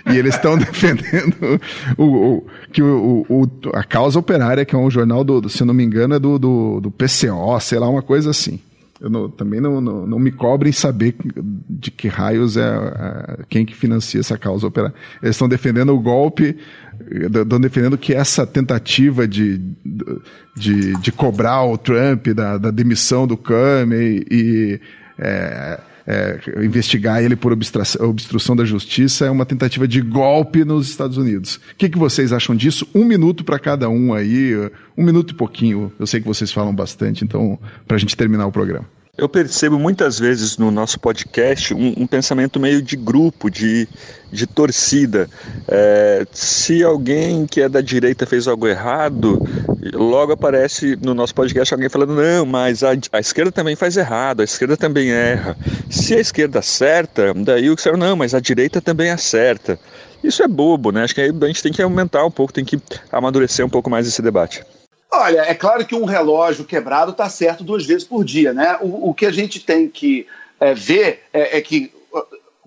E 0.09 0.17
eles 0.17 0.36
estão 0.36 0.57
defendendo 0.57 1.59
o, 1.97 2.03
o, 2.03 2.47
que 2.71 2.82
o, 2.82 3.25
o, 3.29 3.49
a 3.73 3.84
causa 3.84 4.17
operária, 4.17 4.65
que 4.65 4.73
é 4.73 4.77
um 4.77 4.89
jornal, 4.89 5.23
do, 5.23 5.49
se 5.49 5.63
não 5.63 5.73
me 5.73 5.84
engano, 5.84 6.15
é 6.15 6.19
do, 6.19 6.39
do, 6.39 6.79
do 6.82 6.91
PCO, 6.91 7.59
sei 7.59 7.77
lá, 7.77 7.89
uma 7.89 8.01
coisa 8.01 8.29
assim. 8.29 8.59
Eu 9.02 9.10
não, 9.10 9.28
também 9.28 9.60
não, 9.60 9.82
não, 9.82 10.06
não, 10.06 10.20
me 10.20 10.32
cobrem 10.32 10.72
saber 10.72 11.16
de 11.68 11.89
que 11.89 12.08
raios 12.08 12.56
é, 12.56 12.62
é 12.62 13.39
quem 13.49 13.66
que 13.66 13.76
financia 13.76 14.20
essa 14.20 14.38
causa. 14.38 14.72
Eles 15.24 15.36
estão 15.36 15.49
defendendo 15.49 15.91
o 15.91 15.99
golpe, 15.99 16.56
estão 17.10 17.60
defendendo 17.60 17.97
que 17.97 18.14
essa 18.14 18.45
tentativa 18.45 19.28
de, 19.28 19.60
de, 20.56 20.95
de 20.97 21.12
cobrar 21.12 21.64
o 21.64 21.80
Trump 21.80 22.28
da, 22.28 22.60
da 22.60 22.70
demissão 22.70 23.26
do 23.26 23.36
Kame 23.36 24.24
e, 24.30 24.80
é, 25.18 25.80
é, 26.06 26.39
investigar 26.64 27.24
ele 27.24 27.36
por 27.36 27.52
obstrução, 27.52 28.56
da 28.56 28.66
justiça 28.66 29.26
é 29.26 29.32
uma 29.32 29.45
tentativa 29.45 29.88
de 29.88 30.02
golpe 30.02 30.64
nos 30.64 30.89
Estados 30.89 31.18
Unidos. 31.18 31.56
O 31.56 31.76
que, 31.78 31.89
que 31.89 31.97
vocês 31.97 32.34
acham 32.34 32.56
disso? 32.56 32.88
Um 32.93 33.06
minuto 33.06 33.43
para 33.43 33.60
cada 33.60 33.89
um 33.89 34.14
aí, 34.14 34.54
um 34.97 35.04
minuto 35.04 35.32
e 35.32 35.36
pouquinho. 35.36 35.91
Eu 35.99 36.08
sei 36.08 36.20
que 36.20 36.28
vocês 36.28 36.52
falam 36.52 36.74
bastante, 36.74 37.24
então, 37.24 37.60
para 37.88 37.97
a 37.97 37.99
gente 37.99 38.16
terminar 38.16 38.45
o 38.45 38.52
programa. 38.52 38.86
Eu 39.22 39.30
percebo 39.30 39.78
muitas 39.78 40.17
vezes 40.17 40.57
no 40.57 40.72
nosso 40.72 40.99
podcast 40.99 41.76
um, 41.76 41.93
um 41.95 42.07
pensamento 42.07 42.59
meio 42.59 42.82
de 42.82 42.95
grupo, 42.95 43.51
de, 43.51 43.88
de 44.32 44.47
torcida. 44.47 45.30
É, 45.67 46.26
se 46.32 46.84
alguém 46.84 47.45
que 47.45 47.61
é 47.61 47.69
da 47.69 47.82
direita 47.82 48.26
fez 48.26 48.47
algo 48.47 48.67
errado, 48.67 49.39
logo 49.93 50.32
aparece 50.32 50.97
no 50.99 51.13
nosso 51.13 51.36
podcast 51.36 51.72
alguém 51.72 51.88
falando: 51.88 52.15
não, 52.15 52.47
mas 52.47 52.82
a, 52.84 52.93
a 53.11 53.19
esquerda 53.19 53.51
também 53.51 53.76
faz 53.76 53.95
errado, 53.95 54.41
a 54.41 54.43
esquerda 54.43 54.76
também 54.76 55.11
erra. 55.11 55.55
Se 55.88 56.15
a 56.15 56.19
esquerda 56.19 56.57
acerta, 56.57 57.32
daí 57.36 57.69
o 57.69 57.76
que 57.76 57.82
será, 57.84 57.95
não, 57.95 58.15
mas 58.15 58.34
a 58.34 58.39
direita 58.39 58.82
também 58.82 59.11
acerta. 59.11 59.80
Isso 60.24 60.41
é 60.41 60.47
bobo, 60.47 60.91
né? 60.91 61.03
Acho 61.03 61.13
que 61.13 61.22
a 61.22 61.47
gente 61.47 61.61
tem 61.61 61.72
que 61.72 61.84
aumentar 61.84 62.26
um 62.26 62.32
pouco, 62.32 62.51
tem 62.51 62.65
que 62.65 62.82
amadurecer 63.11 63.63
um 63.63 63.69
pouco 63.69 63.88
mais 63.88 64.07
esse 64.07 64.24
debate. 64.24 64.63
Olha, 65.14 65.41
é 65.41 65.53
claro 65.53 65.86
que 65.86 65.93
um 65.93 66.05
relógio 66.05 66.64
quebrado 66.64 67.12
está 67.12 67.28
certo 67.30 67.66
duas 67.66 67.86
vezes 67.86 68.05
por 68.05 68.24
dia, 68.24 68.53
né? 68.53 68.78
O, 68.80 69.09
o 69.09 69.14
que 69.14 69.26
a 69.26 69.32
gente 69.32 69.59
tem 69.59 69.89
que 69.89 70.26
é, 70.57 70.74
ver 70.74 71.24
é, 71.34 71.57
é, 71.57 71.62
que 71.62 71.91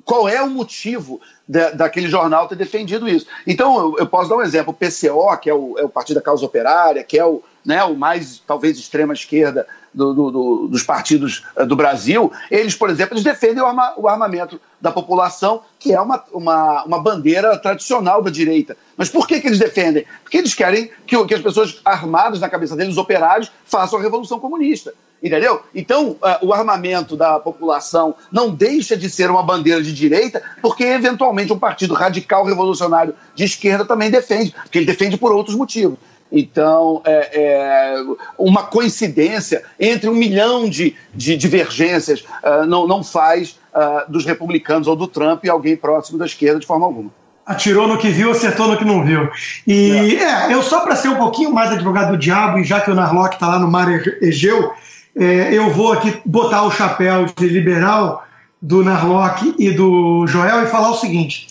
qual 0.05 0.28
é 0.28 0.42
o 0.42 0.51
motivo 0.51 1.20
de, 1.49 1.70
daquele 1.70 2.07
jornal 2.07 2.47
ter 2.47 2.57
defendido 2.57 3.09
isso. 3.09 3.26
Então, 3.47 3.78
eu, 3.78 3.97
eu, 4.01 4.07
posso 4.07 4.28
dar 4.28 4.36
um 4.36 4.42
exemplo. 4.42 4.72
O 4.72 4.74
PCO, 4.74 5.36
que 5.38 5.49
é 5.49 5.55
o, 5.55 5.78
é 5.78 5.84
o 5.84 5.88
Partido 5.88 6.16
da 6.16 6.22
Causa 6.22 6.45
Operária, 6.45 7.03
que 7.03 7.18
é 7.18 7.24
o, 7.24 7.42
né, 7.64 7.82
o 7.84 7.96
mais, 7.96 8.42
talvez, 8.46 8.78
extrema 8.78 9.14
esquerda 9.14 9.66
do, 9.92 10.12
do, 10.12 10.30
do, 10.30 10.68
dos 10.68 10.82
partidos 10.82 11.44
uh, 11.56 11.64
do 11.64 11.76
Brasil, 11.76 12.32
eles, 12.50 12.74
por 12.74 12.90
exemplo, 12.90 13.14
eles 13.14 13.24
defendem 13.24 13.62
o, 13.62 13.66
arma, 13.66 13.94
o, 13.96 14.08
armamento 14.08 14.60
da 14.80 14.90
população, 14.90 15.62
que 15.78 15.92
é 15.92 16.00
uma, 16.00 16.22
uma, 16.32 16.84
uma 16.84 17.02
bandeira 17.02 17.56
tradicional 17.56 18.20
da 18.20 18.30
direita. 18.30 18.76
Mas 18.96 19.08
por 19.08 19.26
que, 19.26 19.40
que 19.40 19.46
eles 19.46 19.58
defendem? 19.58 20.04
Porque 20.22 20.36
eles 20.36 20.54
querem 20.54 20.90
que, 21.06 21.24
que 21.24 21.34
as 21.34 21.40
pessoas 21.40 21.80
armadas 21.84 22.40
na 22.40 22.48
cabeça 22.48 22.76
deles, 22.76 22.92
os 22.92 22.98
operários, 22.98 23.50
façam 23.64 23.98
a 23.98 24.02
revolução 24.02 24.40
comunista. 24.40 24.92
Entendeu? 25.22 25.62
Então, 25.74 26.10
uh, 26.10 26.46
o 26.46 26.52
armamento 26.52 27.16
da 27.16 27.40
população 27.40 28.14
não 28.30 28.50
deixa 28.50 28.94
de 28.94 29.08
ser 29.08 29.30
uma 29.30 29.42
bandeira 29.42 29.82
de 29.82 29.90
direita, 29.90 30.42
porque 30.60 30.84
eventualmente 30.84 31.50
um 31.50 31.58
partido 31.58 31.94
radical 31.94 32.44
revolucionário 32.44 33.14
de 33.34 33.44
esquerda 33.44 33.86
também 33.86 34.10
defende, 34.10 34.54
porque 34.62 34.76
ele 34.76 34.84
defende 34.84 35.16
por 35.16 35.32
outros 35.32 35.56
motivos. 35.56 35.98
Então, 36.31 37.01
é, 37.05 37.31
é, 37.33 38.05
uma 38.39 38.64
coincidência 38.64 39.62
entre 39.79 40.09
um 40.09 40.14
milhão 40.14 40.68
de, 40.68 40.97
de 41.14 41.37
divergências 41.37 42.25
uh, 42.43 42.66
não, 42.66 42.89
não 42.89 43.05
faz 43.05 43.59
uh, 43.72 44.11
dos 44.11 44.25
republicanos 44.25 44.89
ou 44.89 44.97
do 44.97 45.07
Trump 45.07 45.45
alguém 45.49 45.77
próximo 45.77 46.18
da 46.18 46.27
esquerda 46.27 46.59
de 46.59 46.66
forma 46.66 46.87
alguma. 46.87 47.11
Atirou 47.47 47.87
no 47.87 47.99
que 47.99 48.09
viu, 48.09 48.31
acertou 48.31 48.68
no 48.68 48.79
que 48.79 48.85
não 48.85 49.05
viu. 49.05 49.29
E 49.66 50.16
é, 50.16 50.51
é 50.51 50.55
eu 50.55 50.62
só 50.62 50.81
para 50.81 50.97
ser 50.97 51.09
um 51.09 51.16
pouquinho 51.16 51.53
mais 51.53 51.70
advogado 51.70 52.12
do 52.12 52.18
diabo, 52.18 52.59
e 52.59 52.64
já 52.64 52.81
que 52.81 52.91
o 52.91 52.95
Narlock 52.95 53.35
está 53.35 53.49
lá 53.49 53.59
no 53.59 53.70
mar 53.70 53.87
Egeu, 54.22 54.72
é, 55.16 55.53
eu 55.53 55.70
vou 55.70 55.93
aqui 55.93 56.20
botar 56.25 56.62
o 56.62 56.70
chapéu 56.70 57.27
de 57.27 57.47
liberal 57.47 58.25
do 58.61 58.83
Narlock 58.83 59.55
e 59.59 59.70
do 59.70 60.27
Joel 60.27 60.64
e 60.64 60.66
falar 60.66 60.91
o 60.91 60.97
seguinte: 60.97 61.49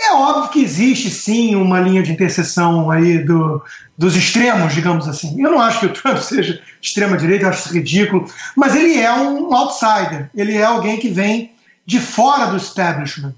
é 0.00 0.14
óbvio 0.14 0.50
que 0.50 0.62
existe 0.62 1.10
sim 1.10 1.54
uma 1.54 1.78
linha 1.78 2.02
de 2.02 2.10
interseção 2.10 2.90
aí 2.90 3.18
do, 3.18 3.62
dos 3.96 4.16
extremos, 4.16 4.72
digamos 4.72 5.06
assim. 5.06 5.40
Eu 5.42 5.50
não 5.50 5.60
acho 5.60 5.80
que 5.80 5.86
o 5.86 5.92
Trump 5.92 6.18
seja 6.22 6.60
extrema-direita, 6.80 7.48
acho 7.48 7.66
isso 7.66 7.74
ridículo, 7.74 8.24
mas 8.56 8.74
ele 8.74 8.98
é 8.98 9.12
um 9.12 9.54
outsider, 9.54 10.30
ele 10.34 10.56
é 10.56 10.64
alguém 10.64 10.98
que 10.98 11.08
vem 11.08 11.52
de 11.84 12.00
fora 12.00 12.46
do 12.46 12.56
establishment. 12.56 13.34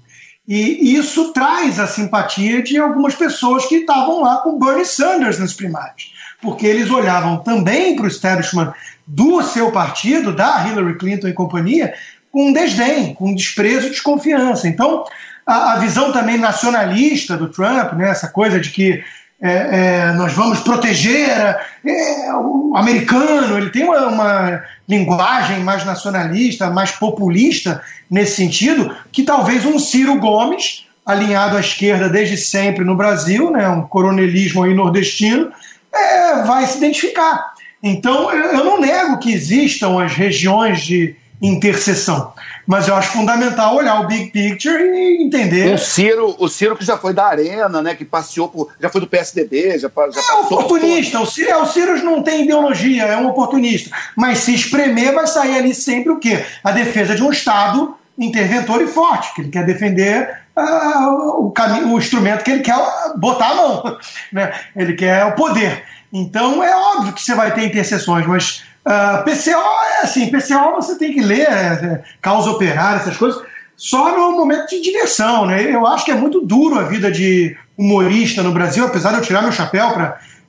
E 0.47 0.95
isso 0.95 1.31
traz 1.31 1.79
a 1.79 1.87
simpatia 1.87 2.61
de 2.61 2.77
algumas 2.77 3.15
pessoas 3.15 3.65
que 3.65 3.75
estavam 3.75 4.21
lá 4.21 4.37
com 4.37 4.59
Bernie 4.59 4.85
Sanders 4.85 5.39
nas 5.39 5.53
primárias, 5.53 6.11
porque 6.41 6.67
eles 6.67 6.91
olhavam 6.91 7.37
também 7.37 7.95
para 7.95 8.05
o 8.05 8.09
establishment 8.09 8.73
do 9.07 9.41
seu 9.41 9.71
partido, 9.71 10.35
da 10.35 10.67
Hillary 10.67 10.97
Clinton 10.97 11.29
e 11.29 11.33
companhia, 11.33 11.93
com 12.31 12.51
desdém, 12.51 13.13
com 13.13 13.33
desprezo 13.33 13.87
e 13.87 13.91
desconfiança. 13.91 14.67
Então, 14.67 15.05
a, 15.45 15.73
a 15.73 15.75
visão 15.77 16.11
também 16.11 16.37
nacionalista 16.37 17.37
do 17.37 17.49
Trump, 17.49 17.93
né, 17.93 18.09
essa 18.09 18.27
coisa 18.27 18.59
de 18.59 18.69
que 18.69 19.03
é, 19.41 19.49
é, 19.51 20.11
nós 20.13 20.31
vamos 20.31 20.61
proteger 20.61 21.27
é, 21.29 22.33
o 22.33 22.73
americano, 22.77 23.57
ele 23.57 23.71
tem 23.71 23.83
uma, 23.83 24.07
uma, 24.07 24.63
linguagem 24.87 25.59
mais 25.59 25.83
nacionalista, 25.83 26.69
mais 26.69 26.91
populista 26.91 27.81
nesse 28.09 28.37
sentido, 28.37 28.95
que 29.11 29.23
talvez 29.23 29.65
um 29.65 29.77
Ciro 29.77 30.17
Gomes, 30.17 30.87
alinhado 31.05 31.57
à 31.57 31.59
esquerda 31.59 32.07
desde 32.07 32.37
sempre 32.37 32.85
no 32.85 32.95
Brasil, 32.95 33.51
né, 33.51 33.67
um 33.67 33.81
coronelismo 33.81 34.63
aí 34.63 34.73
nordestino, 34.73 35.51
é, 35.93 36.43
vai 36.43 36.65
se 36.65 36.77
identificar. 36.77 37.53
Então, 37.81 38.31
eu 38.31 38.63
não 38.63 38.79
nego 38.79 39.17
que 39.17 39.33
existam 39.33 40.01
as 40.01 40.13
regiões 40.13 40.83
de 40.83 41.17
interseção. 41.43 42.33
Mas 42.65 42.87
eu 42.87 42.95
acho 42.95 43.09
fundamental 43.09 43.75
olhar 43.75 43.99
o 43.99 44.07
big 44.07 44.31
picture 44.31 44.81
e 44.81 45.21
entender. 45.21 45.75
O 45.75 45.77
Ciro, 45.77 46.33
o 46.39 46.47
Ciro 46.47 46.77
que 46.77 46.85
já 46.85 46.97
foi 46.97 47.13
da 47.13 47.25
Arena, 47.25 47.81
né? 47.81 47.93
Que 47.93 48.05
passeou 48.05 48.47
por. 48.47 48.69
já 48.79 48.89
foi 48.89 49.01
do 49.01 49.07
PSDB, 49.07 49.77
já, 49.77 49.89
já 49.89 50.21
É 50.21 50.33
oportunista. 50.35 51.19
O 51.19 51.25
Ciro, 51.25 51.49
é, 51.49 51.57
o 51.57 51.65
Ciro 51.65 52.01
não 52.03 52.23
tem 52.23 52.45
ideologia, 52.45 53.03
é 53.03 53.17
um 53.17 53.27
oportunista. 53.27 53.93
Mas 54.15 54.39
se 54.39 54.55
espremer, 54.55 55.13
vai 55.13 55.27
sair 55.27 55.57
ali 55.57 55.75
sempre 55.75 56.13
o 56.13 56.19
quê? 56.19 56.45
A 56.63 56.71
defesa 56.71 57.13
de 57.13 57.21
um 57.21 57.31
Estado 57.31 57.95
interventor 58.17 58.81
e 58.81 58.87
forte, 58.87 59.33
que 59.33 59.41
ele 59.41 59.49
quer 59.49 59.65
defender 59.65 60.37
uh, 60.55 61.45
o, 61.45 61.51
caminho, 61.51 61.93
o 61.93 61.97
instrumento 61.97 62.43
que 62.43 62.51
ele 62.51 62.61
quer 62.61 62.77
botar 63.17 63.49
a 63.49 63.55
mão. 63.55 63.97
Né? 64.31 64.51
Ele 64.75 64.93
quer 64.93 65.25
o 65.25 65.33
poder. 65.33 65.83
Então 66.11 66.63
é 66.63 66.75
óbvio 66.75 67.13
que 67.13 67.21
você 67.21 67.35
vai 67.35 67.53
ter 67.53 67.65
interseções, 67.65 68.25
mas 68.25 68.63
Uh, 68.85 68.89
ah, 68.89 69.23
PCO 69.25 69.51
é 69.51 70.03
assim, 70.03 70.29
PCO 70.29 70.75
você 70.75 70.97
tem 70.97 71.13
que 71.13 71.21
ler 71.21 71.47
é, 71.47 72.03
causa 72.21 72.57
essas 72.95 73.15
coisas, 73.15 73.41
só 73.77 74.11
no 74.15 74.37
momento 74.37 74.69
de 74.69 74.81
diversão, 74.81 75.45
né? 75.45 75.73
Eu 75.73 75.87
acho 75.87 76.03
que 76.03 76.11
é 76.11 76.15
muito 76.15 76.41
duro 76.41 76.77
a 76.77 76.83
vida 76.83 77.11
de 77.11 77.55
humorista 77.77 78.43
no 78.43 78.51
Brasil, 78.51 78.85
apesar 78.85 79.11
de 79.11 79.17
eu 79.17 79.21
tirar 79.21 79.41
meu 79.41 79.51
chapéu 79.51 79.93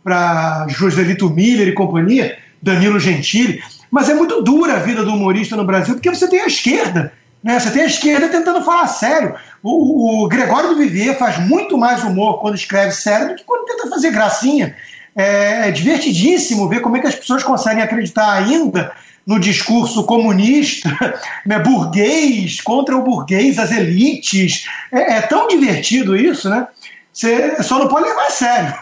para 0.03 0.67
Joselito 0.69 1.31
Miller 1.31 1.69
e 1.69 1.73
companhia, 1.73 2.37
Danilo 2.61 2.99
Gentili, 2.99 3.63
mas 3.91 4.09
é 4.09 4.15
muito 4.15 4.43
dura 4.43 4.75
a 4.75 4.81
vida 4.81 5.05
do 5.05 5.15
humorista 5.15 5.57
no 5.57 5.65
Brasil, 5.65 5.95
porque 5.95 6.11
você 6.11 6.29
tem 6.29 6.41
a 6.41 6.47
esquerda, 6.47 7.13
né? 7.43 7.59
Você 7.61 7.71
tem 7.71 7.83
a 7.83 7.87
esquerda 7.87 8.29
tentando 8.29 8.65
falar 8.65 8.87
sério. 8.89 9.35
O, 9.63 10.25
o 10.25 10.29
Gregório 10.29 10.71
do 10.71 10.77
Vivier 10.77 11.17
faz 11.19 11.39
muito 11.39 11.79
mais 11.79 12.03
humor 12.03 12.41
quando 12.41 12.55
escreve 12.55 12.93
sério 12.93 13.29
do 13.29 13.35
que 13.35 13.45
quando 13.45 13.67
tenta 13.67 13.89
fazer 13.89 14.11
gracinha. 14.11 14.75
É, 15.17 15.69
é 15.69 15.71
divertidíssimo 15.71 16.69
ver 16.69 16.81
como 16.81 16.97
é 16.97 17.01
que 17.01 17.07
as 17.07 17.15
pessoas 17.15 17.43
conseguem 17.43 17.83
acreditar 17.83 18.33
ainda 18.33 18.93
no 19.27 19.39
discurso 19.39 20.05
comunista, 20.05 20.91
né, 21.47 21.59
burguês, 21.59 22.61
contra 22.61 22.97
o 22.97 23.03
burguês, 23.03 23.59
as 23.59 23.71
elites. 23.71 24.67
É, 24.93 25.19
é 25.19 25.21
tão 25.23 25.49
divertido 25.49 26.17
isso, 26.17 26.51
né? 26.51 26.67
Você 27.13 27.63
só 27.63 27.79
não 27.79 27.89
pode 27.89 28.09
levar 28.09 28.27
a 28.27 28.31
sério. 28.31 28.75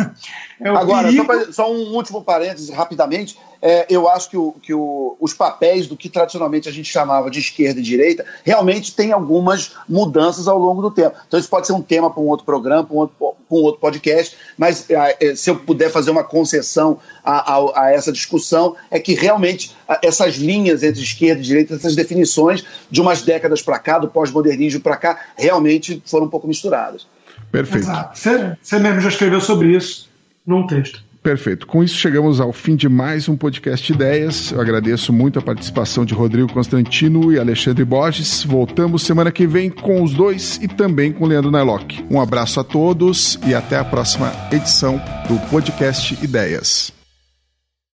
É 0.64 0.68
Agora, 0.68 1.10
só, 1.10 1.24
pra, 1.24 1.52
só, 1.52 1.72
um 1.72 1.92
último 1.92 2.22
parêntese 2.22 2.70
rapidamente. 2.70 3.36
É, 3.60 3.86
eu 3.88 4.08
acho 4.08 4.30
que, 4.30 4.36
o, 4.36 4.52
que 4.62 4.74
o, 4.74 5.16
os 5.20 5.32
papéis 5.34 5.86
do 5.86 5.96
que 5.96 6.08
tradicionalmente 6.08 6.68
a 6.68 6.72
gente 6.72 6.90
chamava 6.90 7.30
de 7.30 7.38
esquerda 7.38 7.78
e 7.78 7.82
direita 7.82 8.24
realmente 8.44 8.94
tem 8.94 9.12
algumas 9.12 9.72
mudanças 9.88 10.48
ao 10.48 10.58
longo 10.58 10.82
do 10.82 10.90
tempo. 10.90 11.16
Então, 11.26 11.38
isso 11.38 11.48
pode 11.48 11.66
ser 11.66 11.72
um 11.72 11.82
tema 11.82 12.10
para 12.10 12.22
um 12.22 12.26
outro 12.26 12.46
programa, 12.46 12.84
para 12.84 12.94
um 12.94 12.98
outro, 12.98 13.16
um 13.50 13.56
outro 13.56 13.80
podcast, 13.80 14.36
mas 14.56 14.88
é, 14.88 15.16
é, 15.20 15.34
se 15.34 15.50
eu 15.50 15.56
puder 15.56 15.90
fazer 15.90 16.10
uma 16.10 16.24
concessão 16.24 16.98
a, 17.24 17.54
a, 17.54 17.84
a, 17.84 17.92
essa 17.92 18.12
discussão, 18.12 18.76
é 18.90 18.98
que 18.98 19.14
realmente 19.14 19.76
essas 20.02 20.36
linhas 20.36 20.82
entre 20.82 21.02
esquerda 21.02 21.40
e 21.40 21.44
direita, 21.44 21.74
essas 21.74 21.96
definições 21.96 22.64
de 22.90 23.00
umas 23.00 23.22
décadas 23.22 23.62
para 23.62 23.78
cá, 23.78 23.98
do 23.98 24.08
pós-modernismo 24.08 24.80
para 24.80 24.96
cá, 24.96 25.20
realmente 25.36 26.02
foram 26.06 26.26
um 26.26 26.30
pouco 26.30 26.46
misturadas. 26.46 27.06
Perfeito. 27.50 27.86
Você, 28.14 28.56
você 28.60 28.78
mesmo 28.78 29.00
já 29.00 29.08
escreveu 29.08 29.40
sobre 29.40 29.76
isso 29.76 30.11
num 30.46 30.66
texto. 30.66 31.02
Perfeito. 31.22 31.68
Com 31.68 31.84
isso, 31.84 31.94
chegamos 31.94 32.40
ao 32.40 32.52
fim 32.52 32.74
de 32.74 32.88
mais 32.88 33.28
um 33.28 33.36
podcast 33.36 33.92
Ideias. 33.92 34.50
Eu 34.50 34.60
agradeço 34.60 35.12
muito 35.12 35.38
a 35.38 35.42
participação 35.42 36.04
de 36.04 36.14
Rodrigo 36.14 36.52
Constantino 36.52 37.32
e 37.32 37.38
Alexandre 37.38 37.84
Borges. 37.84 38.42
Voltamos 38.42 39.04
semana 39.04 39.30
que 39.30 39.46
vem 39.46 39.70
com 39.70 40.02
os 40.02 40.12
dois 40.12 40.58
e 40.60 40.66
também 40.66 41.12
com 41.12 41.26
Leandro 41.26 41.52
Nailock. 41.52 42.04
Um 42.10 42.20
abraço 42.20 42.58
a 42.58 42.64
todos 42.64 43.38
e 43.46 43.54
até 43.54 43.78
a 43.78 43.84
próxima 43.84 44.32
edição 44.50 45.00
do 45.28 45.38
podcast 45.48 46.18
Ideias. 46.24 47.01